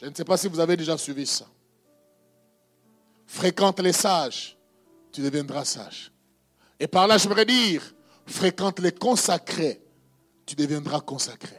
Je 0.00 0.06
ne 0.06 0.14
sais 0.14 0.24
pas 0.24 0.36
si 0.36 0.48
vous 0.48 0.60
avez 0.60 0.76
déjà 0.76 0.98
suivi 0.98 1.26
ça. 1.26 1.46
Fréquente 3.26 3.80
les 3.80 3.92
sages, 3.92 4.58
tu 5.12 5.20
deviendras 5.20 5.64
sage. 5.64 6.12
Et 6.80 6.88
par 6.88 7.06
là, 7.06 7.18
je 7.18 7.28
voudrais 7.28 7.44
dire, 7.44 7.82
fréquente 8.26 8.80
les 8.80 8.92
consacrés, 8.92 9.80
tu 10.46 10.56
deviendras 10.56 11.00
consacré. 11.00 11.56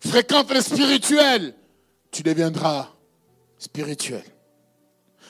Fréquente 0.00 0.50
les 0.52 0.62
spirituels, 0.62 1.54
tu 2.10 2.22
deviendras 2.22 2.88
spirituel. 3.58 4.24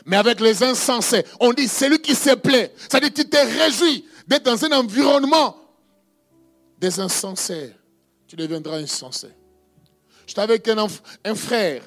Mais 0.07 0.16
avec 0.16 0.41
les 0.41 0.62
insensés, 0.62 1.24
on 1.41 1.53
dit 1.53 1.68
celui 1.68 2.01
qui 2.01 2.14
se 2.14 2.35
plaît. 2.35 2.72
Dit, 2.91 3.12
tu 3.12 3.28
te 3.28 3.37
réjouis 3.37 4.07
d'être 4.26 4.45
dans 4.45 4.64
un 4.64 4.72
environnement 4.72 5.57
des 6.78 6.99
insensés. 7.01 7.74
Tu 8.26 8.37
deviendras 8.37 8.78
insensé. 8.78 9.28
J'étais 10.26 10.41
avec 10.41 10.66
un, 10.68 10.87
un 11.24 11.35
frère. 11.35 11.83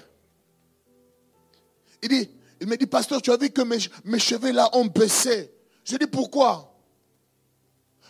Il 2.03 2.09
dit, 2.09 2.29
il 2.64 2.70
me 2.70 2.78
dit, 2.78 2.86
pasteur, 2.86 3.22
tu 3.22 3.30
as 3.30 3.36
vu 3.36 3.49
que 3.49 3.61
mes, 3.61 4.20
cheveux 4.20 4.53
là 4.53 4.70
ont 4.72 4.86
baissé. 4.86 5.53
Je 5.84 5.97
dis, 5.97 6.07
pourquoi? 6.07 6.74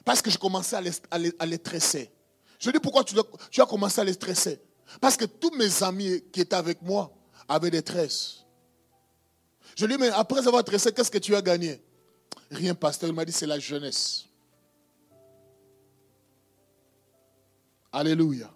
Parce 0.06 0.22
que 0.22 0.30
je 0.30 0.38
commençais 0.38 0.76
à 0.76 1.18
les, 1.48 1.58
tresser. 1.58 2.12
Je 2.60 2.70
dis, 2.70 2.78
pourquoi 2.78 3.04
tu, 3.04 3.16
tu 3.50 3.62
as 3.62 3.66
commencé 3.66 4.00
à 4.00 4.04
les 4.04 4.14
stresser 4.14 4.62
Parce 5.02 5.18
que 5.18 5.26
tous 5.26 5.50
mes 5.56 5.82
amis 5.82 6.24
qui 6.32 6.42
étaient 6.42 6.56
avec 6.56 6.84
moi 6.84 7.12
avaient 7.48 7.72
des 7.72 7.82
tresses. 7.82 8.46
Je 9.76 9.88
lui 9.88 9.96
dis, 9.96 10.00
mais 10.00 10.10
après 10.10 10.48
avoir 10.48 10.64
tressé, 10.64 10.92
qu'est-ce 10.92 11.10
que 11.10 11.18
tu 11.18 11.36
as 11.36 11.42
gagné? 11.42 11.82
Rien, 12.52 12.76
pasteur. 12.76 13.10
Il 13.10 13.16
m'a 13.16 13.26
dit, 13.26 13.32
c'est 13.32 13.48
la 13.48 13.58
jeunesse. 13.58 14.26
Alléluia. 17.92 18.54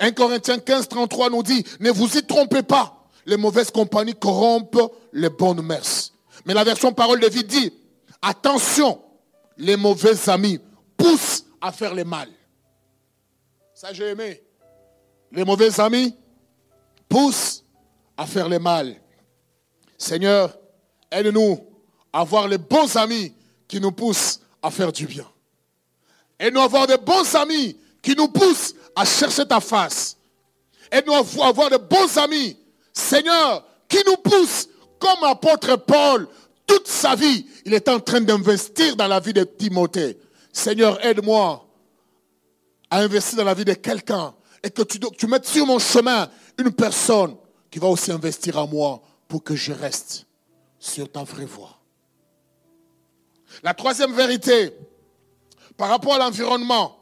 1 0.00 0.12
Corinthiens 0.12 0.58
15, 0.58 0.88
33 0.88 1.28
nous 1.28 1.42
dit, 1.42 1.62
ne 1.80 1.90
vous 1.90 2.16
y 2.16 2.22
trompez 2.26 2.62
pas. 2.62 3.01
Les 3.26 3.36
mauvaises 3.36 3.70
compagnies 3.70 4.14
corrompent 4.14 4.92
les 5.12 5.28
bonnes 5.28 5.62
mœurs. 5.62 6.12
Mais 6.44 6.54
la 6.54 6.64
version 6.64 6.92
parole 6.92 7.20
de 7.20 7.28
vie 7.28 7.44
dit, 7.44 7.72
attention, 8.20 9.00
les 9.56 9.76
mauvais 9.76 10.28
amis 10.28 10.58
poussent 10.96 11.44
à 11.60 11.72
faire 11.72 11.94
le 11.94 12.04
mal. 12.04 12.28
Ça, 13.74 13.92
j'ai 13.92 14.08
aimé. 14.08 14.42
Les 15.30 15.44
mauvais 15.44 15.80
amis 15.80 16.14
poussent 17.08 17.64
à 18.16 18.26
faire 18.26 18.48
le 18.48 18.58
mal. 18.58 18.96
Seigneur, 19.96 20.58
aide-nous 21.10 21.64
à 22.12 22.20
avoir 22.20 22.48
les 22.48 22.58
bons 22.58 22.96
amis 22.96 23.34
qui 23.68 23.80
nous 23.80 23.92
poussent 23.92 24.40
à 24.60 24.70
faire 24.70 24.92
du 24.92 25.06
bien. 25.06 25.26
Aide-nous 26.38 26.60
à 26.60 26.64
avoir 26.64 26.86
de 26.86 26.96
bons 26.96 27.34
amis 27.34 27.76
qui 28.02 28.14
nous 28.16 28.28
poussent 28.28 28.74
à 28.96 29.04
chercher 29.04 29.46
ta 29.46 29.60
face. 29.60 30.16
Aide-nous 30.90 31.14
à 31.14 31.46
avoir 31.46 31.70
de 31.70 31.76
bons 31.76 32.18
amis, 32.18 32.56
Seigneur, 32.92 33.64
qui 33.88 33.98
nous 34.06 34.16
poussent 34.16 34.68
comme 34.98 35.24
apôtre 35.24 35.76
Paul, 35.76 36.28
toute 36.66 36.86
sa 36.86 37.14
vie, 37.14 37.46
il 37.64 37.74
est 37.74 37.88
en 37.88 38.00
train 38.00 38.20
d'investir 38.20 38.96
dans 38.96 39.08
la 39.08 39.20
vie 39.20 39.32
de 39.32 39.44
Timothée. 39.44 40.18
Seigneur, 40.52 41.04
aide-moi 41.04 41.66
à 42.90 43.00
investir 43.00 43.38
dans 43.38 43.44
la 43.44 43.54
vie 43.54 43.64
de 43.64 43.74
quelqu'un 43.74 44.34
et 44.62 44.70
que 44.70 44.82
tu, 44.82 45.00
tu 45.18 45.26
mettes 45.26 45.46
sur 45.46 45.66
mon 45.66 45.78
chemin 45.78 46.30
une 46.58 46.72
personne 46.72 47.36
qui 47.70 47.78
va 47.78 47.88
aussi 47.88 48.12
investir 48.12 48.58
en 48.58 48.66
moi 48.68 49.02
pour 49.26 49.42
que 49.42 49.56
je 49.56 49.72
reste 49.72 50.26
sur 50.78 51.10
ta 51.10 51.24
vraie 51.24 51.46
voie. 51.46 51.78
La 53.62 53.74
troisième 53.74 54.12
vérité, 54.12 54.72
par 55.76 55.88
rapport 55.88 56.14
à 56.14 56.18
l'environnement, 56.18 56.96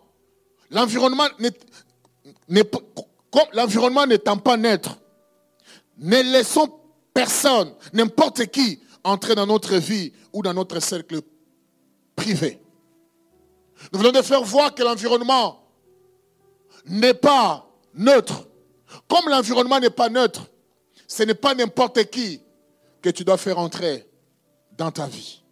l'environnement 0.71 1.27
l'environnement 3.53 4.07
n'étant 4.07 4.37
pas 4.37 4.57
neutre, 4.57 4.97
ne 6.01 6.23
laissons 6.33 6.73
personne, 7.15 7.75
n'importe 7.93 8.47
qui, 8.47 8.81
entrer 9.05 9.35
dans 9.35 9.47
notre 9.47 9.77
vie 9.77 10.13
ou 10.33 10.43
dans 10.43 10.55
notre 10.55 10.81
cercle 10.81 11.21
privé. 12.17 12.61
Nous 13.93 13.99
voulons 13.99 14.13
de 14.13 14.23
faire 14.23 14.43
voir 14.43 14.75
que 14.75 14.83
l'environnement 14.83 15.65
n'est 16.87 17.15
pas 17.15 17.67
neutre. 17.95 18.47
Comme 19.09 19.29
l'environnement 19.29 19.81
n'est 19.81 19.91
pas 19.91 20.09
neutre, 20.09 20.47
ce 21.07 21.23
n'est 21.23 21.35
pas 21.35 21.55
n'importe 21.55 22.05
qui 22.11 22.41
que 23.01 23.11
tu 23.11 23.25
dois 23.25 23.39
faire 23.39 23.59
entrer 23.59 24.07
dans 24.77 24.91
ta 24.91 25.07
vie. 25.07 25.43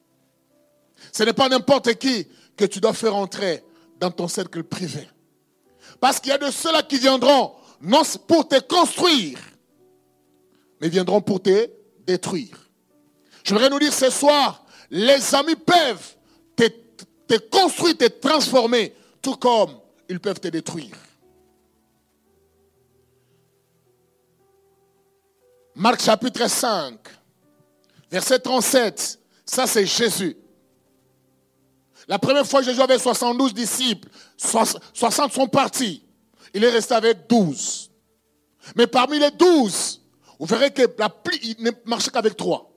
Ce 1.12 1.22
n'est 1.22 1.32
pas 1.32 1.48
n'importe 1.48 1.94
qui 1.94 2.26
que 2.56 2.64
tu 2.64 2.80
dois 2.80 2.92
faire 2.92 3.14
entrer 3.14 3.64
dans 3.98 4.10
ton 4.10 4.28
cercle 4.28 4.62
privé. 4.64 5.08
Parce 6.00 6.20
qu'il 6.20 6.30
y 6.30 6.34
a 6.34 6.38
de 6.38 6.50
ceux-là 6.50 6.82
qui 6.82 6.98
viendront 6.98 7.54
non 7.80 8.02
pour 8.26 8.48
te 8.48 8.60
construire, 8.60 9.38
mais 10.80 10.88
viendront 10.88 11.20
pour 11.20 11.42
te 11.42 11.70
détruire. 12.06 12.68
Je 13.44 13.52
voudrais 13.52 13.70
nous 13.70 13.78
dire 13.78 13.92
ce 13.92 14.10
soir, 14.10 14.64
les 14.90 15.34
amis 15.34 15.56
peuvent 15.56 16.14
te, 16.56 17.36
construire, 17.50 17.96
te 17.96 18.06
transformer, 18.06 18.94
tout 19.20 19.36
comme 19.36 19.78
ils 20.08 20.18
peuvent 20.20 20.40
te 20.40 20.48
détruire. 20.48 20.96
Marc 25.74 26.02
chapitre 26.02 26.48
5, 26.48 26.98
verset 28.10 28.38
37, 28.38 29.20
ça 29.44 29.66
c'est 29.66 29.86
Jésus. 29.86 30.36
La 32.08 32.18
première 32.18 32.46
fois, 32.46 32.62
Jésus 32.62 32.80
avait 32.80 32.98
72 32.98 33.52
disciples, 33.52 34.08
60 34.38 35.32
sont 35.32 35.46
partis. 35.46 36.02
Il 36.54 36.64
est 36.64 36.70
resté 36.70 36.94
avec 36.94 37.28
12. 37.28 37.90
Mais 38.74 38.86
parmi 38.86 39.18
les 39.18 39.30
12, 39.30 39.97
vous 40.38 40.46
verrez 40.46 40.72
que 40.72 40.82
la 40.98 41.08
pluie, 41.08 41.38
il 41.42 41.62
ne 41.62 41.70
marchait 41.84 42.10
qu'avec 42.10 42.36
trois. 42.36 42.70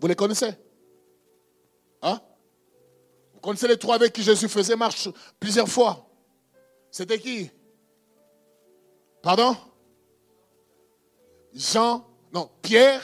Vous 0.00 0.06
les 0.06 0.14
connaissez? 0.14 0.52
Hein? 2.02 2.20
Vous 3.34 3.40
connaissez 3.40 3.68
les 3.68 3.78
trois 3.78 3.94
avec 3.96 4.12
qui 4.12 4.22
Jésus 4.22 4.48
faisait 4.48 4.76
marche 4.76 5.08
plusieurs 5.38 5.68
fois? 5.68 6.06
C'était 6.90 7.18
qui? 7.18 7.50
Pardon? 9.22 9.56
Jean, 11.52 12.06
non, 12.32 12.50
Pierre, 12.62 13.02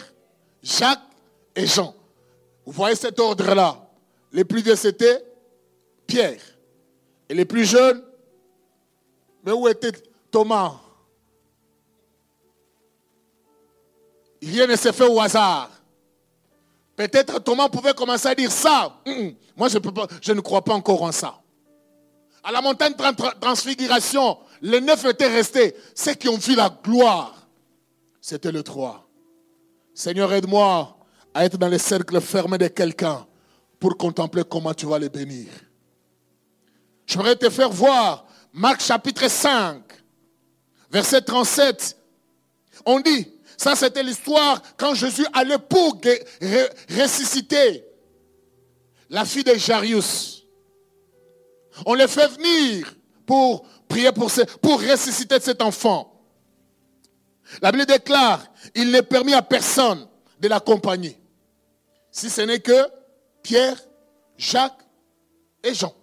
Jacques 0.63 1.01
et 1.55 1.67
Jean. 1.67 1.95
Vous 2.65 2.73
voyez 2.73 2.97
cet 2.97 3.19
ordre-là. 3.19 3.89
Les 4.33 4.45
plus 4.45 4.63
vieux, 4.63 4.77
c'était 4.77 5.25
Pierre. 6.07 6.41
Et 7.29 7.35
les 7.35 7.45
plus 7.45 7.65
jeunes, 7.65 8.05
mais 9.45 9.53
où 9.53 9.69
était 9.69 9.93
Thomas? 10.31 10.81
Rien 14.47 14.67
ne 14.67 14.77
s'est 14.77 14.93
fait 14.93 15.07
au 15.07 15.21
hasard. 15.21 15.71
Peut-être 16.95 17.41
Thomas 17.41 17.69
pouvait 17.69 17.93
commencer 17.93 18.29
à 18.29 18.35
dire 18.35 18.51
ça. 18.51 18.97
Moi, 19.57 19.69
je, 19.69 19.79
peux 19.79 19.93
pas, 19.93 20.07
je 20.23 20.33
ne 20.33 20.41
crois 20.41 20.63
pas 20.63 20.73
encore 20.73 21.03
en 21.03 21.13
ça. 21.13 21.41
À 22.45 22.53
la 22.53 22.63
montagne 22.63 22.95
transfiguration, 23.41 24.39
les 24.63 24.81
neuf 24.81 25.05
étaient 25.05 25.27
restés. 25.27 25.75
Ceux 25.95 26.15
qui 26.15 26.29
ont 26.29 26.37
vu 26.37 26.55
la 26.55 26.71
gloire, 26.71 27.35
c'était 28.21 28.53
le 28.53 28.63
trois. 28.63 29.09
Seigneur, 29.93 30.33
aide-moi 30.33 30.97
à 31.35 31.45
être 31.45 31.59
dans 31.59 31.69
les 31.69 31.79
cercles 31.79 32.21
fermés 32.21 32.59
de 32.59 32.69
quelqu'un 32.69 33.27
pour 33.81 33.97
contempler 33.97 34.45
comment 34.49 34.73
tu 34.73 34.87
vas 34.87 34.99
les 34.99 35.09
bénir. 35.09 35.49
Je 37.05 37.17
voudrais 37.17 37.37
te 37.37 37.51
faire 37.51 37.71
voir 37.71 38.27
Marc 38.53 38.81
chapitre 38.81 39.29
5, 39.29 39.83
verset 40.91 41.21
37. 41.21 41.97
On 42.87 43.01
dit, 43.01 43.36
ça, 43.57 43.75
c'était 43.75 44.03
l'histoire 44.03 44.61
quand 44.77 44.95
Jésus 44.95 45.27
allait 45.33 45.59
pour 45.59 46.01
ressusciter 46.91 47.85
la 49.09 49.25
fille 49.25 49.45
de 49.45 49.55
Jarius. 49.55 50.45
On 51.85 51.95
les 51.95 52.09
fait 52.09 52.29
venir 52.29 52.95
pour 53.25 53.67
prier 53.89 54.13
pour, 54.13 54.31
pour 54.61 54.81
ressusciter 54.81 55.41
cet 55.41 55.63
enfant. 55.63 56.13
La 57.63 57.71
Bible 57.71 57.87
déclare, 57.87 58.45
il 58.75 58.91
n'est 58.91 59.03
permis 59.03 59.35
à 59.35 59.43
personne 59.43 60.07
de 60.41 60.49
l'accompagner. 60.49 61.19
Si 62.11 62.29
ce 62.29 62.43
n'est 62.43 62.61
que 62.61 62.89
Pierre, 63.43 63.77
Jacques 64.37 64.83
et 65.63 65.73
Jean. 65.73 65.95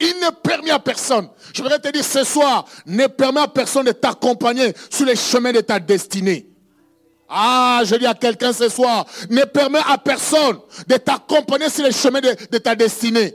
Il 0.00 0.14
ne 0.20 0.30
permet 0.30 0.70
à 0.70 0.78
personne. 0.78 1.28
Je 1.54 1.62
voudrais 1.62 1.78
te 1.78 1.88
dire 1.88 2.04
ce 2.04 2.24
soir, 2.24 2.66
ne 2.86 3.06
permet 3.06 3.40
à 3.40 3.48
personne 3.48 3.86
de 3.86 3.92
t'accompagner 3.92 4.72
sur 4.90 5.06
les 5.06 5.16
chemins 5.16 5.52
de 5.52 5.60
ta 5.60 5.78
destinée. 5.78 6.48
Ah, 7.28 7.82
je 7.84 7.94
dis 7.96 8.06
à 8.06 8.14
quelqu'un 8.14 8.52
ce 8.52 8.68
soir, 8.68 9.06
ne 9.30 9.44
permet 9.44 9.80
à 9.86 9.96
personne 9.98 10.60
de 10.86 10.96
t'accompagner 10.96 11.70
sur 11.70 11.84
les 11.84 11.92
chemins 11.92 12.20
de, 12.20 12.58
ta 12.58 12.74
destinée. 12.74 13.34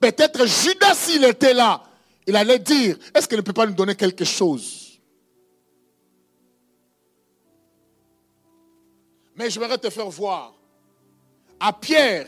Peut-être 0.00 0.46
Judas, 0.46 0.94
s'il 0.94 1.24
était 1.24 1.54
là, 1.54 1.82
il 2.26 2.36
allait 2.36 2.58
dire, 2.58 2.96
est-ce 3.14 3.28
qu'il 3.28 3.36
ne 3.36 3.42
peut 3.42 3.52
pas 3.52 3.66
nous 3.66 3.74
donner 3.74 3.94
quelque 3.94 4.24
chose? 4.24 5.00
Mais 9.36 9.50
je 9.50 9.60
voudrais 9.60 9.78
te 9.78 9.88
faire 9.88 10.08
voir. 10.08 10.54
À 11.60 11.72
Pierre, 11.72 12.26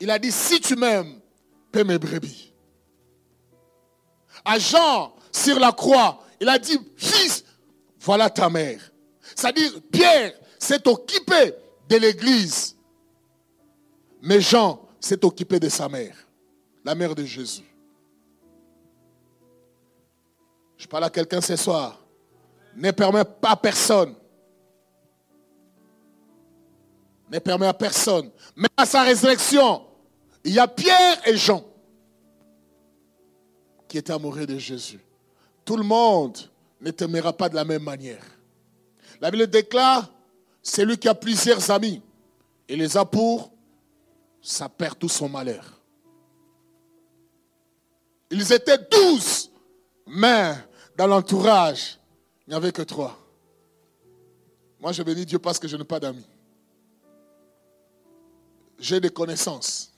il 0.00 0.10
a 0.10 0.18
dit, 0.18 0.32
si 0.32 0.60
tu 0.60 0.76
m'aimes, 0.76 1.20
paie 1.72 1.84
mes 1.84 1.98
brebis. 1.98 2.49
À 4.44 4.58
Jean, 4.58 5.14
sur 5.32 5.58
la 5.58 5.72
croix, 5.72 6.24
il 6.40 6.48
a 6.48 6.58
dit, 6.58 6.78
fils, 6.96 7.44
voilà 8.00 8.30
ta 8.30 8.48
mère. 8.48 8.80
C'est-à-dire, 9.34 9.72
Pierre 9.90 10.32
s'est 10.58 10.86
occupé 10.88 11.54
de 11.88 11.96
l'église. 11.96 12.76
Mais 14.22 14.40
Jean 14.40 14.88
s'est 14.98 15.24
occupé 15.24 15.58
de 15.58 15.68
sa 15.68 15.88
mère, 15.88 16.16
la 16.84 16.94
mère 16.94 17.14
de 17.14 17.24
Jésus. 17.24 17.64
Je 20.76 20.86
parle 20.86 21.04
à 21.04 21.10
quelqu'un 21.10 21.40
ce 21.40 21.56
soir. 21.56 21.98
Ne 22.76 22.90
permet 22.90 23.24
pas 23.24 23.50
à 23.50 23.56
personne. 23.56 24.14
Ne 27.30 27.38
permet 27.38 27.66
à 27.66 27.74
personne. 27.74 28.30
Mais 28.56 28.68
à 28.76 28.86
sa 28.86 29.02
résurrection, 29.02 29.86
il 30.42 30.54
y 30.54 30.58
a 30.58 30.66
Pierre 30.66 31.20
et 31.26 31.36
Jean 31.36 31.62
qui 33.90 33.98
étaient 33.98 34.12
amoureux 34.12 34.46
de 34.46 34.56
Jésus. 34.56 35.00
Tout 35.64 35.76
le 35.76 35.82
monde 35.82 36.38
ne 36.80 36.92
t'aimera 36.92 37.32
pas 37.32 37.48
de 37.48 37.56
la 37.56 37.64
même 37.64 37.82
manière. 37.82 38.24
La 39.20 39.32
Bible 39.32 39.48
déclare, 39.48 40.08
celui 40.62 40.96
qui 40.96 41.08
a 41.08 41.14
plusieurs 41.14 41.72
amis 41.72 42.00
et 42.68 42.76
les 42.76 42.96
a 42.96 43.04
pour, 43.04 43.50
ça 44.40 44.68
perd 44.68 44.96
tout 44.96 45.08
son 45.08 45.28
malheur. 45.28 45.76
Ils 48.30 48.52
étaient 48.52 48.78
douze, 48.78 49.50
mais 50.06 50.54
dans 50.96 51.08
l'entourage, 51.08 51.98
il 52.46 52.50
n'y 52.50 52.56
avait 52.56 52.70
que 52.70 52.82
trois. 52.82 53.18
Moi, 54.78 54.92
je 54.92 55.02
bénis 55.02 55.26
Dieu 55.26 55.40
parce 55.40 55.58
que 55.58 55.66
je 55.66 55.76
n'ai 55.76 55.84
pas 55.84 55.98
d'amis. 55.98 56.26
J'ai 58.78 59.00
des 59.00 59.10
connaissances. 59.10 59.92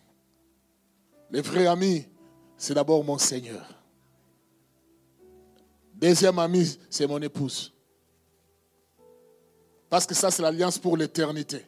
Les 1.30 1.42
vrais 1.42 1.66
amis, 1.66 2.06
c'est 2.56 2.72
d'abord 2.72 3.04
mon 3.04 3.18
Seigneur. 3.18 3.81
Deuxième 6.02 6.36
ami, 6.40 6.76
c'est 6.90 7.06
mon 7.06 7.22
épouse. 7.22 7.72
Parce 9.88 10.04
que 10.04 10.16
ça, 10.16 10.32
c'est 10.32 10.42
l'alliance 10.42 10.76
pour 10.76 10.96
l'éternité. 10.96 11.64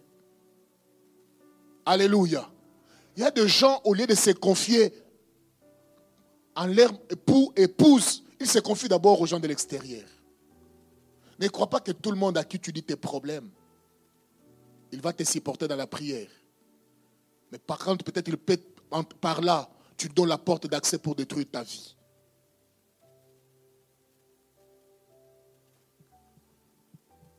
Alléluia. 1.86 2.50
Il 3.16 3.22
y 3.22 3.24
a 3.24 3.30
des 3.30 3.46
gens, 3.46 3.80
au 3.84 3.94
lieu 3.94 4.08
de 4.08 4.14
se 4.16 4.32
confier 4.32 4.92
en 6.56 6.66
leur 6.66 6.90
époux, 7.08 7.52
épouse, 7.54 8.24
ils 8.40 8.48
se 8.48 8.58
confient 8.58 8.88
d'abord 8.88 9.20
aux 9.20 9.26
gens 9.26 9.38
de 9.38 9.46
l'extérieur. 9.46 10.08
Ne 11.38 11.46
crois 11.46 11.70
pas 11.70 11.78
que 11.78 11.92
tout 11.92 12.10
le 12.10 12.16
monde 12.16 12.36
à 12.36 12.42
qui 12.42 12.58
tu 12.58 12.72
dis 12.72 12.82
tes 12.82 12.96
problèmes, 12.96 13.48
il 14.90 15.00
va 15.00 15.12
te 15.12 15.22
supporter 15.22 15.68
dans 15.68 15.76
la 15.76 15.86
prière. 15.86 16.30
Mais 17.52 17.58
par 17.58 17.78
contre, 17.78 18.04
peut-être 18.04 18.32
par 19.20 19.40
là, 19.42 19.70
tu 19.96 20.08
donnes 20.08 20.28
la 20.28 20.38
porte 20.38 20.66
d'accès 20.66 20.98
pour 20.98 21.14
détruire 21.14 21.46
ta 21.52 21.62
vie. 21.62 21.93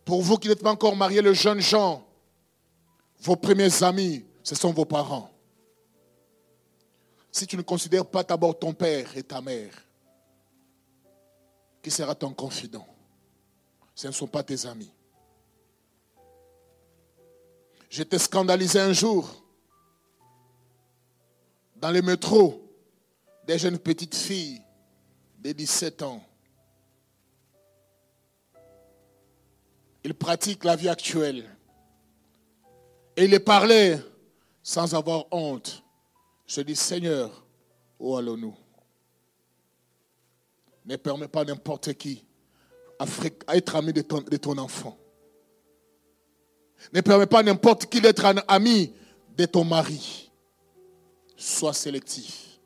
Pour 0.05 0.21
vous 0.21 0.37
qui 0.37 0.47
n'êtes 0.47 0.61
pas 0.61 0.71
encore 0.71 0.95
mariés, 0.95 1.21
le 1.21 1.33
jeune 1.33 1.59
gens, 1.59 2.07
vos 3.19 3.35
premiers 3.35 3.83
amis, 3.83 4.23
ce 4.43 4.53
sont 4.53 4.71
vos 4.71 4.85
parents. 4.85 5.31
Si 7.31 7.47
tu 7.47 7.57
ne 7.57 7.63
considères 7.63 8.05
pas 8.05 8.23
d'abord 8.23 8.57
ton 8.57 8.71
père 8.71 9.17
et 9.17 9.23
ta 9.23 9.41
mère, 9.41 9.73
qui 11.81 11.89
sera 11.89 12.15
ton 12.15 12.33
confident? 12.33 12.87
Ce 13.95 14.07
ne 14.07 14.11
sont 14.11 14.27
pas 14.27 14.43
tes 14.43 14.65
amis. 14.65 14.91
J'étais 17.89 18.19
scandalisé 18.19 18.79
un 18.79 18.93
jour 18.93 19.43
dans 21.75 21.91
le 21.91 22.01
métro 22.01 22.61
des 23.45 23.57
jeunes 23.57 23.79
petites 23.79 24.15
filles 24.15 24.61
de 25.39 25.51
17 25.51 26.03
ans 26.03 26.23
il 30.05 30.13
pratique 30.13 30.63
la 30.63 30.75
vie 30.75 30.87
actuelle. 30.87 31.43
Et 33.17 33.25
il 33.25 33.33
est 33.33 33.39
parlé 33.39 33.97
sans 34.61 34.93
avoir 34.93 35.25
honte. 35.31 35.83
Je 36.45 36.61
dis, 36.61 36.75
Seigneur, 36.75 37.43
où 37.99 38.15
allons-nous? 38.15 38.55
Ne 40.85 40.95
permets 40.97 41.27
pas 41.27 41.43
n'importe 41.43 41.93
qui 41.95 42.23
à 42.99 43.55
être 43.55 43.75
ami 43.75 43.93
de 43.93 44.01
ton, 44.01 44.57
enfant. 44.59 44.95
Ne 46.93 47.01
permets 47.01 47.25
pas 47.25 47.41
n'importe 47.41 47.87
qui 47.87 47.99
d'être 47.99 48.25
ami 48.47 48.93
de 49.35 49.45
ton 49.45 49.63
mari. 49.63 50.31
Sois 51.35 51.73
sélectif. 51.73 52.59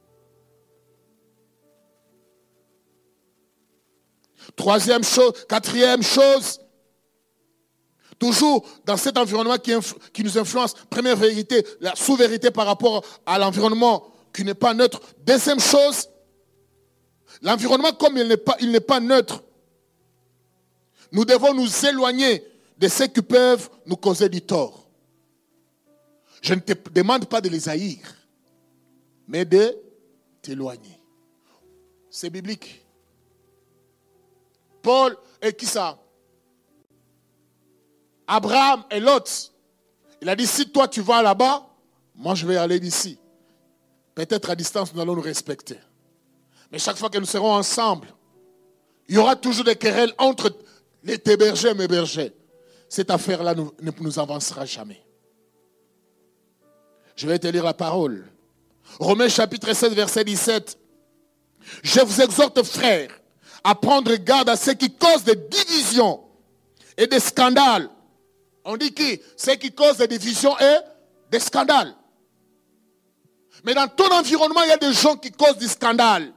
Troisième 4.57 5.05
chose, 5.05 5.45
quatrième 5.47 6.03
chose, 6.03 6.59
Toujours 8.19 8.67
dans 8.85 8.97
cet 8.97 9.17
environnement 9.17 9.57
qui, 9.57 10.23
nous 10.23 10.37
influence, 10.37 10.73
première 10.89 11.15
vérité, 11.15 11.65
la 11.79 11.95
sous-vérité 11.95 12.51
par 12.51 12.65
rapport 12.65 13.03
à 13.25 13.39
l'environnement 13.39 14.05
qui 14.33 14.43
n'est 14.43 14.53
pas 14.53 14.73
neutre. 14.73 15.01
Deuxième 15.25 15.61
chose, 15.61 16.09
l'environnement 17.41 17.93
comme 17.93 18.17
il 18.17 18.27
n'est 18.27 18.37
pas, 18.37 18.57
il 18.59 18.71
n'est 18.71 18.81
pas 18.81 18.99
neutre, 18.99 19.41
nous 21.13 21.23
devons 21.23 21.53
nous 21.53 21.85
éloigner 21.85 22.45
de 22.77 22.87
ceux 22.89 23.07
qui 23.07 23.21
peuvent 23.21 23.69
nous 23.85 23.95
causer 23.95 24.27
du 24.27 24.41
tort. 24.41 24.89
Je 26.41 26.53
ne 26.53 26.59
te 26.59 26.73
demande 26.89 27.25
pas 27.25 27.39
de 27.39 27.49
les 27.49 27.69
haïr, 27.69 27.99
mais 29.27 29.45
de 29.45 29.77
t'éloigner. 30.41 30.99
C'est 32.09 32.29
biblique. 32.29 32.85
Paul, 34.81 35.15
et 35.41 35.53
qui 35.53 35.65
ça? 35.65 35.97
Abraham 38.29 38.83
et 38.91 38.99
Lot. 38.99 39.51
Il 40.21 40.29
a 40.29 40.35
dit, 40.35 40.45
si 40.45 40.69
toi 40.69 40.87
tu 40.87 41.01
vas 41.01 41.23
là-bas, 41.23 41.65
moi 42.15 42.35
je 42.35 42.45
vais 42.45 42.57
aller 42.57 42.79
d'ici. 42.79 43.17
Peut-être 44.13 44.51
à 44.51 44.55
distance, 44.55 44.93
nous 44.93 45.01
allons 45.01 45.15
nous 45.15 45.21
respecter. 45.21 45.79
Mais 46.71 46.77
chaque 46.77 46.97
fois 46.97 47.09
que 47.09 47.17
nous 47.17 47.25
serons 47.25 47.51
ensemble, 47.51 48.07
il 49.07 49.15
y 49.15 49.17
aura 49.17 49.35
toujours 49.35 49.65
des 49.65 49.75
querelles 49.75 50.13
entre 50.19 50.55
les 51.03 51.17
tes 51.17 51.37
bergers 51.37 51.69
et 51.69 51.73
mes 51.73 51.87
bergers. 51.87 52.31
Cette 52.87 53.09
affaire-là 53.09 53.55
ne 53.55 53.91
nous 53.99 54.19
avancera 54.19 54.65
jamais. 54.65 55.03
Je 57.15 57.25
vais 57.27 57.39
te 57.39 57.47
lire 57.47 57.63
la 57.63 57.73
parole. 57.73 58.27
Romains 58.99 59.29
chapitre 59.29 59.73
16, 59.73 59.93
verset 59.93 60.23
17. 60.23 60.77
Je 61.81 62.01
vous 62.01 62.21
exhorte, 62.21 62.61
frères, 62.63 63.09
à 63.63 63.73
prendre 63.73 64.15
garde 64.17 64.49
à 64.49 64.55
ceux 64.55 64.75
qui 64.75 64.93
causent 64.93 65.23
des 65.23 65.35
divisions 65.35 66.23
et 66.95 67.07
des 67.07 67.19
scandales 67.19 67.89
on 68.69 68.77
dit 68.77 68.93
que 68.93 69.19
ce 69.35 69.51
qui 69.51 69.71
cause 69.71 69.97
des 69.97 70.07
divisions 70.07 70.55
et 70.59 70.77
des 71.31 71.39
scandales. 71.39 71.95
Mais 73.63 73.73
dans 73.73 73.87
ton 73.87 74.07
environnement, 74.13 74.61
il 74.61 74.69
y 74.69 74.71
a 74.71 74.77
des 74.77 74.93
gens 74.93 75.15
qui 75.15 75.31
causent 75.31 75.57
des 75.57 75.67
scandales. 75.67 76.31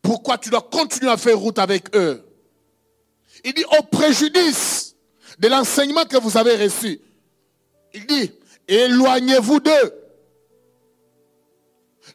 Pourquoi 0.00 0.38
tu 0.38 0.48
dois 0.48 0.62
continuer 0.62 1.10
à 1.10 1.18
faire 1.18 1.38
route 1.38 1.58
avec 1.58 1.94
eux? 1.94 2.24
Il 3.44 3.52
dit 3.52 3.66
au 3.78 3.82
préjudice 3.82 4.96
de 5.38 5.48
l'enseignement 5.48 6.06
que 6.06 6.16
vous 6.16 6.38
avez 6.38 6.56
reçu. 6.56 6.98
Il 7.92 8.06
dit, 8.06 8.32
éloignez-vous 8.66 9.60
d'eux. 9.60 9.94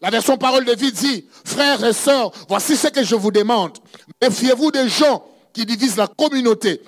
La 0.02 0.10
version 0.10 0.36
parole 0.38 0.66
de 0.66 0.74
vie 0.74 0.92
dit, 0.92 1.28
frères 1.46 1.84
et 1.86 1.94
sœurs, 1.94 2.32
voici 2.50 2.76
ce 2.76 2.88
que 2.88 3.04
je 3.04 3.16
vous 3.16 3.32
demande. 3.32 3.78
Méfiez-vous 4.20 4.72
des 4.72 4.90
gens 4.90 5.24
qui 5.54 5.64
divisent 5.64 5.98
la 5.98 6.08
communauté 6.08 6.82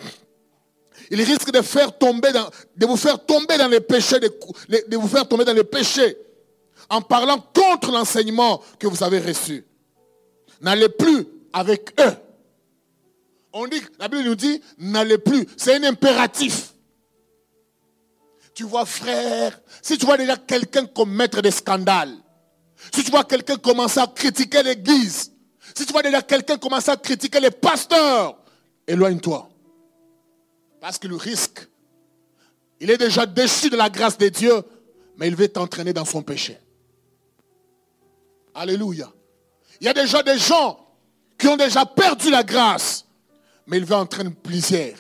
il 1.11 1.21
risque 1.21 1.51
de, 1.51 1.59
vous 1.59 1.63
faire 2.97 3.25
tomber 3.25 3.57
dans 3.57 3.67
les 3.67 3.79
péchés, 3.79 4.17
vous 4.91 5.07
faire 5.07 5.27
tomber 5.27 5.45
dans 5.45 5.53
les 5.53 5.63
péchés 5.63 6.17
en 6.89 7.01
parlant 7.01 7.39
contre 7.53 7.91
l'enseignement 7.91 8.61
que 8.79 8.87
vous 8.87 9.03
avez 9.03 9.19
reçu. 9.19 9.65
N'allez 10.61 10.89
plus 10.89 11.27
avec 11.53 11.93
eux. 11.99 12.13
On 13.53 13.67
dit, 13.67 13.81
la 13.99 14.07
Bible 14.07 14.23
nous 14.23 14.35
dit, 14.35 14.61
n'allez 14.77 15.17
plus. 15.17 15.45
C'est 15.57 15.75
un 15.75 15.83
impératif. 15.83 16.73
Tu 18.53 18.63
vois, 18.63 18.85
frère, 18.85 19.59
si 19.81 19.97
tu 19.97 20.05
vois 20.05 20.17
déjà 20.17 20.35
quelqu'un 20.37 20.85
commettre 20.85 21.41
des 21.41 21.51
scandales, 21.51 22.15
si 22.93 23.03
tu 23.03 23.11
vois 23.11 23.23
quelqu'un 23.23 23.57
commencer 23.57 23.99
à 23.99 24.07
critiquer 24.07 24.63
l'église, 24.63 25.31
si 25.75 25.85
tu 25.85 25.91
vois 25.91 26.03
déjà 26.03 26.21
quelqu'un 26.21 26.57
commencer 26.57 26.91
à 26.91 26.97
critiquer 26.97 27.39
les 27.39 27.51
pasteurs, 27.51 28.37
éloigne-toi. 28.87 29.48
Parce 30.80 30.97
que 30.97 31.07
le 31.07 31.15
risque, 31.15 31.67
il 32.80 32.89
est 32.89 32.97
déjà 32.97 33.25
déchu 33.25 33.69
de 33.69 33.75
la 33.75 33.89
grâce 33.89 34.17
de 34.17 34.30
Dieu, 34.30 34.53
mais 35.17 35.27
il 35.27 35.36
veut 35.36 35.49
t'entraîner 35.49 35.93
dans 35.93 36.05
son 36.05 36.21
péché. 36.21 36.57
Alléluia. 38.53 39.11
Il 39.82 39.86
y 39.86 39.89
a 39.89 39.93
déjà 39.93 40.23
des 40.23 40.38
gens 40.38 40.88
qui 41.38 41.47
ont 41.47 41.57
déjà 41.57 41.86
perdu 41.86 42.30
la 42.30 42.43
grâce, 42.43 43.05
mais 43.67 43.77
il 43.77 43.86
veut 43.86 43.95
entraîner 43.95 44.32
plusieurs. 44.32 44.97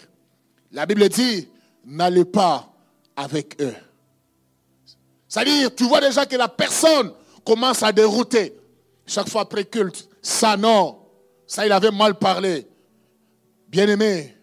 La 0.71 0.85
Bible 0.85 1.07
dit, 1.09 1.47
n'allez 1.85 2.25
pas 2.25 2.71
avec 3.15 3.61
eux. 3.61 3.75
C'est-à-dire, 5.27 5.73
tu 5.75 5.83
vois 5.85 6.01
déjà 6.01 6.25
que 6.25 6.35
la 6.35 6.47
personne 6.47 7.13
commence 7.45 7.83
à 7.83 7.91
dérouter 7.91 8.55
chaque 9.05 9.29
fois 9.29 9.41
après 9.41 9.65
culte. 9.65 10.07
Ça 10.21 10.57
non, 10.57 10.99
Ça, 11.47 11.65
il 11.65 11.71
avait 11.71 11.91
mal 11.91 12.19
parlé. 12.19 12.67
Bien-aimé, 13.67 14.35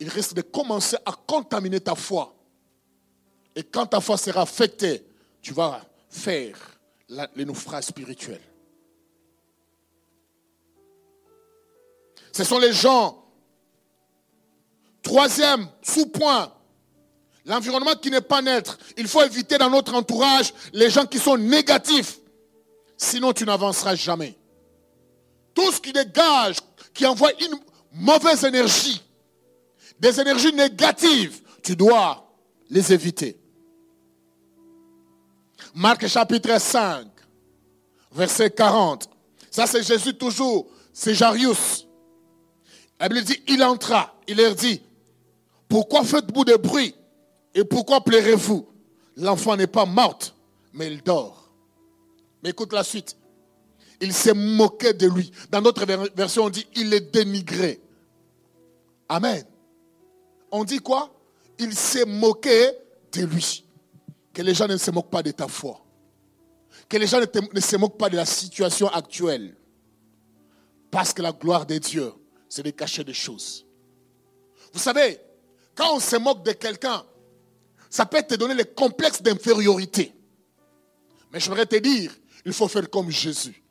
il 0.00 0.08
risque 0.08 0.34
de 0.34 0.42
commencer 0.42 0.96
à 1.04 1.12
contaminer 1.12 1.80
ta 1.80 1.94
foi. 1.94 2.34
Et 3.54 3.64
quand 3.64 3.86
ta 3.86 4.00
foi 4.00 4.16
sera 4.16 4.42
affectée, 4.42 5.04
tu 5.42 5.52
vas 5.52 5.80
faire 6.08 6.56
les 7.34 7.44
naufrages 7.44 7.84
spirituels. 7.84 8.40
Ce 12.32 12.44
sont 12.44 12.58
les 12.58 12.72
gens. 12.72 13.24
Troisième 15.02 15.68
sous-point, 15.82 16.52
l'environnement 17.44 17.94
qui 17.94 18.10
n'est 18.10 18.20
pas 18.20 18.42
neutre. 18.42 18.78
Il 18.96 19.08
faut 19.08 19.22
éviter 19.22 19.58
dans 19.58 19.70
notre 19.70 19.94
entourage 19.94 20.52
les 20.72 20.90
gens 20.90 21.06
qui 21.06 21.18
sont 21.18 21.36
négatifs. 21.36 22.18
Sinon, 22.96 23.32
tu 23.32 23.44
n'avanceras 23.44 23.94
jamais. 23.94 24.36
Tout 25.54 25.72
ce 25.72 25.80
qui 25.80 25.92
dégage, 25.92 26.56
qui 26.92 27.06
envoie 27.06 27.32
une 27.40 27.58
mauvaise 27.92 28.44
énergie, 28.44 29.02
des 30.00 30.20
énergies 30.20 30.52
négatives, 30.52 31.40
tu 31.62 31.74
dois 31.74 32.28
les 32.70 32.92
éviter. 32.92 33.38
Marc 35.74 36.06
chapitre 36.06 36.60
5, 36.60 37.06
verset 38.12 38.50
40. 38.50 39.08
Ça, 39.50 39.66
c'est 39.66 39.82
Jésus 39.82 40.14
toujours. 40.14 40.68
C'est 40.92 41.14
Jarius. 41.14 41.86
Dit, 43.24 43.42
il 43.46 43.62
entra, 43.62 44.14
il 44.26 44.36
leur 44.36 44.54
dit, 44.54 44.82
pourquoi 45.68 46.02
faites-vous 46.02 46.44
de 46.44 46.56
bruit 46.56 46.94
et 47.54 47.64
pourquoi 47.64 48.02
pleurez-vous? 48.02 48.66
L'enfant 49.16 49.56
n'est 49.56 49.68
pas 49.68 49.86
mort, 49.86 50.18
mais 50.72 50.92
il 50.92 51.02
dort. 51.02 51.50
Mais 52.42 52.50
écoute 52.50 52.72
la 52.72 52.82
suite. 52.82 53.16
Il 54.00 54.12
s'est 54.12 54.34
moqué 54.34 54.92
de 54.92 55.08
lui. 55.08 55.30
Dans 55.50 55.60
notre 55.60 55.84
version, 56.14 56.44
on 56.44 56.50
dit, 56.50 56.66
il 56.76 56.92
est 56.94 57.12
dénigré. 57.12 57.80
Amen. 59.08 59.44
On 60.50 60.64
dit 60.64 60.78
quoi? 60.78 61.14
Il 61.58 61.74
s'est 61.74 62.04
moqué 62.04 62.70
de 63.12 63.24
lui. 63.24 63.64
Que 64.32 64.42
les 64.42 64.54
gens 64.54 64.68
ne 64.68 64.76
se 64.76 64.90
moquent 64.90 65.10
pas 65.10 65.22
de 65.22 65.30
ta 65.30 65.48
foi. 65.48 65.84
Que 66.88 66.96
les 66.96 67.06
gens 67.06 67.20
ne, 67.20 67.60
se 67.60 67.76
moquent 67.76 67.98
pas 67.98 68.08
de 68.08 68.16
la 68.16 68.26
situation 68.26 68.88
actuelle. 68.88 69.56
Parce 70.90 71.12
que 71.12 71.22
la 71.22 71.32
gloire 71.32 71.66
de 71.66 71.78
Dieu, 71.78 72.12
c'est 72.48 72.62
de 72.62 72.70
cacher 72.70 73.04
des 73.04 73.14
choses. 73.14 73.66
Vous 74.72 74.78
savez, 74.78 75.18
quand 75.74 75.94
on 75.94 76.00
se 76.00 76.16
moque 76.16 76.44
de 76.44 76.52
quelqu'un, 76.52 77.04
ça 77.90 78.06
peut 78.06 78.22
te 78.22 78.34
donner 78.34 78.54
le 78.54 78.64
complexe 78.64 79.22
d'infériorité. 79.22 80.14
Mais 81.32 81.40
je 81.40 81.48
voudrais 81.48 81.66
te 81.66 81.76
dire, 81.76 82.12
il 82.44 82.52
faut 82.52 82.68
faire 82.68 82.88
comme 82.88 83.10
Jésus. 83.10 83.62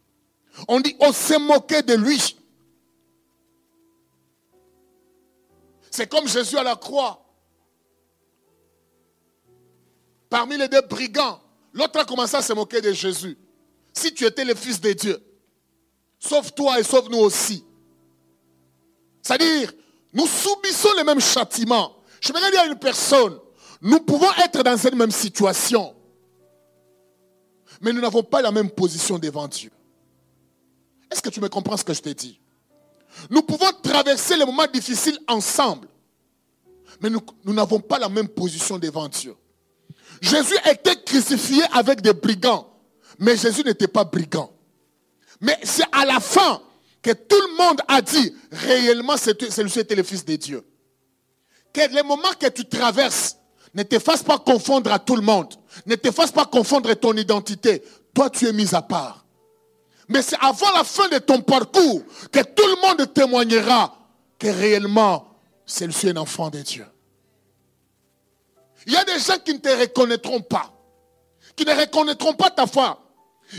On 0.67 0.79
dit, 0.79 0.95
on 0.99 1.11
s'est 1.11 1.39
moqué 1.39 1.81
de 1.81 1.93
lui. 1.95 2.37
C'est 5.97 6.05
comme 6.05 6.27
Jésus 6.27 6.55
à 6.55 6.61
la 6.61 6.75
croix. 6.75 7.25
Parmi 10.29 10.55
les 10.55 10.67
deux 10.67 10.81
brigands, 10.81 11.41
l'autre 11.73 11.99
a 11.99 12.05
commencé 12.05 12.35
à 12.35 12.43
se 12.43 12.53
moquer 12.53 12.81
de 12.81 12.93
Jésus. 12.93 13.35
Si 13.93 14.13
tu 14.13 14.23
étais 14.23 14.45
le 14.45 14.53
Fils 14.53 14.79
de 14.79 14.93
Dieu, 14.93 15.19
sauve-toi 16.19 16.79
et 16.79 16.83
sauve-nous 16.83 17.17
aussi. 17.17 17.65
C'est-à-dire, 19.23 19.73
nous 20.13 20.27
subissons 20.27 20.93
les 20.97 21.03
mêmes 21.03 21.19
châtiments. 21.19 21.95
Je 22.21 22.31
vais 22.31 22.51
dire 22.51 22.61
à 22.61 22.67
une 22.67 22.77
personne, 22.77 23.39
nous 23.81 24.01
pouvons 24.01 24.31
être 24.45 24.61
dans 24.61 24.77
cette 24.77 24.93
même 24.93 25.09
situation, 25.09 25.95
mais 27.81 27.91
nous 27.91 28.01
n'avons 28.01 28.21
pas 28.21 28.43
la 28.43 28.51
même 28.51 28.69
position 28.69 29.17
devant 29.17 29.47
Dieu. 29.47 29.71
Est-ce 31.09 31.23
que 31.23 31.29
tu 31.29 31.41
me 31.41 31.49
comprends 31.49 31.75
ce 31.75 31.83
que 31.83 31.95
je 31.95 32.01
t'ai 32.01 32.13
dit? 32.13 32.39
Nous 33.29 33.41
pouvons 33.41 33.71
traverser 33.81 34.35
les 34.35 34.45
moments 34.45 34.67
difficiles 34.71 35.19
ensemble, 35.27 35.87
mais 37.01 37.09
nous 37.09 37.53
n'avons 37.53 37.79
pas 37.79 37.99
la 37.99 38.09
même 38.09 38.27
position 38.27 38.77
devant 38.77 39.07
Dieu. 39.07 39.35
Jésus 40.21 40.57
était 40.69 40.95
crucifié 41.03 41.63
avec 41.73 42.01
des 42.01 42.13
brigands, 42.13 42.67
mais 43.19 43.37
Jésus 43.37 43.63
n'était 43.63 43.87
pas 43.87 44.03
brigand. 44.03 44.51
Mais 45.41 45.57
c'est 45.63 45.85
à 45.91 46.05
la 46.05 46.19
fin 46.19 46.61
que 47.01 47.11
tout 47.11 47.39
le 47.39 47.57
monde 47.57 47.81
a 47.87 48.01
dit 48.01 48.33
réellement 48.51 49.15
celui-ci 49.17 49.79
était 49.79 49.95
le 49.95 50.03
Fils 50.03 50.25
de 50.25 50.35
Dieu. 50.35 50.63
Que 51.73 51.81
les 51.93 52.03
moments 52.03 52.33
que 52.39 52.47
tu 52.47 52.65
traverses 52.65 53.37
ne 53.73 53.83
te 53.83 53.99
fassent 53.99 54.23
pas 54.23 54.39
confondre 54.39 54.91
à 54.91 54.97
tout 54.97 55.15
le 55.15 55.21
monde, 55.21 55.53
ne 55.85 55.95
te 55.95 56.11
fassent 56.11 56.31
pas 56.31 56.45
confondre 56.45 56.91
ton 56.95 57.13
identité. 57.13 57.83
Toi, 58.13 58.29
tu 58.29 58.47
es 58.47 58.53
mis 58.53 58.73
à 58.73 58.81
part. 58.81 59.26
Mais 60.09 60.21
c'est 60.21 60.37
avant 60.39 60.71
la 60.71 60.83
fin 60.83 61.09
de 61.09 61.17
ton 61.17 61.41
parcours 61.41 62.01
que 62.31 62.39
tout 62.39 62.65
le 62.65 62.81
monde 62.81 63.13
témoignera 63.13 63.97
que 64.39 64.47
réellement, 64.47 65.27
celui-ci 65.65 66.07
est 66.07 66.11
un 66.11 66.17
enfant 66.17 66.49
de 66.49 66.59
Dieu. 66.59 66.85
Il 68.85 68.93
y 68.93 68.97
a 68.97 69.03
des 69.03 69.19
gens 69.19 69.37
qui 69.43 69.53
ne 69.53 69.59
te 69.59 69.69
reconnaîtront 69.69 70.41
pas, 70.41 70.73
qui 71.55 71.65
ne 71.65 71.73
reconnaîtront 71.73 72.33
pas 72.33 72.49
ta 72.49 72.65
foi. 72.67 73.03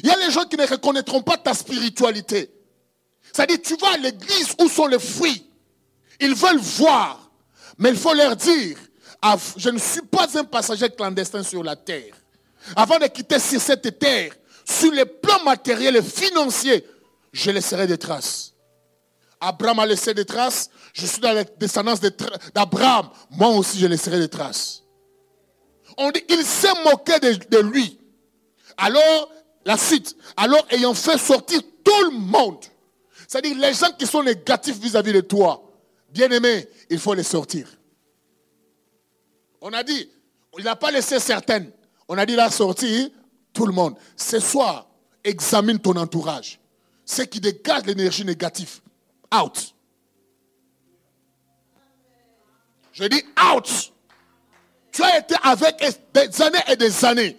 Il 0.03 0.09
y 0.09 0.11
a 0.11 0.17
les 0.17 0.31
gens 0.31 0.45
qui 0.45 0.57
ne 0.57 0.67
reconnaîtront 0.67 1.23
pas 1.23 1.37
ta 1.37 1.53
spiritualité. 1.53 2.51
C'est-à-dire, 3.33 3.59
tu 3.63 3.77
vas 3.77 3.93
à 3.93 3.97
l'église 3.99 4.55
où 4.59 4.69
sont 4.69 4.87
les 4.87 4.99
fruits. 4.99 5.47
Ils 6.21 6.35
veulent 6.35 6.59
voir, 6.59 7.31
mais 7.77 7.91
il 7.91 7.97
faut 7.97 8.15
leur 8.15 8.37
dire, 8.37 8.79
je 9.57 9.69
ne 9.69 9.79
suis 9.79 10.03
pas 10.03 10.27
un 10.39 10.45
passager 10.45 10.89
clandestin 10.91 11.43
sur 11.43 11.63
la 11.63 11.77
terre. 11.77 12.15
Avant 12.75 12.99
de 12.99 13.07
quitter 13.07 13.39
sur 13.39 13.61
cette 13.61 13.99
terre, 13.99 14.33
sur 14.69 14.93
les 14.93 15.07
plans 15.07 15.43
matériels 15.45 15.97
et 15.97 16.03
financiers, 16.03 16.85
je 17.33 17.51
laisserai 17.51 17.87
des 17.87 17.97
traces. 17.97 18.53
Abraham 19.41 19.79
a 19.79 19.87
laissé 19.87 20.13
des 20.13 20.25
traces. 20.25 20.71
Je 20.93 21.07
suis 21.07 21.21
dans 21.21 21.33
la 21.33 21.45
descendance 21.45 22.01
d'Abraham. 22.55 23.09
Moi 23.31 23.49
aussi, 23.49 23.79
je 23.79 23.87
laisserai 23.87 24.19
des 24.19 24.29
traces. 24.29 24.83
On 25.97 26.11
dit, 26.11 26.23
il 26.29 26.45
s'est 26.45 26.75
moqué 26.85 27.19
de, 27.19 27.59
lui. 27.59 27.99
Alors, 28.77 29.33
la 29.65 29.77
suite, 29.77 30.15
alors 30.37 30.67
ayant 30.71 30.95
fait 30.95 31.19
sortir 31.19 31.61
tout 31.83 32.11
le 32.11 32.19
monde, 32.19 32.65
c'est-à-dire 33.27 33.57
les 33.57 33.73
gens 33.73 33.91
qui 33.99 34.07
sont 34.07 34.23
négatifs 34.23 34.79
vis-à-vis 34.79 35.13
de 35.13 35.21
toi, 35.21 35.63
bien 36.11 36.31
aimé, 36.31 36.69
il 36.91 36.99
faut 36.99 37.15
les 37.15 37.23
sortir. 37.23 37.69
On 39.61 39.73
a 39.73 39.83
dit, 39.83 40.09
il 40.59 40.65
n'a 40.65 40.77
pas 40.77 40.91
laissé 40.91 41.19
certaines. 41.19 41.73
On 42.07 42.17
a 42.19 42.27
dit, 42.27 42.35
il 42.35 42.41
a 42.41 42.51
sorti 42.51 43.13
tout 43.53 43.67
le 43.67 43.73
monde. 43.73 43.97
Ce 44.17 44.39
soir, 44.41 44.87
examine 45.25 45.79
ton 45.79 45.97
entourage. 45.97 46.59
Ce 47.05 47.23
qui 47.23 47.41
dégage 47.41 47.87
l'énergie 47.87 48.25
négative. 48.25 48.81
Out. 49.35 49.75
Je 52.93 53.05
dis 53.05 53.23
out. 53.55 53.93
Tu 54.93 55.03
as 55.03 55.19
été 55.19 55.35
avec 55.43 55.77
des 56.13 56.43
années 56.43 56.63
et 56.69 56.77
des 56.77 57.05
années. 57.05 57.37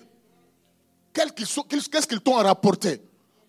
Qu'est-ce 1.14 2.07
qu'ils 2.07 2.22
t'ont 2.22 2.36
rapporté? 2.36 3.01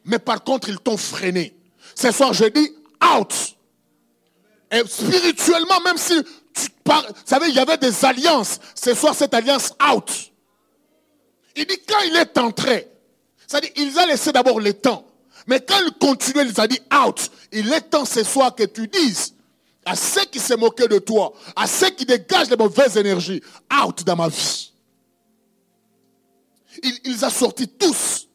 Mais 0.04 0.18
par 0.18 0.42
contre, 0.42 0.68
ils 0.68 0.78
t'ont 0.78 0.96
freiné. 0.96 1.56
Ce 1.94 2.10
soir, 2.10 2.32
je 2.32 2.46
dis 2.46 2.74
out. 3.16 3.56
Et 4.70 4.82
spirituellement, 4.86 5.80
même 5.84 5.96
si 5.96 6.22
tu 6.54 6.70
parles, 6.82 7.06
vous 7.08 7.22
savez, 7.24 7.48
il 7.48 7.54
y 7.54 7.58
avait 7.58 7.78
des 7.78 8.04
alliances. 8.04 8.58
Ce 8.74 8.94
soir, 8.94 9.14
cette 9.14 9.34
alliance 9.34 9.72
out. 9.92 10.32
Il 11.56 11.66
dit 11.66 11.80
quand 11.86 12.00
il 12.06 12.16
est 12.16 12.38
entré, 12.38 12.88
c'est-à-dire, 13.46 13.70
il 13.76 13.98
a 13.98 14.06
laissé 14.06 14.30
d'abord 14.30 14.60
le 14.60 14.72
temps. 14.74 15.04
Mais 15.46 15.60
quand 15.60 15.78
il 15.84 15.92
continuait, 15.98 16.46
il 16.48 16.60
a 16.60 16.68
dit 16.68 16.80
out. 17.04 17.30
Il 17.50 17.72
est 17.72 17.80
temps 17.80 18.04
ce 18.04 18.22
soir 18.22 18.54
que 18.54 18.62
tu 18.64 18.86
dises 18.86 19.34
à 19.84 19.96
ceux 19.96 20.24
qui 20.26 20.38
se 20.38 20.54
moquaient 20.54 20.86
de 20.86 20.98
toi, 20.98 21.32
à 21.56 21.66
ceux 21.66 21.90
qui 21.90 22.04
dégagent 22.04 22.50
les 22.50 22.56
mauvaises 22.56 22.96
énergies, 22.96 23.42
out 23.82 24.04
dans 24.04 24.14
ma 24.14 24.28
vie. 24.28 24.72
Il, 26.82 27.00
les 27.04 27.24
a 27.24 27.30
sortis 27.30 27.66
tous. 27.66 28.28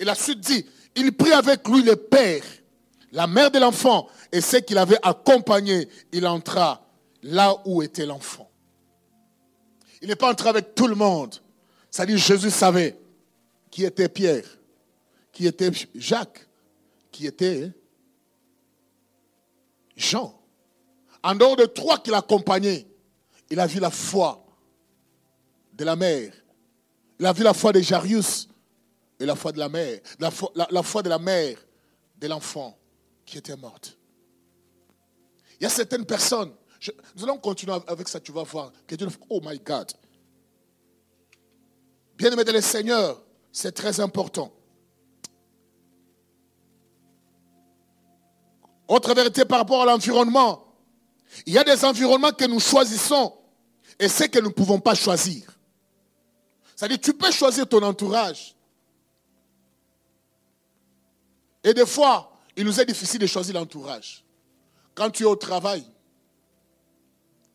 Et 0.00 0.04
la 0.04 0.14
suite 0.16 0.40
dit, 0.40 0.66
il 0.96 1.12
prit 1.12 1.32
avec 1.32 1.68
lui 1.68 1.82
le 1.82 1.94
père, 1.94 2.42
la 3.12 3.26
mère 3.26 3.50
de 3.50 3.60
l'enfant 3.60 4.08
et 4.32 4.40
ceux 4.40 4.60
qui 4.60 4.74
l'avaient 4.74 4.98
accompagné. 5.02 5.88
Il 6.10 6.26
entra 6.26 6.84
là 7.22 7.54
où 7.64 7.82
était 7.82 8.06
l'enfant. 8.06 8.50
Il 10.00 10.08
n'est 10.08 10.16
pas 10.16 10.30
entré 10.32 10.48
avec 10.48 10.74
tout 10.74 10.88
le 10.88 10.96
monde. 10.96 11.36
Ça 11.92 12.06
dit, 12.06 12.16
Jésus 12.16 12.50
savait 12.50 12.98
qui 13.70 13.84
était 13.84 14.08
Pierre, 14.08 14.46
qui 15.30 15.46
était 15.46 15.70
Jacques, 15.94 16.48
qui 17.10 17.26
était 17.26 17.70
Jean. 19.94 20.42
En 21.22 21.34
dehors 21.34 21.54
de 21.54 21.66
trois 21.66 21.98
qui 21.98 22.10
l'accompagnaient, 22.10 22.86
il 23.50 23.60
a 23.60 23.66
vu 23.66 23.78
la 23.78 23.90
foi 23.90 24.42
de 25.74 25.84
la 25.84 25.94
mère. 25.94 26.32
Il 27.20 27.26
a 27.26 27.32
vu 27.34 27.42
la 27.44 27.52
foi 27.52 27.72
de 27.72 27.80
Jarius 27.80 28.48
et 29.20 29.26
la 29.26 29.36
foi 29.36 29.52
de 29.52 29.58
la 29.58 29.68
mère. 29.68 30.00
La 30.18 30.30
foi, 30.82 31.02
de 31.02 31.10
la 31.10 31.18
mère 31.18 31.58
de 32.16 32.26
l'enfant 32.26 32.76
qui 33.26 33.36
était 33.36 33.56
morte. 33.56 33.98
Il 35.60 35.64
y 35.64 35.66
a 35.66 35.68
certaines 35.68 36.06
personnes. 36.06 36.52
nous 37.14 37.24
allons 37.24 37.38
continuer 37.38 37.76
avec 37.86 38.08
ça, 38.08 38.18
tu 38.18 38.32
vas 38.32 38.44
voir. 38.44 38.72
Que 38.86 38.94
Dieu, 38.94 39.08
oh 39.28 39.42
my 39.44 39.58
God. 39.58 39.92
Bien-aimé 42.16 42.44
de 42.44 42.52
le 42.52 42.60
Seigneur, 42.60 43.22
c'est 43.50 43.72
très 43.72 44.00
important. 44.00 44.52
Autre 48.88 49.14
vérité 49.14 49.44
par 49.44 49.58
rapport 49.58 49.82
à 49.82 49.86
l'environnement. 49.86 50.74
Il 51.46 51.54
y 51.54 51.58
a 51.58 51.64
des 51.64 51.84
environnements 51.84 52.32
que 52.32 52.44
nous 52.44 52.60
choisissons 52.60 53.34
et 53.98 54.08
ceux 54.08 54.26
que 54.26 54.38
nous 54.38 54.48
ne 54.48 54.52
pouvons 54.52 54.80
pas 54.80 54.94
choisir. 54.94 55.58
C'est-à-dire, 56.76 57.00
tu 57.00 57.14
peux 57.14 57.30
choisir 57.30 57.68
ton 57.68 57.82
entourage. 57.82 58.54
Et 61.64 61.72
des 61.72 61.86
fois, 61.86 62.36
il 62.56 62.64
nous 62.64 62.80
est 62.80 62.84
difficile 62.84 63.20
de 63.20 63.26
choisir 63.26 63.54
l'entourage. 63.54 64.24
Quand 64.94 65.10
tu 65.10 65.22
es 65.22 65.26
au 65.26 65.36
travail, 65.36 65.84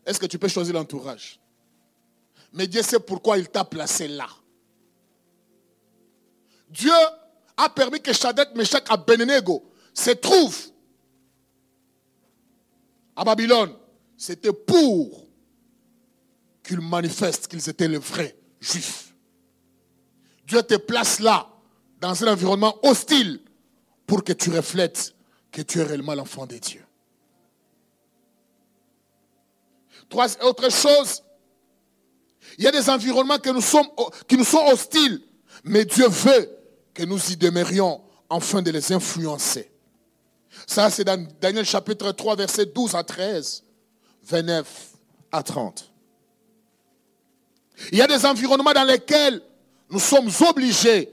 est-ce 0.06 0.20
que 0.20 0.26
tu 0.26 0.40
peux 0.40 0.48
choisir 0.48 0.74
l'entourage? 0.74 1.40
Mais 2.54 2.66
Dieu 2.66 2.82
sait 2.82 3.00
pourquoi 3.00 3.38
il 3.38 3.50
t'a 3.50 3.66
placé 3.66 4.08
là. 4.08 4.28
Dieu 6.70 6.92
a 7.56 7.70
permis 7.70 8.02
que 8.02 8.14
Shadrach, 8.14 8.54
Meshach 8.56 8.84
Abednego 8.90 9.64
se 9.94 10.12
trouvent 10.12 10.72
à 13.16 13.24
Babylone. 13.24 13.74
C'était 14.16 14.54
pour 14.54 15.28
qu'ils 16.64 16.82
manifestent 16.82 17.48
qu'ils 17.48 17.68
étaient 17.70 17.88
les 17.88 17.98
vrais 17.98 18.36
juifs. 18.60 19.14
Dieu 20.46 20.62
te 20.64 20.76
place 20.76 21.20
là, 21.20 21.48
dans 22.00 22.24
un 22.24 22.32
environnement 22.32 22.78
hostile, 22.84 23.42
pour 24.06 24.24
que 24.24 24.34
tu 24.34 24.50
reflètes 24.50 25.14
que 25.52 25.62
tu 25.62 25.80
es 25.80 25.84
réellement 25.84 26.14
l'enfant 26.14 26.46
de 26.46 26.58
Dieu. 26.58 26.84
Trois, 30.10 30.42
autre 30.44 30.72
chose, 30.72 31.22
il 32.58 32.64
y 32.64 32.68
a 32.68 32.72
des 32.72 32.90
environnements 32.90 33.40
qui 33.40 33.52
nous 33.52 33.62
sont 34.46 34.66
hostiles, 34.68 35.22
mais 35.64 35.84
Dieu 35.84 36.08
veut 36.08 36.57
que 36.98 37.04
nous 37.04 37.32
y 37.32 37.38
demeurions 37.38 38.02
afin 38.28 38.64
de 38.64 38.72
les 38.72 38.92
influencer. 38.92 39.70
Ça, 40.66 40.90
c'est 40.90 41.04
dans 41.04 41.28
Daniel 41.40 41.64
chapitre 41.64 42.12
3, 42.12 42.36
verset 42.36 42.66
12 42.66 42.96
à 42.96 43.04
13, 43.04 43.64
29 44.24 44.68
à 45.32 45.44
30. 45.44 45.92
Il 47.92 48.00
y 48.00 48.02
a 48.02 48.08
des 48.08 48.26
environnements 48.26 48.74
dans 48.74 48.84
lesquels 48.84 49.40
nous 49.92 50.00
sommes 50.00 50.32
obligés 50.50 51.12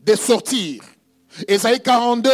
de 0.00 0.14
sortir. 0.14 0.84
Ésaïe 1.48 1.82
42, 1.82 2.30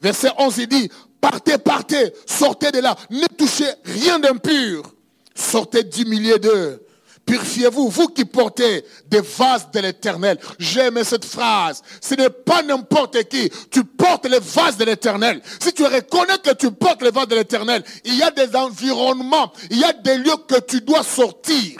verset 0.00 0.30
11, 0.38 0.58
il 0.58 0.68
dit, 0.68 0.90
partez, 1.20 1.58
partez, 1.58 2.14
sortez 2.24 2.72
de 2.72 2.78
là, 2.78 2.96
ne 3.10 3.26
touchez 3.26 3.70
rien 3.84 4.18
d'impur, 4.18 4.94
sortez 5.34 5.84
du 5.84 6.06
milieu 6.06 6.38
d'eux. 6.38 6.82
Purifiez-vous, 7.28 7.90
vous 7.90 8.08
qui 8.08 8.24
portez 8.24 8.86
des 9.06 9.20
vases 9.20 9.70
de 9.70 9.80
l'éternel. 9.80 10.38
J'aime 10.58 11.04
cette 11.04 11.26
phrase. 11.26 11.82
Ce 12.00 12.14
n'est 12.14 12.30
pas 12.30 12.62
n'importe 12.62 13.22
qui. 13.24 13.50
Tu 13.70 13.84
portes 13.84 14.26
les 14.26 14.38
vases 14.38 14.78
de 14.78 14.86
l'éternel. 14.86 15.42
Si 15.60 15.74
tu 15.74 15.84
reconnais 15.84 16.38
que 16.42 16.54
tu 16.54 16.70
portes 16.70 17.02
les 17.02 17.10
vases 17.10 17.28
de 17.28 17.34
l'éternel, 17.34 17.84
il 18.06 18.16
y 18.16 18.22
a 18.22 18.30
des 18.30 18.56
environnements, 18.56 19.52
il 19.70 19.78
y 19.78 19.84
a 19.84 19.92
des 19.92 20.16
lieux 20.16 20.38
que 20.48 20.58
tu 20.60 20.80
dois 20.80 21.02
sortir. 21.02 21.78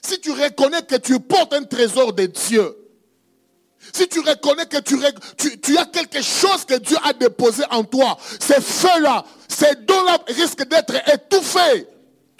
Si 0.00 0.20
tu 0.20 0.30
reconnais 0.30 0.82
que 0.82 0.96
tu 0.96 1.18
portes 1.18 1.52
un 1.52 1.64
trésor 1.64 2.12
de 2.12 2.26
Dieu, 2.26 2.76
si 3.92 4.06
tu 4.06 4.20
reconnais 4.20 4.66
que 4.66 4.78
tu, 4.78 5.76
as 5.76 5.86
quelque 5.86 6.22
chose 6.22 6.64
que 6.64 6.78
Dieu 6.78 6.98
a 7.02 7.12
déposé 7.14 7.64
en 7.72 7.82
toi, 7.82 8.16
ces 8.38 8.60
feux-là, 8.60 9.24
ces 9.48 9.74
dons-là 9.74 10.18
risquent 10.28 10.68
d'être 10.68 10.94
étouffés. 11.12 11.88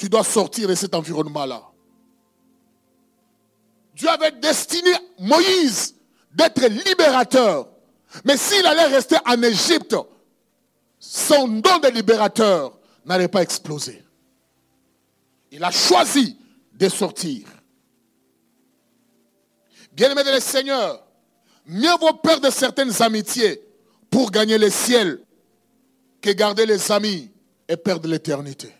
Tu 0.00 0.08
dois 0.08 0.24
sortir 0.24 0.66
de 0.66 0.74
cet 0.74 0.94
environnement-là. 0.94 1.62
Dieu 3.94 4.08
avait 4.08 4.30
destiné 4.30 4.90
Moïse 5.18 5.94
d'être 6.32 6.66
libérateur. 6.88 7.68
Mais 8.24 8.38
s'il 8.38 8.64
allait 8.64 8.86
rester 8.86 9.16
en 9.26 9.42
Égypte, 9.42 9.94
son 10.98 11.48
don 11.48 11.80
de 11.80 11.88
libérateur 11.88 12.78
n'allait 13.04 13.28
pas 13.28 13.42
exploser. 13.42 14.02
Il 15.50 15.62
a 15.62 15.70
choisi 15.70 16.38
de 16.72 16.88
sortir. 16.88 17.46
Bien-aimé 19.92 20.24
de 20.24 20.30
le 20.30 20.40
Seigneur, 20.40 21.06
mieux 21.66 21.98
vaut 22.00 22.14
perdre 22.14 22.48
certaines 22.48 23.02
amitiés 23.02 23.62
pour 24.08 24.30
gagner 24.30 24.56
le 24.56 24.70
ciel 24.70 25.20
que 26.22 26.30
garder 26.30 26.64
les 26.64 26.90
amis 26.90 27.30
et 27.68 27.76
perdre 27.76 28.08
l'éternité. 28.08 28.79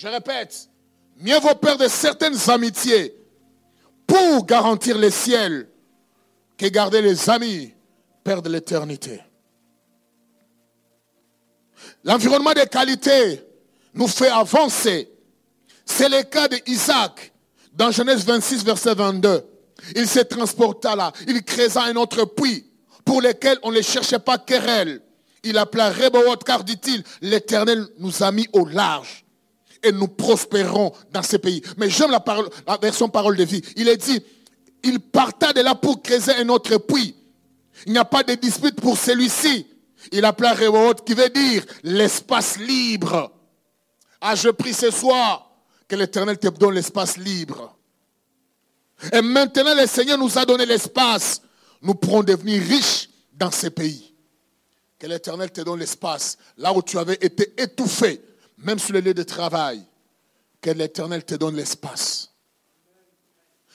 Je 0.00 0.08
répète, 0.08 0.70
mieux 1.18 1.38
vaut 1.40 1.54
perdre 1.56 1.86
certaines 1.86 2.48
amitiés 2.48 3.14
pour 4.06 4.46
garantir 4.46 4.96
le 4.96 5.10
ciel 5.10 5.68
que 6.56 6.68
garder 6.68 7.02
les 7.02 7.28
amis, 7.28 7.74
perdre 8.24 8.48
l'éternité. 8.48 9.20
L'environnement 12.02 12.54
de 12.54 12.62
qualité 12.62 13.44
nous 13.92 14.08
fait 14.08 14.30
avancer. 14.30 15.10
C'est 15.84 16.08
le 16.08 16.22
cas 16.22 16.48
d'Isaac 16.48 17.34
dans 17.74 17.90
Genèse 17.90 18.24
26, 18.24 18.64
verset 18.64 18.94
22. 18.94 19.44
Il 19.96 20.08
se 20.08 20.20
transporta 20.20 20.96
là, 20.96 21.12
il 21.28 21.42
créa 21.42 21.82
un 21.84 21.96
autre 21.96 22.24
puits 22.24 22.64
pour 23.04 23.20
lequel 23.20 23.58
on 23.62 23.70
ne 23.70 23.82
cherchait 23.82 24.18
pas 24.18 24.38
querelle. 24.38 25.02
Il 25.42 25.58
appela 25.58 25.90
Rebaot 25.90 26.38
car 26.38 26.64
dit-il, 26.64 27.04
l'Éternel 27.20 27.86
nous 27.98 28.22
a 28.22 28.32
mis 28.32 28.48
au 28.54 28.64
large 28.64 29.26
et 29.82 29.92
nous 29.92 30.08
prospérons 30.08 30.92
dans 31.12 31.22
ce 31.22 31.36
pays. 31.36 31.62
Mais 31.76 31.88
j'aime 31.90 32.10
la, 32.10 32.22
la 32.66 32.76
version 32.76 33.08
parole 33.08 33.36
de 33.36 33.44
vie. 33.44 33.62
Il 33.76 33.88
est 33.88 33.96
dit, 33.96 34.22
il 34.82 35.00
parta 35.00 35.52
de 35.52 35.60
là 35.60 35.74
pour 35.74 36.02
créer 36.02 36.36
un 36.38 36.48
autre 36.48 36.76
puits. 36.78 37.14
Il 37.86 37.92
n'y 37.92 37.98
a 37.98 38.04
pas 38.04 38.22
de 38.22 38.34
dispute 38.34 38.80
pour 38.80 38.98
celui-ci. 38.98 39.66
Il 40.12 40.24
appela 40.24 40.54
Rebaot 40.54 40.94
qui 41.04 41.14
veut 41.14 41.28
dire 41.28 41.64
l'espace 41.82 42.58
libre. 42.58 43.32
Ah, 44.20 44.34
je 44.34 44.48
prie 44.50 44.74
ce 44.74 44.90
soir 44.90 45.50
que 45.88 45.96
l'Éternel 45.96 46.38
te 46.38 46.48
donne 46.48 46.74
l'espace 46.74 47.16
libre. 47.16 47.76
Et 49.12 49.22
maintenant, 49.22 49.74
le 49.74 49.86
Seigneur 49.86 50.18
nous 50.18 50.38
a 50.38 50.44
donné 50.44 50.66
l'espace. 50.66 51.40
Nous 51.82 51.94
pourrons 51.94 52.22
devenir 52.22 52.62
riches 52.62 53.08
dans 53.32 53.50
ces 53.50 53.70
pays. 53.70 54.14
Que 54.98 55.06
l'Éternel 55.06 55.50
te 55.50 55.62
donne 55.62 55.80
l'espace. 55.80 56.36
Là 56.58 56.72
où 56.74 56.82
tu 56.82 56.98
avais 56.98 57.18
été 57.20 57.54
étouffé, 57.56 58.20
même 58.60 58.78
sur 58.78 58.92
le 58.92 59.00
lieu 59.00 59.14
de 59.14 59.22
travail. 59.22 59.84
Que 60.60 60.70
l'Éternel 60.70 61.24
te 61.24 61.34
donne 61.34 61.56
l'espace. 61.56 62.30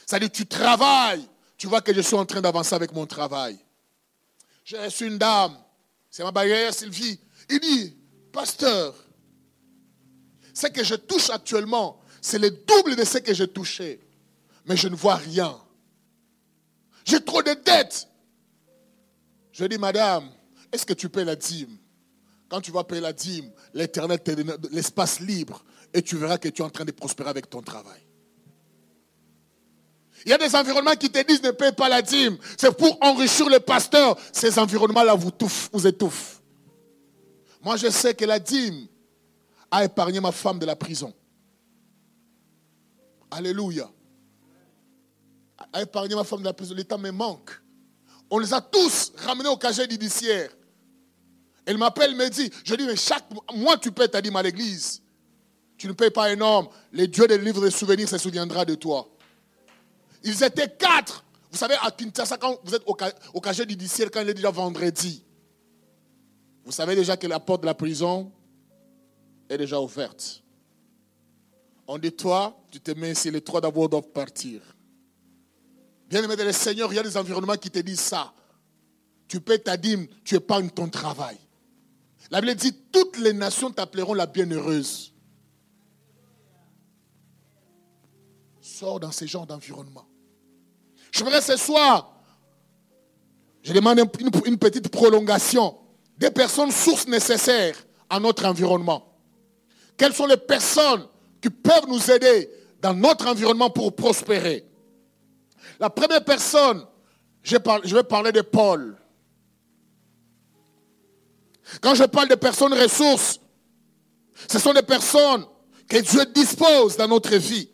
C'est-à-dire, 0.06 0.32
tu 0.32 0.46
travailles. 0.46 1.28
Tu 1.58 1.68
vois 1.68 1.82
que 1.82 1.94
je 1.94 2.02
suis 2.02 2.16
en 2.16 2.26
train 2.26 2.42
d'avancer 2.42 2.76
avec 2.76 2.94
mon 2.94 3.08
travail. 3.08 3.58
J'ai 4.64 4.78
reçu 4.78 5.08
une 5.08 5.18
dame. 5.18 5.58
C'est 6.12 6.24
ma 6.24 6.32
barrière, 6.32 6.74
Sylvie. 6.74 7.20
Il 7.50 7.60
dit, 7.60 7.98
pasteur, 8.32 8.94
ce 10.54 10.68
que 10.68 10.84
je 10.84 10.96
touche 10.96 11.30
actuellement, 11.30 12.00
c'est 12.22 12.40
le 12.40 12.52
double 12.52 12.96
de 12.96 13.04
ce 13.04 13.18
que 13.18 13.34
j'ai 13.34 13.48
touché. 13.48 14.00
Mais 14.66 14.78
je 14.78 14.88
ne 14.88 14.96
vois 14.96 15.16
rien. 15.16 15.60
J'ai 17.04 17.24
trop 17.24 17.42
de 17.42 17.54
dettes. 17.54 18.08
Je 19.52 19.66
dis, 19.66 19.78
madame, 19.78 20.30
est-ce 20.72 20.86
que 20.86 20.94
tu 20.94 21.10
payes 21.10 21.26
la 21.26 21.36
dîme? 21.36 21.78
Quand 22.50 22.62
tu 22.62 22.72
vas 22.72 22.84
payer 22.84 23.02
la 23.02 23.14
dîme, 23.14 23.52
l'éternel 23.74 24.22
te 24.22 24.32
donne 24.32 24.58
l'espace 24.72 25.20
libre 25.20 25.64
et 25.94 26.02
tu 26.02 26.18
verras 26.18 26.38
que 26.38 26.50
tu 26.50 26.62
es 26.62 26.66
en 26.66 26.70
train 26.70 26.86
de 26.86 26.92
prospérer 26.92 27.30
avec 27.30 27.50
ton 27.50 27.62
travail. 27.62 28.02
Il 30.26 30.30
y 30.30 30.34
a 30.34 30.38
des 30.38 30.56
environnements 30.56 30.96
qui 30.96 31.10
te 31.10 31.24
disent 31.26 31.44
ne 31.44 31.52
paye 31.52 31.72
pas 31.72 31.88
la 31.88 32.02
dîme. 32.02 32.38
C'est 32.58 32.76
pour 32.76 32.98
enrichir 33.02 33.48
le 33.48 33.60
pasteur. 33.60 34.18
Ces 34.32 34.58
environnements-là 34.58 35.14
vous, 35.14 35.30
étouffent. 35.88 36.42
Moi, 37.62 37.78
je 37.78 37.90
sais 37.90 38.16
que 38.16 38.26
la 38.26 38.40
dîme 38.40 38.88
a 39.70 39.84
épargné 39.84 40.20
ma 40.20 40.32
femme 40.32 40.58
de 40.58 40.66
la 40.66 40.76
prison. 40.76 41.14
Alléluia. 43.30 43.90
A 45.74 45.82
épargné 45.82 46.16
ma 46.16 46.24
femme 46.24 46.40
de 46.40 46.46
la 46.46 46.54
prison. 46.54 46.74
L'État 46.74 46.98
me 46.98 47.12
manque. 47.12 47.52
On 48.30 48.40
les 48.40 48.54
a 48.54 48.62
tous 48.62 49.12
ramenés 49.18 49.50
au 49.50 49.58
casier 49.58 49.88
judiciaire. 49.90 50.50
Elle 51.66 51.78
m'appelle, 51.78 52.16
me 52.16 52.30
dit, 52.30 52.52
je 52.64 52.76
dis, 52.76 52.86
mais 52.86 52.96
chaque 52.96 53.26
mois 53.54 53.78
tu 53.78 53.92
payes 53.92 54.10
ta 54.10 54.22
dîme 54.22 54.36
à 54.36 54.44
l'église. 54.44 55.02
Tu 55.78 55.88
ne 55.88 55.94
payes 55.94 56.12
pas 56.12 56.30
un 56.30 56.40
homme. 56.40 56.68
Le 56.92 57.08
Dieu 57.08 57.28
des 57.28 57.38
livres 57.38 57.62
de 57.62 57.70
souvenirs 57.70 58.08
se 58.08 58.18
souviendra 58.18 58.64
de 58.66 58.76
toi. 58.76 59.10
Ils 60.24 60.44
étaient 60.44 60.70
quatre. 60.78 61.26
Vous 61.52 61.58
savez, 61.58 61.76
à 61.82 61.92
Kinshasa, 61.92 62.38
quand 62.38 62.60
vous 62.64 62.76
êtes 62.76 62.84
au, 62.86 62.96
au 63.34 63.42
casier 63.42 63.66
judiciaire, 63.68 64.10
quand 64.12 64.22
il 64.22 64.30
est 64.30 64.34
déjà 64.34 64.52
vendredi, 64.52 65.24
vous 66.64 66.72
savez 66.72 66.96
déjà 66.96 67.16
que 67.18 67.28
la 67.28 67.40
porte 67.40 67.62
de 67.62 67.66
la 67.66 67.74
prison 67.74 68.32
est 69.50 69.58
déjà 69.58 69.80
ouverte. 69.80 70.44
On 71.88 71.98
dit, 71.98 72.12
toi, 72.12 72.58
tu 72.72 72.80
te 72.80 72.92
mets 72.92 73.12
ici, 73.12 73.30
les 73.30 73.42
trois 73.42 73.62
d'abord 73.62 73.88
doivent 73.90 74.10
partir. 74.10 74.62
Bien 76.10 76.24
aimé 76.24 76.36
de 76.36 76.44
le 76.44 76.52
Seigneur, 76.52 76.92
il 76.92 76.96
y 76.96 77.00
a 77.00 77.04
des 77.04 77.18
environnements 77.18 77.58
qui 77.58 77.70
te 77.70 77.80
disent 77.80 78.00
ça. 78.00 78.34
Tu 79.28 79.40
paies 79.40 79.60
ta 79.60 79.78
dîme, 79.78 80.08
tu 80.24 80.36
épargnes 80.36 80.70
ton 80.70 80.90
travail. 80.90 81.38
La 82.32 82.42
Bible 82.42 82.56
dit, 82.56 82.74
toutes 82.92 83.18
les 83.18 83.34
nations 83.34 83.72
t'appelleront 83.72 84.14
la 84.14 84.26
bienheureuse. 84.26 85.14
Sors 88.62 89.00
dans 89.00 89.12
ce 89.12 89.26
genre 89.26 89.46
d'environnement. 89.46 90.08
Je 91.12 91.24
voudrais 91.24 91.42
ce 91.42 91.56
soir, 91.56 92.20
je 93.62 93.74
demande 93.74 94.00
une, 94.46 94.58
petite 94.58 94.90
prolongation 94.90 95.78
des 96.18 96.30
personnes 96.30 96.72
sources 96.72 97.08
nécessaires 97.08 97.76
à 98.10 98.20
notre 98.20 98.46
environnement. 98.46 99.18
Quelles 99.98 100.14
sont 100.14 100.26
les 100.26 100.38
personnes 100.38 101.08
qui 101.42 101.50
peuvent 101.50 101.88
nous 101.88 102.12
aider 102.12 102.50
dans 102.82 102.94
notre 102.94 103.28
environnement 103.28 103.70
pour 103.70 103.96
prospérer? 103.96 104.66
La 105.80 105.90
première 105.90 106.24
personne, 106.24 106.86
je 107.44 107.96
vais 107.96 108.04
parler 108.04 108.32
de 108.32 108.42
Paul. 108.42 108.98
Quand 111.82 111.96
je 111.96 112.04
parle 112.04 112.30
de 112.30 112.36
personnes 112.36 112.74
ressources, 112.74 113.40
ce 114.50 114.60
sont 114.60 114.74
des 114.74 114.84
personnes 114.84 115.46
que 115.88 115.98
Dieu 115.98 116.26
dispose 116.34 116.98
dans 116.98 117.08
notre 117.08 117.36
vie. 117.36 117.70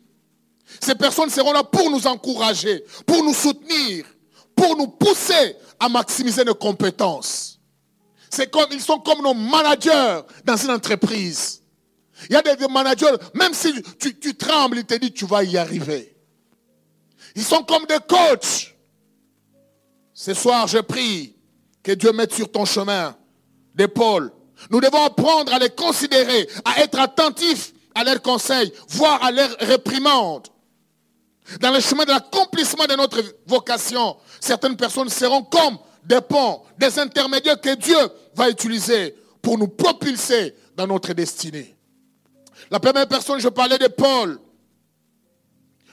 Ces 0.79 0.95
personnes 0.95 1.29
seront 1.29 1.51
là 1.51 1.63
pour 1.63 1.89
nous 1.89 2.07
encourager, 2.07 2.83
pour 3.05 3.23
nous 3.23 3.33
soutenir, 3.33 4.05
pour 4.55 4.77
nous 4.77 4.87
pousser 4.87 5.55
à 5.79 5.89
maximiser 5.89 6.43
nos 6.43 6.55
compétences. 6.55 7.59
C'est 8.29 8.49
comme, 8.49 8.67
ils 8.71 8.81
sont 8.81 8.99
comme 8.99 9.21
nos 9.21 9.33
managers 9.33 10.21
dans 10.45 10.55
une 10.55 10.71
entreprise. 10.71 11.61
Il 12.29 12.33
y 12.33 12.35
a 12.35 12.41
des, 12.41 12.67
managers, 12.67 13.11
même 13.33 13.53
si 13.53 13.73
tu, 13.99 14.17
tu 14.17 14.35
trembles, 14.35 14.77
ils 14.77 14.85
te 14.85 14.93
disent 14.93 15.13
tu 15.13 15.25
vas 15.25 15.43
y 15.43 15.57
arriver. 15.57 16.15
Ils 17.35 17.43
sont 17.43 17.63
comme 17.63 17.85
des 17.85 17.97
coachs. 18.07 18.75
Ce 20.13 20.33
soir, 20.33 20.67
je 20.67 20.77
prie 20.77 21.35
que 21.83 21.93
Dieu 21.93 22.11
mette 22.11 22.33
sur 22.33 22.49
ton 22.49 22.63
chemin 22.63 23.15
d'épaule. 23.75 24.31
Nous 24.69 24.79
devons 24.79 25.03
apprendre 25.03 25.53
à 25.53 25.59
les 25.59 25.69
considérer, 25.69 26.47
à 26.65 26.81
être 26.81 26.99
attentifs 26.99 27.73
à 27.95 28.03
leurs 28.03 28.21
conseils, 28.21 28.71
voire 28.89 29.23
à 29.23 29.31
leurs 29.31 29.55
réprimandes. 29.59 30.47
Dans 31.59 31.71
le 31.71 31.79
chemin 31.79 32.05
de 32.05 32.11
l'accomplissement 32.11 32.85
de 32.85 32.95
notre 32.95 33.21
vocation, 33.47 34.17
certaines 34.39 34.77
personnes 34.77 35.09
seront 35.09 35.43
comme 35.43 35.77
des 36.03 36.21
ponts, 36.21 36.61
des 36.77 36.97
intermédiaires 36.99 37.59
que 37.59 37.75
Dieu 37.75 37.97
va 38.35 38.49
utiliser 38.49 39.15
pour 39.41 39.57
nous 39.57 39.67
propulser 39.67 40.55
dans 40.75 40.87
notre 40.87 41.13
destinée. 41.13 41.75
La 42.69 42.79
première 42.79 43.07
personne, 43.07 43.39
je 43.39 43.49
parlais 43.49 43.77
de 43.77 43.87
Paul. 43.87 44.39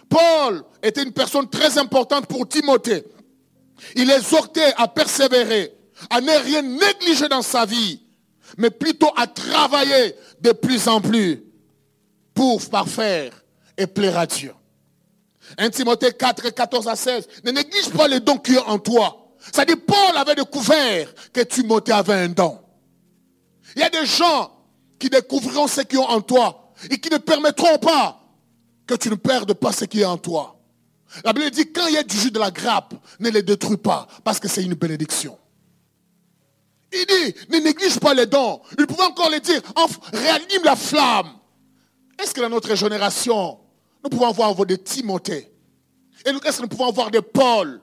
Paul 0.09 0.63
était 0.83 1.03
une 1.03 1.13
personne 1.13 1.49
très 1.49 1.77
importante 1.79 2.27
pour 2.27 2.47
Timothée. 2.49 3.05
Il 3.95 4.11
exhortait 4.11 4.73
à 4.77 4.89
persévérer, 4.89 5.75
à 6.11 6.21
ne 6.21 6.45
rien 6.45 6.63
négliger 6.63 7.29
dans 7.29 7.43
sa 7.43 7.65
vie, 7.67 8.01
mais 8.57 8.71
plutôt 8.71 9.11
à 9.17 9.27
travailler 9.27 10.15
de 10.41 10.53
plus 10.53 10.89
en 10.89 11.01
plus 11.01 11.43
pour 12.35 12.65
parfaire 12.69 13.33
et 13.77 13.87
plaire 13.87 14.19
à 14.19 14.27
Dieu. 14.27 14.53
1 15.57 15.71
Timothée 15.71 16.13
4, 16.13 16.51
14 16.51 16.89
à 16.89 16.97
16. 16.97 17.27
Ne 17.45 17.53
néglige 17.53 17.91
pas 17.91 18.07
les 18.07 18.21
dons 18.21 18.37
qui 18.39 18.55
sont 18.55 18.65
en 18.67 18.79
toi. 18.79 19.35
Ça 19.53 19.65
dit, 19.65 19.77
Paul 19.77 20.17
avait 20.17 20.35
découvert 20.35 21.09
que 21.33 21.41
Timothée 21.41 21.93
avait 21.93 22.15
un 22.15 22.29
don. 22.29 22.59
Il 23.75 23.81
y 23.81 23.85
a 23.85 23.91
des 23.91 24.05
gens 24.05 24.53
qui 24.99 25.09
découvriront 25.09 25.69
ce 25.69 25.83
qui 25.83 25.97
est 25.97 25.99
en 25.99 26.21
toi 26.21 26.73
et 26.91 26.99
qui 26.99 27.11
ne 27.11 27.19
permettront 27.19 27.79
pas 27.79 28.21
que 28.87 28.95
tu 28.95 29.11
ne 29.11 29.15
perdes 29.15 29.55
pas 29.55 29.73
ce 29.73 29.85
qui 29.85 30.01
est 30.01 30.05
en 30.05 30.19
toi. 30.19 30.57
La 31.25 31.33
Bible 31.33 31.51
dit, 31.51 31.73
quand 31.73 31.87
il 31.87 31.95
y 31.95 31.99
a 31.99 32.03
du 32.03 32.17
jus 32.17 32.31
de 32.31 32.39
la 32.39 32.51
grappe, 32.51 32.95
ne 33.21 33.31
les 33.31 33.43
détruis 33.43 33.77
pas, 33.77 34.07
parce 34.25 34.39
que 34.39 34.49
c'est 34.49 34.63
une 34.63 34.75
bénédiction. 34.75 35.39
Il 36.93 37.05
dit, 37.07 37.35
ne 37.51 37.59
néglige 37.59 37.99
pas 38.01 38.15
les 38.15 38.27
dons. 38.27 38.61
Il 38.79 38.87
pouvait 38.87 39.05
encore 39.05 39.31
les 39.31 39.41
dire, 39.41 39.61
réanime 40.13 40.65
la 40.65 40.77
flamme. 40.77 41.29
Est-ce 42.19 42.33
que 42.33 42.41
dans 42.41 42.49
notre 42.49 42.75
génération, 42.75 43.61
nous 44.03 44.11
pouvons 44.11 44.29
avoir 44.29 44.67
des 44.67 44.79
Timothée? 44.79 45.53
Et 46.25 46.31
est-ce 46.31 46.57
que 46.57 46.63
nous 46.63 46.69
pouvons 46.69 46.89
avoir 46.89 47.11
des 47.11 47.23
Paul? 47.23 47.81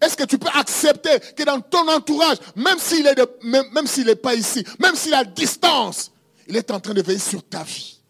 Est-ce 0.00 0.16
que 0.16 0.24
tu 0.24 0.38
peux 0.38 0.50
accepter 0.54 1.18
que 1.36 1.42
dans 1.44 1.60
ton 1.60 1.88
entourage, 1.88 2.38
même 2.54 2.78
s'il 2.78 3.04
n'est 3.04 4.14
pas 4.14 4.34
ici, 4.34 4.64
même 4.78 4.94
s'il 4.94 5.14
est 5.14 5.24
distance, 5.34 6.12
il 6.46 6.56
est 6.56 6.70
en 6.70 6.80
train 6.80 6.94
de 6.94 7.02
veiller 7.02 7.18
sur 7.18 7.42
ta 7.42 7.62
vie? 7.62 8.00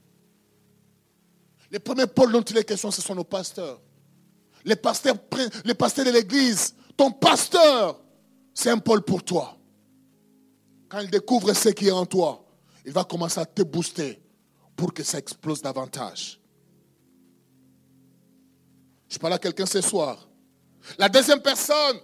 Les 1.71 1.79
premiers 1.79 2.07
Paul 2.07 2.33
dont 2.33 2.43
il 2.43 2.59
est 2.59 2.65
question, 2.65 2.91
ce 2.91 3.01
sont 3.01 3.15
nos 3.15 3.25
pasteurs. 3.25 3.81
Les 4.65 4.77
pasteurs, 4.77 5.15
les 5.65 5.75
pasteurs 5.75 6.05
de 6.05 6.11
l'église. 6.11 6.75
Ton 6.97 7.13
pasteur, 7.13 8.01
c'est 8.53 8.71
un 8.71 8.79
Paul 8.79 9.03
pour 9.03 9.23
toi. 9.23 9.57
Quand 10.91 10.99
il 10.99 11.09
découvre 11.09 11.53
ce 11.55 11.69
qui 11.69 11.87
est 11.87 11.93
en 11.93 12.05
toi, 12.05 12.45
il 12.85 12.93
va 12.93 13.05
commencer 13.05 13.39
à 13.39 13.47
te 13.47 13.63
booster 13.63 14.21
pour 14.75 14.93
que 14.93 15.05
ça 15.05 15.19
explose 15.19 15.63
davantage. 15.63 16.41
Je 19.09 19.17
parle 19.17 19.35
à 19.35 19.39
quelqu'un 19.39 19.67
ce 19.67 19.81
soir. 19.81 20.29
La 20.99 21.09
deuxième 21.09 21.41
personne, 21.41 21.99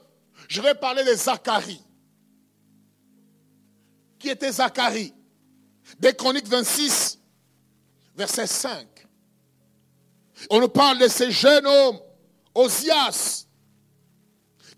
je 0.49 0.63
vais 0.63 0.75
parler 0.75 1.03
de 1.03 1.15
Zacharie. 1.15 1.83
Qui 4.21 4.29
était 4.29 4.53
Zacharie? 4.53 5.13
Des 5.99 6.15
Chroniques 6.15 6.49
26, 6.49 7.19
verset 8.15 8.47
5. 8.47 8.87
On 10.49 10.61
nous 10.61 10.69
parle 10.69 10.99
de 10.99 11.09
ce 11.09 11.29
jeune 11.31 11.67
homme, 11.67 11.99
Osias, 12.55 13.47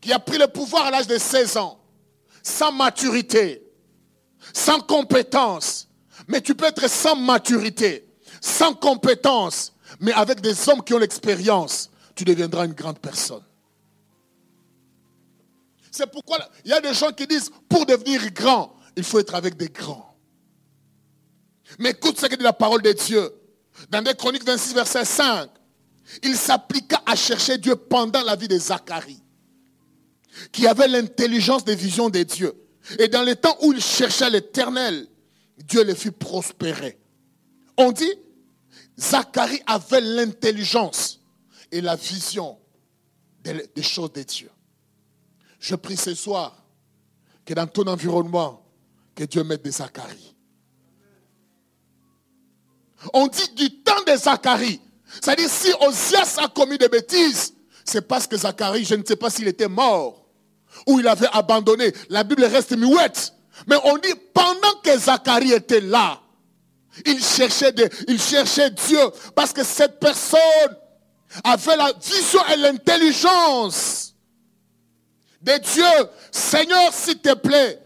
qui 0.01 0.13
a 0.15 0.19
pris 0.19 0.39
le 0.39 0.49
pouvoir 0.49 0.87
à 0.87 0.91
l'âge 0.91 1.07
de 1.07 1.19
16 1.19 1.59
ans, 1.59 1.83
sans 2.43 2.73
maturité, 2.73 3.68
sans 4.53 4.81
compétence. 4.81 5.89
Mais 6.27 6.41
tu 6.41 6.55
peux 6.55 6.67
être 6.67 6.89
sans 6.89 7.17
maturité, 7.17 8.07
sans 8.41 8.75
compétence, 8.75 9.73
mais 10.01 10.13
avec 10.13 10.41
des 10.41 10.69
hommes 10.69 10.83
qui 10.83 10.95
ont 10.95 10.99
l'expérience, 10.99 11.91
tu 12.15 12.25
deviendras 12.25 12.67
une 12.67 12.73
grande 12.73 12.99
personne. 12.99 13.43
C'est 15.91 16.11
pourquoi 16.11 16.39
il 16.65 16.71
y 16.71 16.75
a 16.75 16.81
des 16.81 16.95
gens 16.95 17.13
qui 17.13 17.27
disent, 17.27 17.51
pour 17.69 17.87
devenir 17.87 18.31
grand, 18.33 18.75
il 18.97 19.05
faut 19.05 19.19
être 19.19 19.35
avec 19.35 19.57
des 19.57 19.69
grands. 19.69 20.17
Mais 21.79 21.91
écoute 21.91 22.19
ce 22.19 22.27
que 22.27 22.37
dit 22.37 22.43
la 22.43 22.53
parole 22.53 22.83
de 22.83 22.93
Dieu. 22.93 23.33
Dans 23.91 24.03
des 24.03 24.15
Chroniques 24.15 24.45
26, 24.45 24.75
verset 24.75 25.05
5, 25.05 25.49
il 26.23 26.37
s'appliqua 26.37 27.03
à 27.07 27.15
chercher 27.15 27.59
Dieu 27.59 27.77
pendant 27.77 28.23
la 28.23 28.35
vie 28.35 28.49
de 28.49 28.59
Zacharie, 28.59 29.23
qui 30.53 30.67
avait 30.67 30.89
l'intelligence 30.89 31.65
des 31.65 31.77
visions 31.77 32.09
de 32.09 32.23
Dieu. 32.23 32.55
Et 32.99 33.09
dans 33.09 33.23
les 33.23 33.37
temps 33.37 33.57
où 33.63 33.73
il 33.73 33.83
cherchait 33.83 34.31
l'éternel, 34.31 35.07
Dieu 35.59 35.85
le 35.85 35.95
fit 35.95 36.11
prospérer. 36.11 36.99
On 37.77 37.93
dit, 37.93 38.13
Zacharie 38.99 39.63
avait 39.67 40.01
l'intelligence 40.01 41.21
et 41.71 41.81
la 41.81 41.97
vision 41.97 42.59
des, 43.43 43.83
choses 43.83 44.13
de 44.13 44.23
Dieu. 44.23 44.51
Je 45.61 45.75
prie 45.75 45.97
ce 45.97 46.15
soir 46.15 46.65
que 47.45 47.55
dans 47.55 47.67
ton 47.67 47.87
environnement, 47.87 48.65
que 49.15 49.25
Dieu 49.25 49.43
mette 49.45 49.63
des 49.63 49.71
Zacharie. 49.71 50.35
On 53.13 53.27
dit 53.27 53.55
du 53.55 53.83
temps 53.83 54.03
de 54.07 54.17
Zacharie. 54.17 54.81
C'est-à-dire, 55.21 55.49
si 55.49 55.73
Osias 55.81 56.37
a 56.39 56.49
commis 56.49 56.79
des 56.79 56.89
bêtises, 56.89 57.55
c'est 57.85 58.07
parce 58.07 58.27
que 58.27 58.37
Zacharie, 58.37 58.85
je 58.85 58.95
ne 58.95 59.05
sais 59.05 59.17
pas 59.17 59.31
s'il 59.31 59.49
était 59.49 59.69
mort 59.69 60.18
ou 60.87 61.01
il 61.01 61.09
avait 61.09 61.29
abandonné. 61.33 61.93
La 62.09 62.25
Bible 62.25 62.45
reste 62.45 62.77
muette. 62.77 63.33
Mais 63.67 63.77
on 63.85 63.99
dit, 63.99 64.15
pendant 64.33 64.75
que 64.83 64.97
Zacharie 64.99 65.53
était 65.53 65.81
là, 65.81 66.21
il 67.07 67.23
cherchait, 67.23 67.75
il 68.07 68.21
cherchait 68.21 68.71
Dieu 68.71 69.01
parce 69.35 69.53
que 69.53 69.65
cette 69.65 70.01
personne 70.01 70.77
avait 71.45 71.77
la 71.77 71.93
vision 72.01 72.41
et 72.53 72.57
l'intelligence 72.57 74.15
de 75.43 75.53
Dieu. 75.59 76.09
Seigneur, 76.31 76.93
s'il 76.93 77.19
te 77.19 77.35
plaît, 77.35 77.81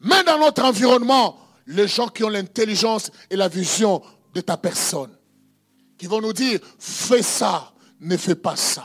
mets 0.00 0.24
dans 0.24 0.38
notre 0.38 0.64
environnement 0.64 1.38
les 1.66 1.88
gens 1.88 2.08
qui 2.08 2.24
ont 2.24 2.28
l'intelligence 2.28 3.10
et 3.30 3.36
la 3.36 3.48
vision 3.48 4.02
de 4.34 4.40
ta 4.40 4.56
personne. 4.56 5.16
Qui 5.96 6.06
vont 6.06 6.20
nous 6.20 6.32
dire, 6.32 6.60
fais 6.78 7.22
ça, 7.22 7.72
ne 8.00 8.16
fais 8.16 8.34
pas 8.34 8.56
ça. 8.56 8.84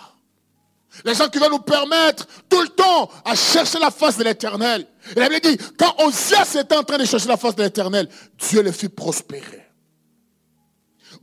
Les 1.05 1.13
gens 1.13 1.29
qui 1.29 1.37
vont 1.37 1.49
nous 1.49 1.59
permettre 1.59 2.25
tout 2.49 2.61
le 2.61 2.69
temps 2.69 3.09
à 3.25 3.35
chercher 3.35 3.79
la 3.79 3.91
face 3.91 4.17
de 4.17 4.23
l'éternel. 4.23 4.85
Il 5.15 5.21
avait 5.21 5.39
dit, 5.39 5.57
quand 5.77 5.95
Osias 6.05 6.55
était 6.59 6.75
en 6.75 6.83
train 6.83 6.97
de 6.97 7.05
chercher 7.05 7.27
la 7.27 7.37
face 7.37 7.55
de 7.55 7.63
l'éternel, 7.63 8.09
Dieu 8.37 8.61
le 8.61 8.71
fit 8.71 8.89
prospérer. 8.89 9.65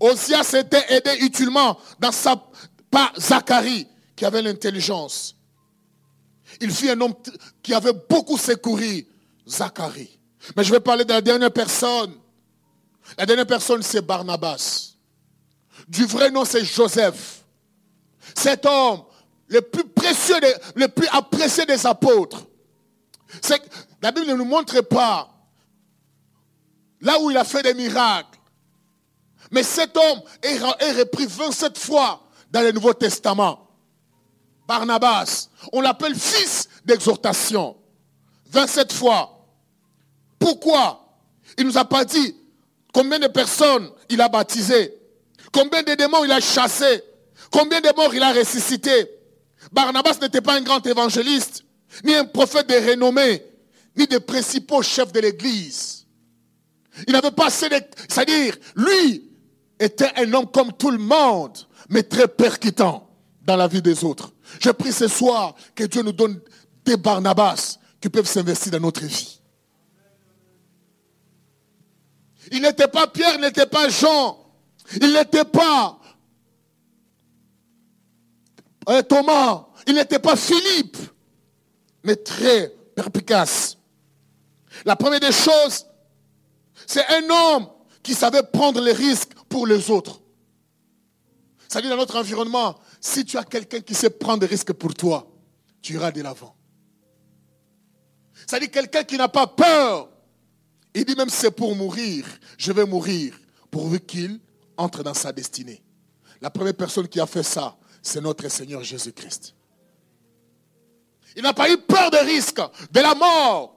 Osias 0.00 0.54
était 0.54 0.84
aidé 0.88 1.24
utilement 1.24 1.78
dans 1.98 2.12
sa, 2.12 2.36
par 2.90 3.12
Zacharie, 3.18 3.86
qui 4.14 4.24
avait 4.24 4.42
l'intelligence. 4.42 5.36
Il 6.60 6.70
fit 6.70 6.90
un 6.90 7.00
homme 7.00 7.14
qui 7.62 7.74
avait 7.74 7.92
beaucoup 8.08 8.38
secouru, 8.38 9.06
Zacharie. 9.46 10.18
Mais 10.56 10.64
je 10.64 10.72
vais 10.72 10.80
parler 10.80 11.04
de 11.04 11.12
la 11.12 11.20
dernière 11.20 11.52
personne. 11.52 12.14
La 13.18 13.26
dernière 13.26 13.46
personne, 13.46 13.82
c'est 13.82 14.00
Barnabas. 14.00 14.94
Du 15.88 16.06
vrai 16.06 16.30
nom, 16.30 16.44
c'est 16.44 16.64
Joseph. 16.64 17.44
Cet 18.34 18.66
homme 18.66 19.02
le 19.48 19.60
plus 19.60 19.84
précieux, 19.84 20.36
le 20.74 20.88
plus 20.88 21.06
apprécié 21.08 21.64
des 21.66 21.86
apôtres. 21.86 22.46
C'est 23.42 23.62
la 24.02 24.12
Bible 24.12 24.26
ne 24.26 24.34
nous 24.34 24.44
montre 24.44 24.80
pas 24.82 25.32
là 27.00 27.20
où 27.20 27.30
il 27.30 27.36
a 27.36 27.44
fait 27.44 27.62
des 27.62 27.74
miracles. 27.74 28.38
Mais 29.50 29.62
cet 29.62 29.96
homme 29.96 30.22
est, 30.42 30.58
repris 30.58 31.26
27 31.26 31.78
fois 31.78 32.22
dans 32.50 32.62
le 32.62 32.72
Nouveau 32.72 32.94
Testament. 32.94 33.70
Barnabas, 34.66 35.48
on 35.72 35.80
l'appelle 35.80 36.16
fils 36.16 36.68
d'exhortation. 36.84 37.76
27 38.50 38.92
fois. 38.92 39.46
Pourquoi? 40.38 41.06
Il 41.56 41.64
ne 41.64 41.70
nous 41.70 41.78
a 41.78 41.84
pas 41.84 42.04
dit 42.04 42.36
combien 42.92 43.18
de 43.18 43.28
personnes 43.28 43.90
il 44.08 44.20
a 44.20 44.28
baptisé, 44.28 44.94
combien 45.52 45.82
de 45.82 45.94
démons 45.94 46.24
il 46.24 46.32
a 46.32 46.40
chassés, 46.40 47.02
combien 47.50 47.80
de 47.80 47.94
morts 47.94 48.14
il 48.14 48.22
a 48.22 48.32
ressuscité. 48.32 49.15
Barnabas 49.72 50.18
n'était 50.20 50.40
pas 50.40 50.54
un 50.54 50.62
grand 50.62 50.84
évangéliste, 50.86 51.64
ni 52.04 52.14
un 52.14 52.24
prophète 52.24 52.68
de 52.68 52.90
renommée, 52.90 53.42
ni 53.96 54.06
des 54.06 54.20
principaux 54.20 54.82
chefs 54.82 55.12
de 55.12 55.20
l'Église. 55.20 56.06
Il 57.06 57.12
n'avait 57.12 57.30
pas. 57.30 57.50
C'est-à-dire, 57.50 58.56
lui 58.74 59.30
était 59.78 60.10
un 60.16 60.32
homme 60.32 60.50
comme 60.50 60.72
tout 60.72 60.90
le 60.90 60.98
monde, 60.98 61.58
mais 61.88 62.02
très 62.02 62.28
percutant 62.28 63.08
dans 63.42 63.56
la 63.56 63.68
vie 63.68 63.82
des 63.82 64.04
autres. 64.04 64.32
Je 64.60 64.70
prie 64.70 64.92
ce 64.92 65.08
soir 65.08 65.54
que 65.74 65.84
Dieu 65.84 66.02
nous 66.02 66.12
donne 66.12 66.40
des 66.84 66.96
Barnabas 66.96 67.78
qui 68.00 68.08
peuvent 68.08 68.28
s'investir 68.28 68.72
dans 68.72 68.80
notre 68.80 69.04
vie. 69.04 69.40
Il 72.52 72.62
n'était 72.62 72.88
pas 72.88 73.06
Pierre, 73.08 73.34
il 73.34 73.40
n'était 73.40 73.66
pas 73.66 73.88
Jean, 73.88 74.38
il 75.00 75.12
n'était 75.12 75.44
pas 75.44 75.98
euh, 78.88 79.02
Thomas, 79.02 79.66
il 79.86 79.94
n'était 79.94 80.18
pas 80.18 80.36
Philippe, 80.36 80.96
mais 82.04 82.16
très 82.16 82.68
perspicace. 82.94 83.76
La 84.84 84.96
première 84.96 85.20
des 85.20 85.32
choses, 85.32 85.86
c'est 86.86 87.04
un 87.06 87.28
homme 87.30 87.68
qui 88.02 88.14
savait 88.14 88.42
prendre 88.42 88.80
les 88.80 88.92
risques 88.92 89.32
pour 89.48 89.66
les 89.66 89.90
autres. 89.90 90.20
Ça 91.68 91.80
dit 91.80 91.88
dans 91.88 91.96
notre 91.96 92.18
environnement, 92.18 92.78
si 93.00 93.24
tu 93.24 93.36
as 93.36 93.44
quelqu'un 93.44 93.80
qui 93.80 93.94
sait 93.94 94.10
prendre 94.10 94.40
des 94.40 94.46
risques 94.46 94.72
pour 94.72 94.94
toi, 94.94 95.26
tu 95.82 95.94
iras 95.94 96.12
de 96.12 96.22
l'avant. 96.22 96.54
Ça 98.46 98.60
dit 98.60 98.68
quelqu'un 98.68 99.02
qui 99.02 99.16
n'a 99.16 99.28
pas 99.28 99.46
peur. 99.46 100.08
Il 100.94 101.04
dit 101.04 101.16
même 101.16 101.28
c'est 101.28 101.50
pour 101.50 101.74
mourir, 101.74 102.24
je 102.56 102.72
vais 102.72 102.86
mourir, 102.86 103.38
pourvu 103.70 104.00
qu'il 104.00 104.40
entre 104.76 105.02
dans 105.02 105.14
sa 105.14 105.32
destinée. 105.32 105.82
La 106.40 106.50
première 106.50 106.74
personne 106.74 107.08
qui 107.08 107.18
a 107.18 107.26
fait 107.26 107.42
ça, 107.42 107.76
c'est 108.06 108.20
notre 108.20 108.48
Seigneur 108.48 108.82
Jésus-Christ. 108.84 109.54
Il 111.34 111.42
n'a 111.42 111.52
pas 111.52 111.70
eu 111.70 111.76
peur 111.76 112.10
des 112.10 112.20
risques, 112.20 112.62
de 112.90 113.00
la 113.00 113.14
mort. 113.14 113.76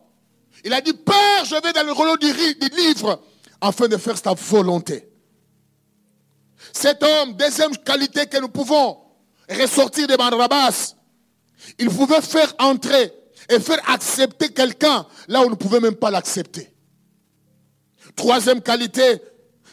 Il 0.64 0.72
a 0.72 0.82
dit, 0.82 0.94
Père, 0.94 1.46
je 1.46 1.56
vais 1.56 1.74
dans 1.74 1.86
le 1.86 1.92
rouleau 1.92 2.16
du 2.16 2.32
livre 2.32 3.22
afin 3.60 3.88
de 3.88 3.98
faire 3.98 4.18
sa 4.18 4.34
volonté. 4.34 5.10
Cet 6.72 7.02
homme, 7.02 7.34
deuxième 7.34 7.76
qualité 7.78 8.28
que 8.28 8.38
nous 8.38 8.50
pouvons 8.50 9.00
ressortir 9.50 10.08
de 10.08 10.16
Barnabas, 10.16 10.96
il 11.78 11.90
pouvait 11.90 12.22
faire 12.22 12.54
entrer 12.60 13.12
et 13.50 13.60
faire 13.60 13.82
accepter 13.90 14.50
quelqu'un 14.50 15.08
là 15.28 15.42
où 15.42 15.48
on 15.48 15.50
ne 15.50 15.56
pouvait 15.56 15.80
même 15.80 15.96
pas 15.96 16.12
l'accepter. 16.12 16.72
Troisième 18.16 18.62
qualité, 18.62 19.22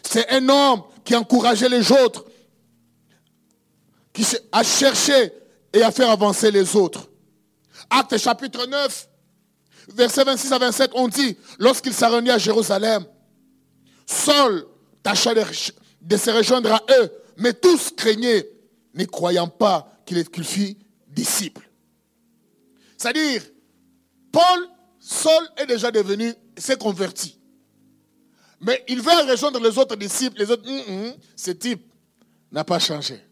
c'est 0.03 0.29
un 0.31 0.49
homme 0.49 0.83
qui 1.05 1.15
encourageait 1.15 1.69
les 1.69 1.93
autres, 1.93 2.25
qui 4.17 4.27
a 4.51 4.63
cherché 4.63 5.31
et 5.73 5.83
à 5.83 5.91
faire 5.91 6.11
avancer 6.11 6.51
les 6.51 6.75
autres. 6.75 7.09
Acte 7.91 8.17
chapitre 8.17 8.67
9, 8.67 9.09
versets 9.89 10.25
26 10.25 10.53
à 10.53 10.59
27, 10.59 10.91
on 10.95 11.07
dit, 11.07 11.37
lorsqu'il 11.59 11.93
s'est 11.93 12.07
rendu 12.07 12.31
à 12.31 12.39
Jérusalem, 12.39 13.05
Saul 14.07 14.67
tâcha 15.03 15.35
de 15.35 16.17
se 16.17 16.31
rejoindre 16.31 16.73
à 16.73 16.83
eux, 16.99 17.13
mais 17.37 17.53
tous 17.53 17.91
craignaient, 17.95 18.49
ne 18.95 19.05
croyant 19.05 19.49
pas 19.49 19.93
qu'il 20.07 20.25
fût 20.45 20.77
disciple. 21.09 21.69
C'est-à-dire, 22.97 23.43
Paul, 24.33 24.69
Saul 24.99 25.47
est 25.59 25.67
déjà 25.67 25.91
devenu, 25.91 26.33
s'est 26.57 26.79
converti. 26.79 27.39
Mais 28.61 28.83
il 28.89 29.03
veut 29.03 29.31
rejoindre 29.31 29.61
les 29.61 29.77
autres 29.77 29.97
disciples, 29.97 30.39
les 30.39 30.51
autres, 30.51 30.67
hum, 30.67 30.81
hum, 30.89 31.15
ce 31.37 31.51
type 31.51 31.93
n'a 32.51 32.65
pas 32.65 32.79
changé. 32.79 33.26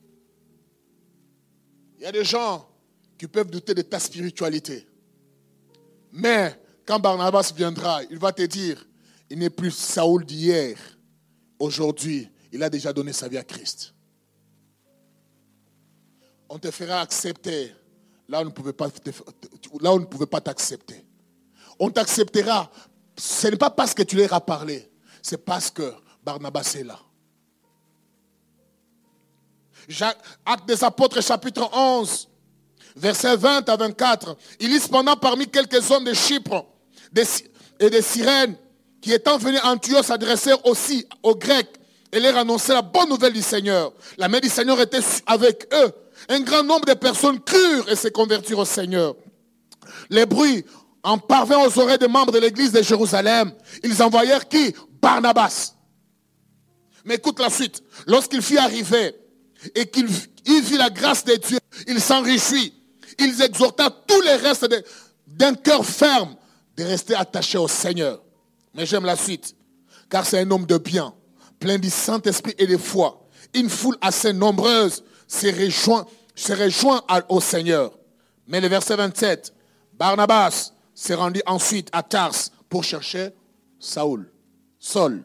Il 2.05 2.09
y 2.09 2.11
a 2.11 2.13
des 2.13 2.25
gens 2.25 2.69
qui 3.17 3.27
peuvent 3.27 3.51
douter 3.51 3.73
de 3.73 3.81
ta 3.81 3.99
spiritualité. 3.99 4.87
Mais 6.13 6.55
quand 6.85 7.01
Barnabas 7.01 7.51
viendra, 7.57 8.03
il 8.11 8.19
va 8.19 8.31
te 8.31 8.43
dire, 8.43 8.87
il 9.31 9.39
n'est 9.39 9.49
plus 9.49 9.71
Saoul 9.71 10.27
d'hier. 10.27 10.77
Aujourd'hui, 11.59 12.29
il 12.53 12.63
a 12.63 12.69
déjà 12.69 12.93
donné 12.93 13.15
sa 13.15 13.27
vie 13.27 13.39
à 13.39 13.43
Christ. 13.43 13.95
On 16.51 16.59
te 16.59 16.71
fera 16.71 17.01
accepter 17.01 17.73
là 18.29 18.41
où 18.41 18.43
on 18.43 18.45
ne 18.45 18.51
pouvait 18.51 20.27
pas, 20.27 20.41
t'accepter. 20.43 21.07
On 21.79 21.89
t'acceptera. 21.89 22.71
Ce 23.17 23.47
n'est 23.47 23.57
pas 23.57 23.71
parce 23.71 23.95
que 23.95 24.03
tu 24.03 24.17
leur 24.17 24.35
as 24.35 24.45
parlé, 24.45 24.93
c'est 25.23 25.43
parce 25.43 25.71
que 25.71 25.91
Barnabas 26.23 26.75
est 26.77 26.85
là. 26.85 27.01
Acte 30.45 30.67
des 30.67 30.83
apôtres 30.83 31.23
chapitre 31.23 31.69
11, 31.73 32.29
versets 32.97 33.37
20 33.37 33.69
à 33.69 33.77
24. 33.77 34.37
Il 34.61 34.71
lit 34.71 34.81
cependant 34.81 35.17
parmi 35.17 35.47
quelques 35.49 35.91
hommes 35.91 36.05
de 36.05 36.15
Chypre 36.15 36.67
et 37.81 37.91
des 37.91 38.03
Sirènes 38.03 38.57
qui 39.01 39.13
étant 39.13 39.37
venus 39.37 39.61
à 39.63 39.71
Antioche 39.71 40.07
s'adressèrent 40.07 40.65
aussi 40.67 41.07
aux 41.23 41.37
Grecs 41.37 41.81
et 42.11 42.21
leur 42.21 42.37
annonçaient 42.39 42.73
la 42.73 42.83
bonne 42.83 43.09
nouvelle 43.09 43.33
du 43.33 43.43
Seigneur. 43.43 43.93
La 44.17 44.29
main 44.29 44.41
du 44.41 44.49
Seigneur 44.49 44.81
était 44.81 45.01
avec 45.27 45.69
eux. 45.75 45.93
Un 46.29 46.41
grand 46.41 46.63
nombre 46.63 46.87
de 46.87 46.95
personnes 46.95 47.41
crurent 47.41 47.89
et 47.91 47.97
se 47.97 48.09
convertirent 48.09 48.61
au 48.61 48.65
Seigneur. 48.65 49.15
Les 50.09 50.25
bruits 50.25 50.65
en 51.03 51.19
parvint 51.19 51.59
aux 51.59 51.79
oreilles 51.79 51.99
des 51.99 52.09
membres 52.09 52.33
de 52.33 52.39
l'église 52.39 52.73
de 52.73 52.83
Jérusalem. 52.83 53.53
Ils 53.83 54.03
envoyèrent 54.03 54.49
qui? 54.49 54.75
Barnabas. 55.03 55.75
Mais 57.05 57.17
écoute 57.17 57.39
la 57.41 57.51
suite. 57.51 57.83
Lorsqu'il 58.07 58.41
fut 58.41 58.57
arrivé 58.57 59.15
et 59.75 59.87
qu'il 59.87 60.07
vit 60.07 60.77
la 60.77 60.91
grâce 60.91 61.25
de 61.25 61.35
Dieu, 61.35 61.59
il 61.87 62.01
s'enrichit. 62.01 62.75
Il 63.19 63.41
exhorta 63.41 63.91
tous 63.91 64.21
les 64.23 64.37
restes 64.37 64.69
d'un 65.27 65.55
cœur 65.55 65.85
ferme 65.85 66.37
de 66.77 66.85
rester 66.85 67.15
attachés 67.15 67.59
au 67.59 67.69
Seigneur. 67.69 68.23
Mais 68.75 68.87
j'aime 68.87 69.05
la 69.05 69.17
suite, 69.17 69.55
car 70.09 70.27
c'est 70.27 70.41
un 70.41 70.51
homme 70.51 70.67
de 70.67 70.79
bien, 70.79 71.15
plein 71.61 71.79
du 71.79 71.91
Saint-Esprit 71.91 72.55
et 72.59 72.67
de 72.67 72.77
foi. 72.77 73.29
Une 73.55 73.71
foule 73.71 73.97
assez 74.01 74.33
nombreuse 74.33 75.05
se 75.29 75.47
rejoint 75.47 77.05
au 77.29 77.41
Seigneur. 77.41 77.97
Mais 78.47 78.61
le 78.61 78.69
verset 78.69 78.97
27, 78.97 79.55
Barnabas 79.93 80.73
s'est 80.95 81.15
rendu 81.15 81.41
ensuite 81.47 81.89
à 81.93 82.03
Tars 82.03 82.35
pour 82.69 82.83
chercher 82.85 83.31
Saoul. 83.79 84.31
Saul. 84.79 85.25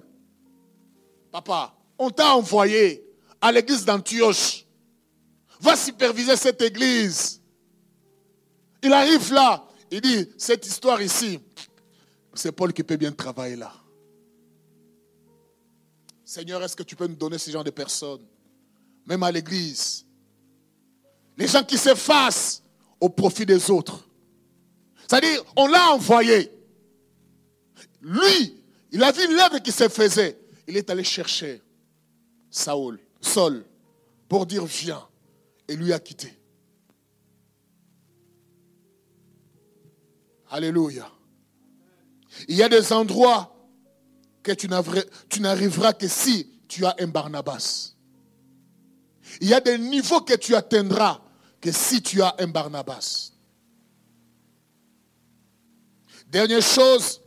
Papa, 1.31 1.73
on 1.97 2.09
t'a 2.09 2.35
envoyé 2.35 3.03
à 3.41 3.51
l'église 3.51 3.85
d'Antioche. 3.85 4.65
Va 5.61 5.75
superviser 5.75 6.35
cette 6.35 6.61
église. 6.61 7.41
Il 8.81 8.93
arrive 8.93 9.33
là, 9.33 9.67
il 9.91 10.01
dit, 10.01 10.29
cette 10.37 10.65
histoire 10.65 11.01
ici, 11.01 11.39
c'est 12.33 12.51
Paul 12.51 12.71
qui 12.71 12.83
peut 12.83 12.95
bien 12.95 13.11
travailler 13.11 13.57
là. 13.57 13.73
Seigneur, 16.23 16.63
est-ce 16.63 16.75
que 16.75 16.83
tu 16.83 16.95
peux 16.95 17.07
nous 17.07 17.15
donner 17.15 17.37
ce 17.37 17.49
genre 17.49 17.63
de 17.63 17.71
personnes? 17.71 18.25
Même 19.05 19.23
à 19.23 19.31
l'église. 19.31 20.05
Les 21.35 21.47
gens 21.47 21.63
qui 21.63 21.77
s'effacent 21.77 22.61
au 22.99 23.09
profit 23.09 23.45
des 23.45 23.71
autres. 23.71 24.07
C'est-à-dire, 25.07 25.43
on 25.55 25.67
l'a 25.67 25.91
envoyé. 25.91 26.51
Lui, 28.01 28.61
il 28.91 29.03
a 29.03 29.11
vu 29.11 29.35
l'œuvre 29.35 29.59
qui 29.59 29.71
se 29.71 29.89
faisait. 29.89 30.39
Il 30.67 30.77
est 30.77 30.89
allé 30.89 31.03
chercher 31.03 31.61
Saul, 32.51 32.99
Saul, 33.21 33.65
pour 34.27 34.45
dire 34.45 34.65
viens. 34.65 35.05
Et 35.67 35.75
lui 35.75 35.93
a 35.93 35.99
quitté. 35.99 36.33
Alléluia. 40.49 41.11
Il 42.47 42.55
y 42.55 42.63
a 42.63 42.69
des 42.69 42.91
endroits 42.91 43.55
que 44.41 44.51
tu 44.51 44.67
n'arriveras 45.41 45.93
que 45.93 46.07
si 46.07 46.49
tu 46.67 46.85
as 46.85 46.95
un 46.99 47.07
Barnabas. 47.07 47.93
Il 49.41 49.47
y 49.49 49.53
a 49.53 49.59
des 49.59 49.77
niveaux 49.77 50.21
que 50.21 50.35
tu 50.35 50.55
atteindras 50.55 51.21
que 51.61 51.71
si 51.71 52.01
tu 52.01 52.21
as 52.21 52.35
un 52.39 52.47
Barnabas. 52.47 53.33
Dernière 56.27 56.61
chose, 56.61 57.21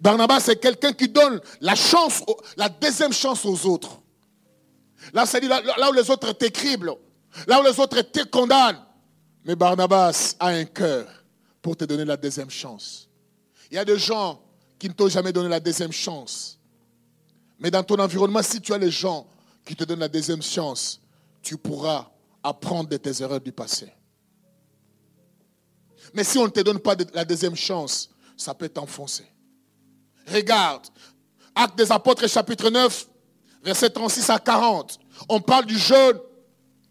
Barnabas 0.00 0.40
c'est 0.40 0.56
quelqu'un 0.56 0.92
qui 0.92 1.08
donne 1.08 1.40
la 1.60 1.74
chance, 1.74 2.22
la 2.56 2.68
deuxième 2.68 3.12
chance 3.12 3.44
aux 3.44 3.66
autres. 3.66 4.00
Là, 5.12 5.26
c'est 5.26 5.40
là, 5.40 5.62
où 5.90 5.92
les 5.92 6.10
autres 6.10 6.32
te 6.32 6.46
criblent, 6.46 6.94
là 7.46 7.60
où 7.60 7.64
les 7.64 7.78
autres 7.78 8.02
te 8.02 8.24
condamnent. 8.24 8.84
Mais 9.44 9.56
Barnabas 9.56 10.34
a 10.38 10.48
un 10.48 10.64
cœur 10.64 11.08
pour 11.62 11.76
te 11.76 11.84
donner 11.84 12.04
la 12.04 12.16
deuxième 12.16 12.50
chance. 12.50 13.08
Il 13.70 13.76
y 13.76 13.78
a 13.78 13.84
des 13.84 13.98
gens 13.98 14.40
qui 14.78 14.88
ne 14.88 14.94
t'ont 14.94 15.08
jamais 15.08 15.32
donné 15.32 15.48
la 15.48 15.60
deuxième 15.60 15.92
chance. 15.92 16.58
Mais 17.58 17.70
dans 17.70 17.82
ton 17.82 17.98
environnement, 17.98 18.42
si 18.42 18.60
tu 18.60 18.72
as 18.72 18.78
les 18.78 18.90
gens 18.90 19.26
qui 19.64 19.74
te 19.74 19.84
donnent 19.84 20.00
la 20.00 20.08
deuxième 20.08 20.42
chance, 20.42 21.00
tu 21.42 21.56
pourras 21.56 22.10
apprendre 22.42 22.88
de 22.88 22.96
tes 22.96 23.22
erreurs 23.22 23.40
du 23.40 23.52
passé. 23.52 23.92
Mais 26.14 26.24
si 26.24 26.38
on 26.38 26.44
ne 26.44 26.50
te 26.50 26.60
donne 26.60 26.78
pas 26.78 26.94
la 27.12 27.24
deuxième 27.24 27.56
chance, 27.56 28.10
ça 28.36 28.54
peut 28.54 28.68
t'enfoncer. 28.68 29.26
Regarde, 30.32 30.86
Acte 31.54 31.78
des 31.78 31.90
Apôtres 31.90 32.28
chapitre 32.28 32.70
9, 32.70 33.08
versets 33.62 33.90
36 33.90 34.30
à 34.30 34.38
40. 34.38 34.98
On 35.28 35.40
parle 35.40 35.66
du 35.66 35.78
jeune 35.78 36.18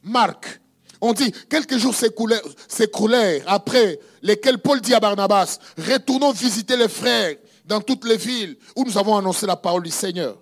Marc. 0.04 0.60
On 1.00 1.14
dit, 1.14 1.32
quelques 1.50 1.78
jours 1.78 1.94
s'écoulèrent 1.94 3.44
après 3.46 4.00
lesquels 4.22 4.58
Paul 4.58 4.82
dit 4.82 4.94
à 4.94 5.00
Barnabas, 5.00 5.60
retournons 5.78 6.32
visiter 6.32 6.76
les 6.76 6.88
frères 6.88 7.36
dans 7.66 7.82
toutes 7.82 8.06
les 8.06 8.18
villes 8.18 8.58
où 8.76 8.84
nous 8.84 8.98
avons 8.98 9.16
annoncé 9.16 9.46
la 9.46 9.56
parole 9.56 9.84
du 9.84 9.92
Seigneur, 9.92 10.42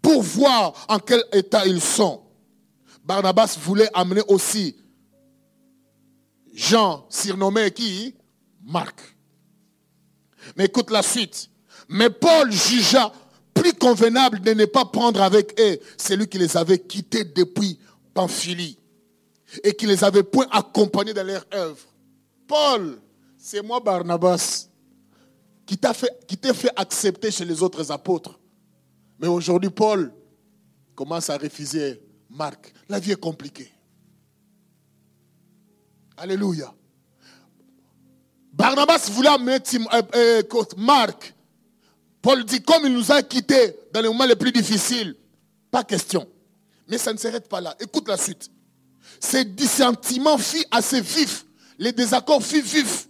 pour 0.00 0.22
voir 0.22 0.72
en 0.88 0.98
quel 0.98 1.24
état 1.32 1.66
ils 1.66 1.80
sont. 1.80 2.22
Barnabas 3.04 3.56
voulait 3.60 3.90
amener 3.94 4.22
aussi 4.28 4.76
Jean, 6.54 7.06
surnommé 7.10 7.70
qui? 7.70 8.14
Marc. 8.64 9.00
Mais 10.56 10.64
écoute 10.66 10.90
la 10.90 11.02
suite. 11.02 11.50
Mais 11.88 12.10
Paul 12.10 12.50
jugea 12.50 13.12
plus 13.54 13.72
convenable 13.72 14.40
de 14.40 14.52
ne 14.52 14.64
pas 14.64 14.84
prendre 14.84 15.22
avec 15.22 15.58
eux 15.60 15.78
celui 15.96 16.28
qui 16.28 16.38
les 16.38 16.56
avait 16.56 16.78
quittés 16.78 17.24
depuis 17.24 17.78
Pamphylie 18.12 18.78
et 19.62 19.72
qui 19.74 19.86
les 19.86 20.02
avait 20.04 20.22
point 20.22 20.46
accompagnés 20.50 21.14
dans 21.14 21.26
leur 21.26 21.44
œuvre. 21.54 21.84
Paul, 22.46 22.98
c'est 23.38 23.62
moi 23.62 23.80
Barnabas 23.80 24.68
qui 25.66 25.76
t'a 25.76 25.92
fait, 25.94 26.10
accepter 26.76 27.30
chez 27.30 27.44
les 27.44 27.62
autres 27.62 27.90
apôtres. 27.90 28.38
Mais 29.18 29.26
aujourd'hui, 29.26 29.70
Paul 29.70 30.12
commence 30.94 31.28
à 31.28 31.36
refuser 31.36 32.00
Marc. 32.30 32.72
La 32.88 33.00
vie 33.00 33.12
est 33.12 33.20
compliquée. 33.20 33.70
Alléluia. 36.16 36.72
Barnabas 38.52 39.10
voulait 39.10 39.36
mettre 39.38 39.70
euh, 39.92 40.02
euh, 40.14 40.62
Marc. 40.76 41.34
Paul 42.26 42.44
dit, 42.44 42.60
comme 42.60 42.84
il 42.86 42.92
nous 42.92 43.12
a 43.12 43.22
quittés 43.22 43.78
dans 43.92 44.00
les 44.00 44.08
moments 44.08 44.24
les 44.24 44.34
plus 44.34 44.50
difficiles, 44.50 45.14
pas 45.70 45.84
question. 45.84 46.26
Mais 46.88 46.98
ça 46.98 47.12
ne 47.12 47.18
s'arrête 47.18 47.48
pas 47.48 47.60
là. 47.60 47.76
Écoute 47.78 48.08
la 48.08 48.16
suite. 48.16 48.50
Ces 49.20 49.44
dissentiments 49.44 50.36
fit 50.36 50.64
assez 50.72 51.00
vifs, 51.00 51.46
les 51.78 51.92
désaccords 51.92 52.42
furent 52.42 52.64
vifs, 52.64 53.08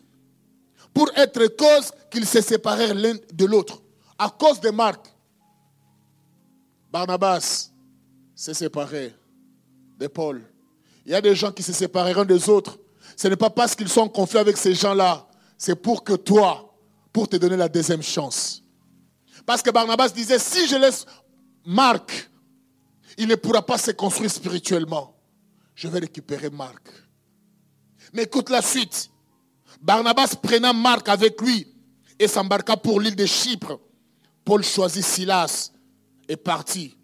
pour 0.92 1.10
être 1.16 1.46
cause 1.56 1.92
qu'ils 2.10 2.26
se 2.26 2.42
séparèrent 2.42 2.94
l'un 2.94 3.14
de 3.32 3.44
l'autre. 3.46 3.80
À 4.18 4.28
cause 4.28 4.60
de 4.60 4.68
Marc, 4.68 5.06
Barnabas 6.92 7.70
s'est 8.34 8.52
séparé 8.52 9.14
de 9.98 10.08
Paul. 10.08 10.42
Il 11.06 11.12
y 11.12 11.14
a 11.14 11.22
des 11.22 11.34
gens 11.34 11.52
qui 11.52 11.62
se 11.62 11.72
sépareront 11.72 12.26
des 12.26 12.50
autres. 12.50 12.78
Ce 13.16 13.28
n'est 13.28 13.36
pas 13.36 13.48
parce 13.48 13.74
qu'ils 13.74 13.88
sont 13.88 14.10
confiés 14.10 14.40
avec 14.40 14.58
ces 14.58 14.74
gens-là. 14.74 15.26
C'est 15.56 15.74
pour 15.74 16.04
que 16.04 16.12
toi, 16.12 16.76
pour 17.14 17.26
te 17.26 17.36
donner 17.36 17.56
la 17.56 17.70
deuxième 17.70 18.02
chance. 18.02 18.62
Parce 19.46 19.62
que 19.62 19.70
Barnabas 19.70 20.10
disait, 20.10 20.38
si 20.38 20.66
je 20.66 20.76
laisse 20.76 21.06
Marc, 21.64 22.28
il 23.16 23.28
ne 23.28 23.36
pourra 23.36 23.64
pas 23.64 23.78
se 23.78 23.92
construire 23.92 24.30
spirituellement 24.30 25.16
je 25.76 25.86
vais 25.88 26.00
récupérer 26.00 26.50
Marc. 26.50 26.88
Mais 28.12 28.24
écoute 28.24 28.48
la 28.50 28.62
suite. 28.62 29.10
Barnabas 29.80 30.34
prenant 30.42 30.74
Marc 30.74 31.08
avec 31.08 31.40
lui 31.40 31.68
et 32.18 32.26
s'embarqua 32.26 32.76
pour 32.78 32.98
l'île 32.98 33.14
de 33.14 33.26
Chypre. 33.26 33.78
Paul 34.44 34.64
choisit 34.64 35.04
Silas 35.04 35.70
et 36.28 36.36
partit, 36.36 36.96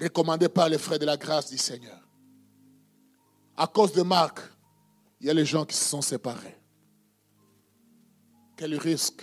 recommandé 0.00 0.48
par 0.48 0.68
les 0.68 0.78
frères 0.78 0.98
de 0.98 1.04
la 1.04 1.16
grâce 1.16 1.50
du 1.50 1.58
Seigneur. 1.58 2.00
À 3.56 3.66
cause 3.66 3.92
de 3.92 4.02
Marc, 4.02 4.40
il 5.20 5.26
y 5.26 5.30
a 5.30 5.34
les 5.34 5.44
gens 5.44 5.64
qui 5.64 5.76
se 5.76 5.84
sont 5.84 6.02
séparés. 6.02 6.56
Quel 8.56 8.74
risque. 8.78 9.22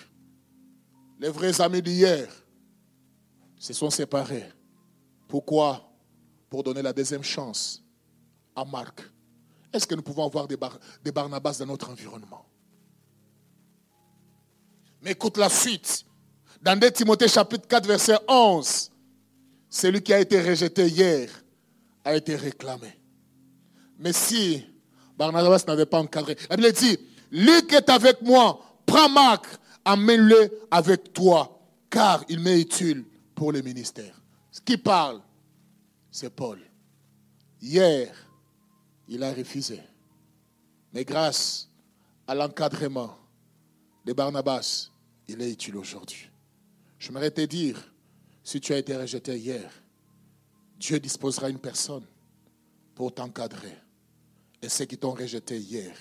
Les 1.20 1.30
vrais 1.30 1.60
amis 1.60 1.82
d'hier 1.82 2.28
se 3.62 3.74
sont 3.74 3.92
séparés. 3.92 4.52
Pourquoi? 5.28 5.88
Pour 6.50 6.64
donner 6.64 6.82
la 6.82 6.92
deuxième 6.92 7.24
chance 7.24 7.82
à 8.56 8.66
Marc. 8.66 9.02
Est-ce 9.72 9.86
que 9.86 9.94
nous 9.94 10.02
pouvons 10.02 10.26
avoir 10.26 10.48
des, 10.48 10.58
Barnabas 11.12 11.58
dans 11.60 11.68
notre 11.68 11.90
environnement? 11.92 12.44
Mais 15.04 15.12
écoute 15.12 15.38
la 15.38 15.48
suite. 15.48 16.04
Dans 16.62 16.78
2 16.78 16.92
Timothée 16.92 17.28
chapitre 17.28 17.68
4, 17.68 17.88
verset 17.88 18.18
11, 18.28 18.92
celui 19.70 20.02
qui 20.02 20.14
a 20.14 20.20
été 20.20 20.42
rejeté 20.42 20.88
hier 20.88 21.30
a 22.04 22.16
été 22.16 22.36
réclamé. 22.36 23.00
Mais 24.00 24.12
si 24.12 24.66
Barnabas 25.16 25.64
n'avait 25.68 25.86
pas 25.86 26.00
encadré, 26.00 26.36
la 26.50 26.58
Bible 26.58 26.72
dit, 26.74 26.98
Luc 27.30 27.72
est 27.74 27.90
avec 27.90 28.24
moi, 28.24 28.60
prends 28.88 29.10
Marc, 29.10 29.46
amène-le 29.86 30.52
avec 30.72 31.14
toi, 31.14 31.60
car 31.90 32.24
il 32.28 32.40
m'est 32.40 32.60
utile 32.60 33.06
pour 33.42 33.52
le 33.52 33.64
ministère. 33.64 34.22
Ce 34.52 34.62
qui 34.62 34.78
parle, 34.78 35.20
c'est 36.12 36.30
Paul. 36.30 36.60
Hier, 37.60 38.14
il 39.08 39.24
a 39.24 39.34
refusé. 39.34 39.80
Mais 40.94 41.04
grâce 41.04 41.68
à 42.28 42.36
l'encadrement 42.36 43.18
de 44.06 44.14
Barnabas, 44.14 44.92
il 45.28 45.42
est 45.42 45.54
utile 45.54 45.76
aujourd'hui. 45.78 46.30
Je 47.00 47.12
m'aimerais 47.12 47.32
te 47.32 47.42
dire, 47.42 47.84
si 48.44 48.62
tu 48.62 48.74
as 48.74 48.78
été 48.78 48.96
rejeté 48.96 49.36
hier, 49.40 49.74
Dieu 50.78 51.00
disposera 51.00 51.50
une 51.50 51.58
personne 51.58 52.06
pour 52.94 53.12
t'encadrer. 53.12 53.76
Et 54.62 54.70
ceux 54.70 54.86
qui 54.86 55.00
t'ont 55.00 55.14
rejeté 55.14 55.58
hier 55.58 55.96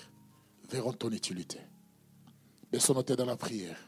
verront 0.69 0.93
ton 0.93 1.09
utilité. 1.09 1.57
Baissons-nous 2.71 3.15
dans 3.15 3.25
la 3.25 3.35
prière. 3.35 3.79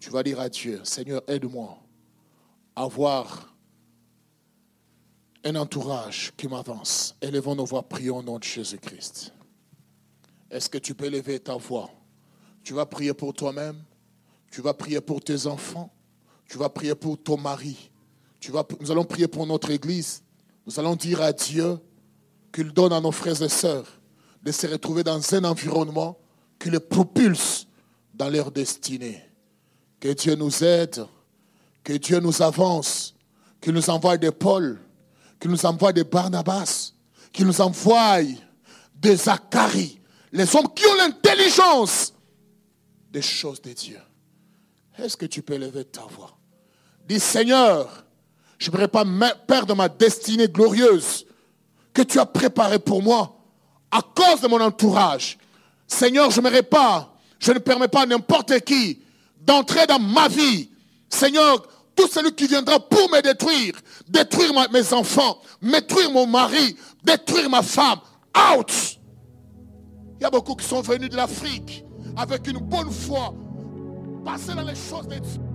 Tu 0.00 0.10
vas 0.10 0.24
dire 0.24 0.40
à 0.40 0.48
Dieu, 0.48 0.80
Seigneur, 0.82 1.22
aide-moi 1.28 1.78
à 2.78 2.86
voir 2.86 3.52
un 5.42 5.56
entourage 5.56 6.32
qui 6.36 6.46
m'avance. 6.46 7.16
Élevons 7.20 7.56
nos 7.56 7.64
voix, 7.64 7.82
prions 7.82 8.18
au 8.18 8.22
nom 8.22 8.38
de 8.38 8.44
Jésus-Christ. 8.44 9.32
Est-ce 10.48 10.70
que 10.70 10.78
tu 10.78 10.94
peux 10.94 11.06
élever 11.06 11.40
ta 11.40 11.56
voix? 11.56 11.90
Tu 12.62 12.74
vas 12.74 12.86
prier 12.86 13.12
pour 13.14 13.34
toi-même, 13.34 13.82
tu 14.52 14.62
vas 14.62 14.74
prier 14.74 15.00
pour 15.00 15.20
tes 15.20 15.48
enfants, 15.48 15.92
tu 16.48 16.56
vas 16.56 16.68
prier 16.68 16.94
pour 16.94 17.20
ton 17.20 17.36
mari? 17.36 17.90
Nous 18.80 18.90
allons 18.92 19.04
prier 19.04 19.26
pour 19.26 19.44
notre 19.44 19.70
Église. 19.70 20.22
Nous 20.64 20.78
allons 20.78 20.94
dire 20.94 21.20
à 21.20 21.32
Dieu 21.32 21.80
qu'il 22.52 22.70
donne 22.70 22.92
à 22.92 23.00
nos 23.00 23.10
frères 23.10 23.42
et 23.42 23.48
sœurs 23.48 24.00
de 24.40 24.52
se 24.52 24.68
retrouver 24.68 25.02
dans 25.02 25.34
un 25.34 25.44
environnement 25.44 26.16
qui 26.60 26.70
les 26.70 26.78
propulse 26.78 27.66
dans 28.14 28.28
leur 28.28 28.52
destinée. 28.52 29.20
Que 29.98 30.12
Dieu 30.12 30.36
nous 30.36 30.62
aide, 30.62 31.04
que 31.88 31.94
Dieu 31.94 32.20
nous 32.20 32.42
avance, 32.42 33.14
qu'il 33.62 33.72
nous 33.72 33.88
envoie 33.88 34.18
des 34.18 34.30
pôles 34.30 34.78
qui 35.40 35.48
nous 35.48 35.64
envoie 35.64 35.90
des 35.90 36.04
Barnabas, 36.04 36.92
qui 37.32 37.46
nous 37.46 37.62
envoie 37.62 38.18
des 38.94 39.16
Zacharie, 39.16 39.98
les 40.30 40.54
hommes 40.54 40.68
qui 40.74 40.84
ont 40.84 40.96
l'intelligence 40.96 42.12
des 43.10 43.22
choses 43.22 43.62
de 43.62 43.72
Dieu. 43.72 43.98
Est-ce 44.98 45.16
que 45.16 45.24
tu 45.24 45.40
peux 45.40 45.54
élever 45.54 45.86
ta 45.86 46.02
voix? 46.02 46.36
Dis 47.06 47.20
Seigneur, 47.20 48.04
je 48.58 48.66
ne 48.66 48.72
voudrais 48.72 48.88
pas 48.88 49.06
perdre 49.46 49.74
ma 49.74 49.88
destinée 49.88 50.48
glorieuse 50.48 51.24
que 51.94 52.02
tu 52.02 52.18
as 52.18 52.26
préparée 52.26 52.80
pour 52.80 53.02
moi 53.02 53.34
à 53.90 54.02
cause 54.02 54.42
de 54.42 54.48
mon 54.48 54.60
entourage. 54.60 55.38
Seigneur, 55.86 56.30
je 56.30 56.42
ne 56.42 56.60
pas, 56.60 57.14
je 57.38 57.50
ne 57.50 57.60
permets 57.60 57.88
pas 57.88 58.02
à 58.02 58.06
n'importe 58.06 58.60
qui 58.60 59.00
d'entrer 59.40 59.86
dans 59.86 59.98
ma 59.98 60.28
vie. 60.28 60.68
Seigneur, 61.08 61.66
tout 61.98 62.06
celui 62.06 62.32
qui 62.32 62.46
viendra 62.46 62.78
pour 62.78 63.10
me 63.10 63.20
détruire, 63.20 63.74
détruire 64.08 64.52
mes 64.72 64.92
enfants, 64.92 65.38
détruire 65.60 66.12
mon 66.12 66.28
mari, 66.28 66.76
détruire 67.02 67.50
ma 67.50 67.60
femme, 67.60 67.98
out. 68.54 68.70
Il 70.20 70.22
y 70.22 70.24
a 70.24 70.30
beaucoup 70.30 70.54
qui 70.54 70.64
sont 70.64 70.80
venus 70.80 71.10
de 71.10 71.16
l'Afrique 71.16 71.84
avec 72.16 72.46
une 72.46 72.58
bonne 72.58 72.92
foi, 72.92 73.34
passer 74.24 74.54
dans 74.54 74.62
les 74.62 74.76
choses 74.76 75.08
de 75.08 75.18
Dieu. 75.18 75.47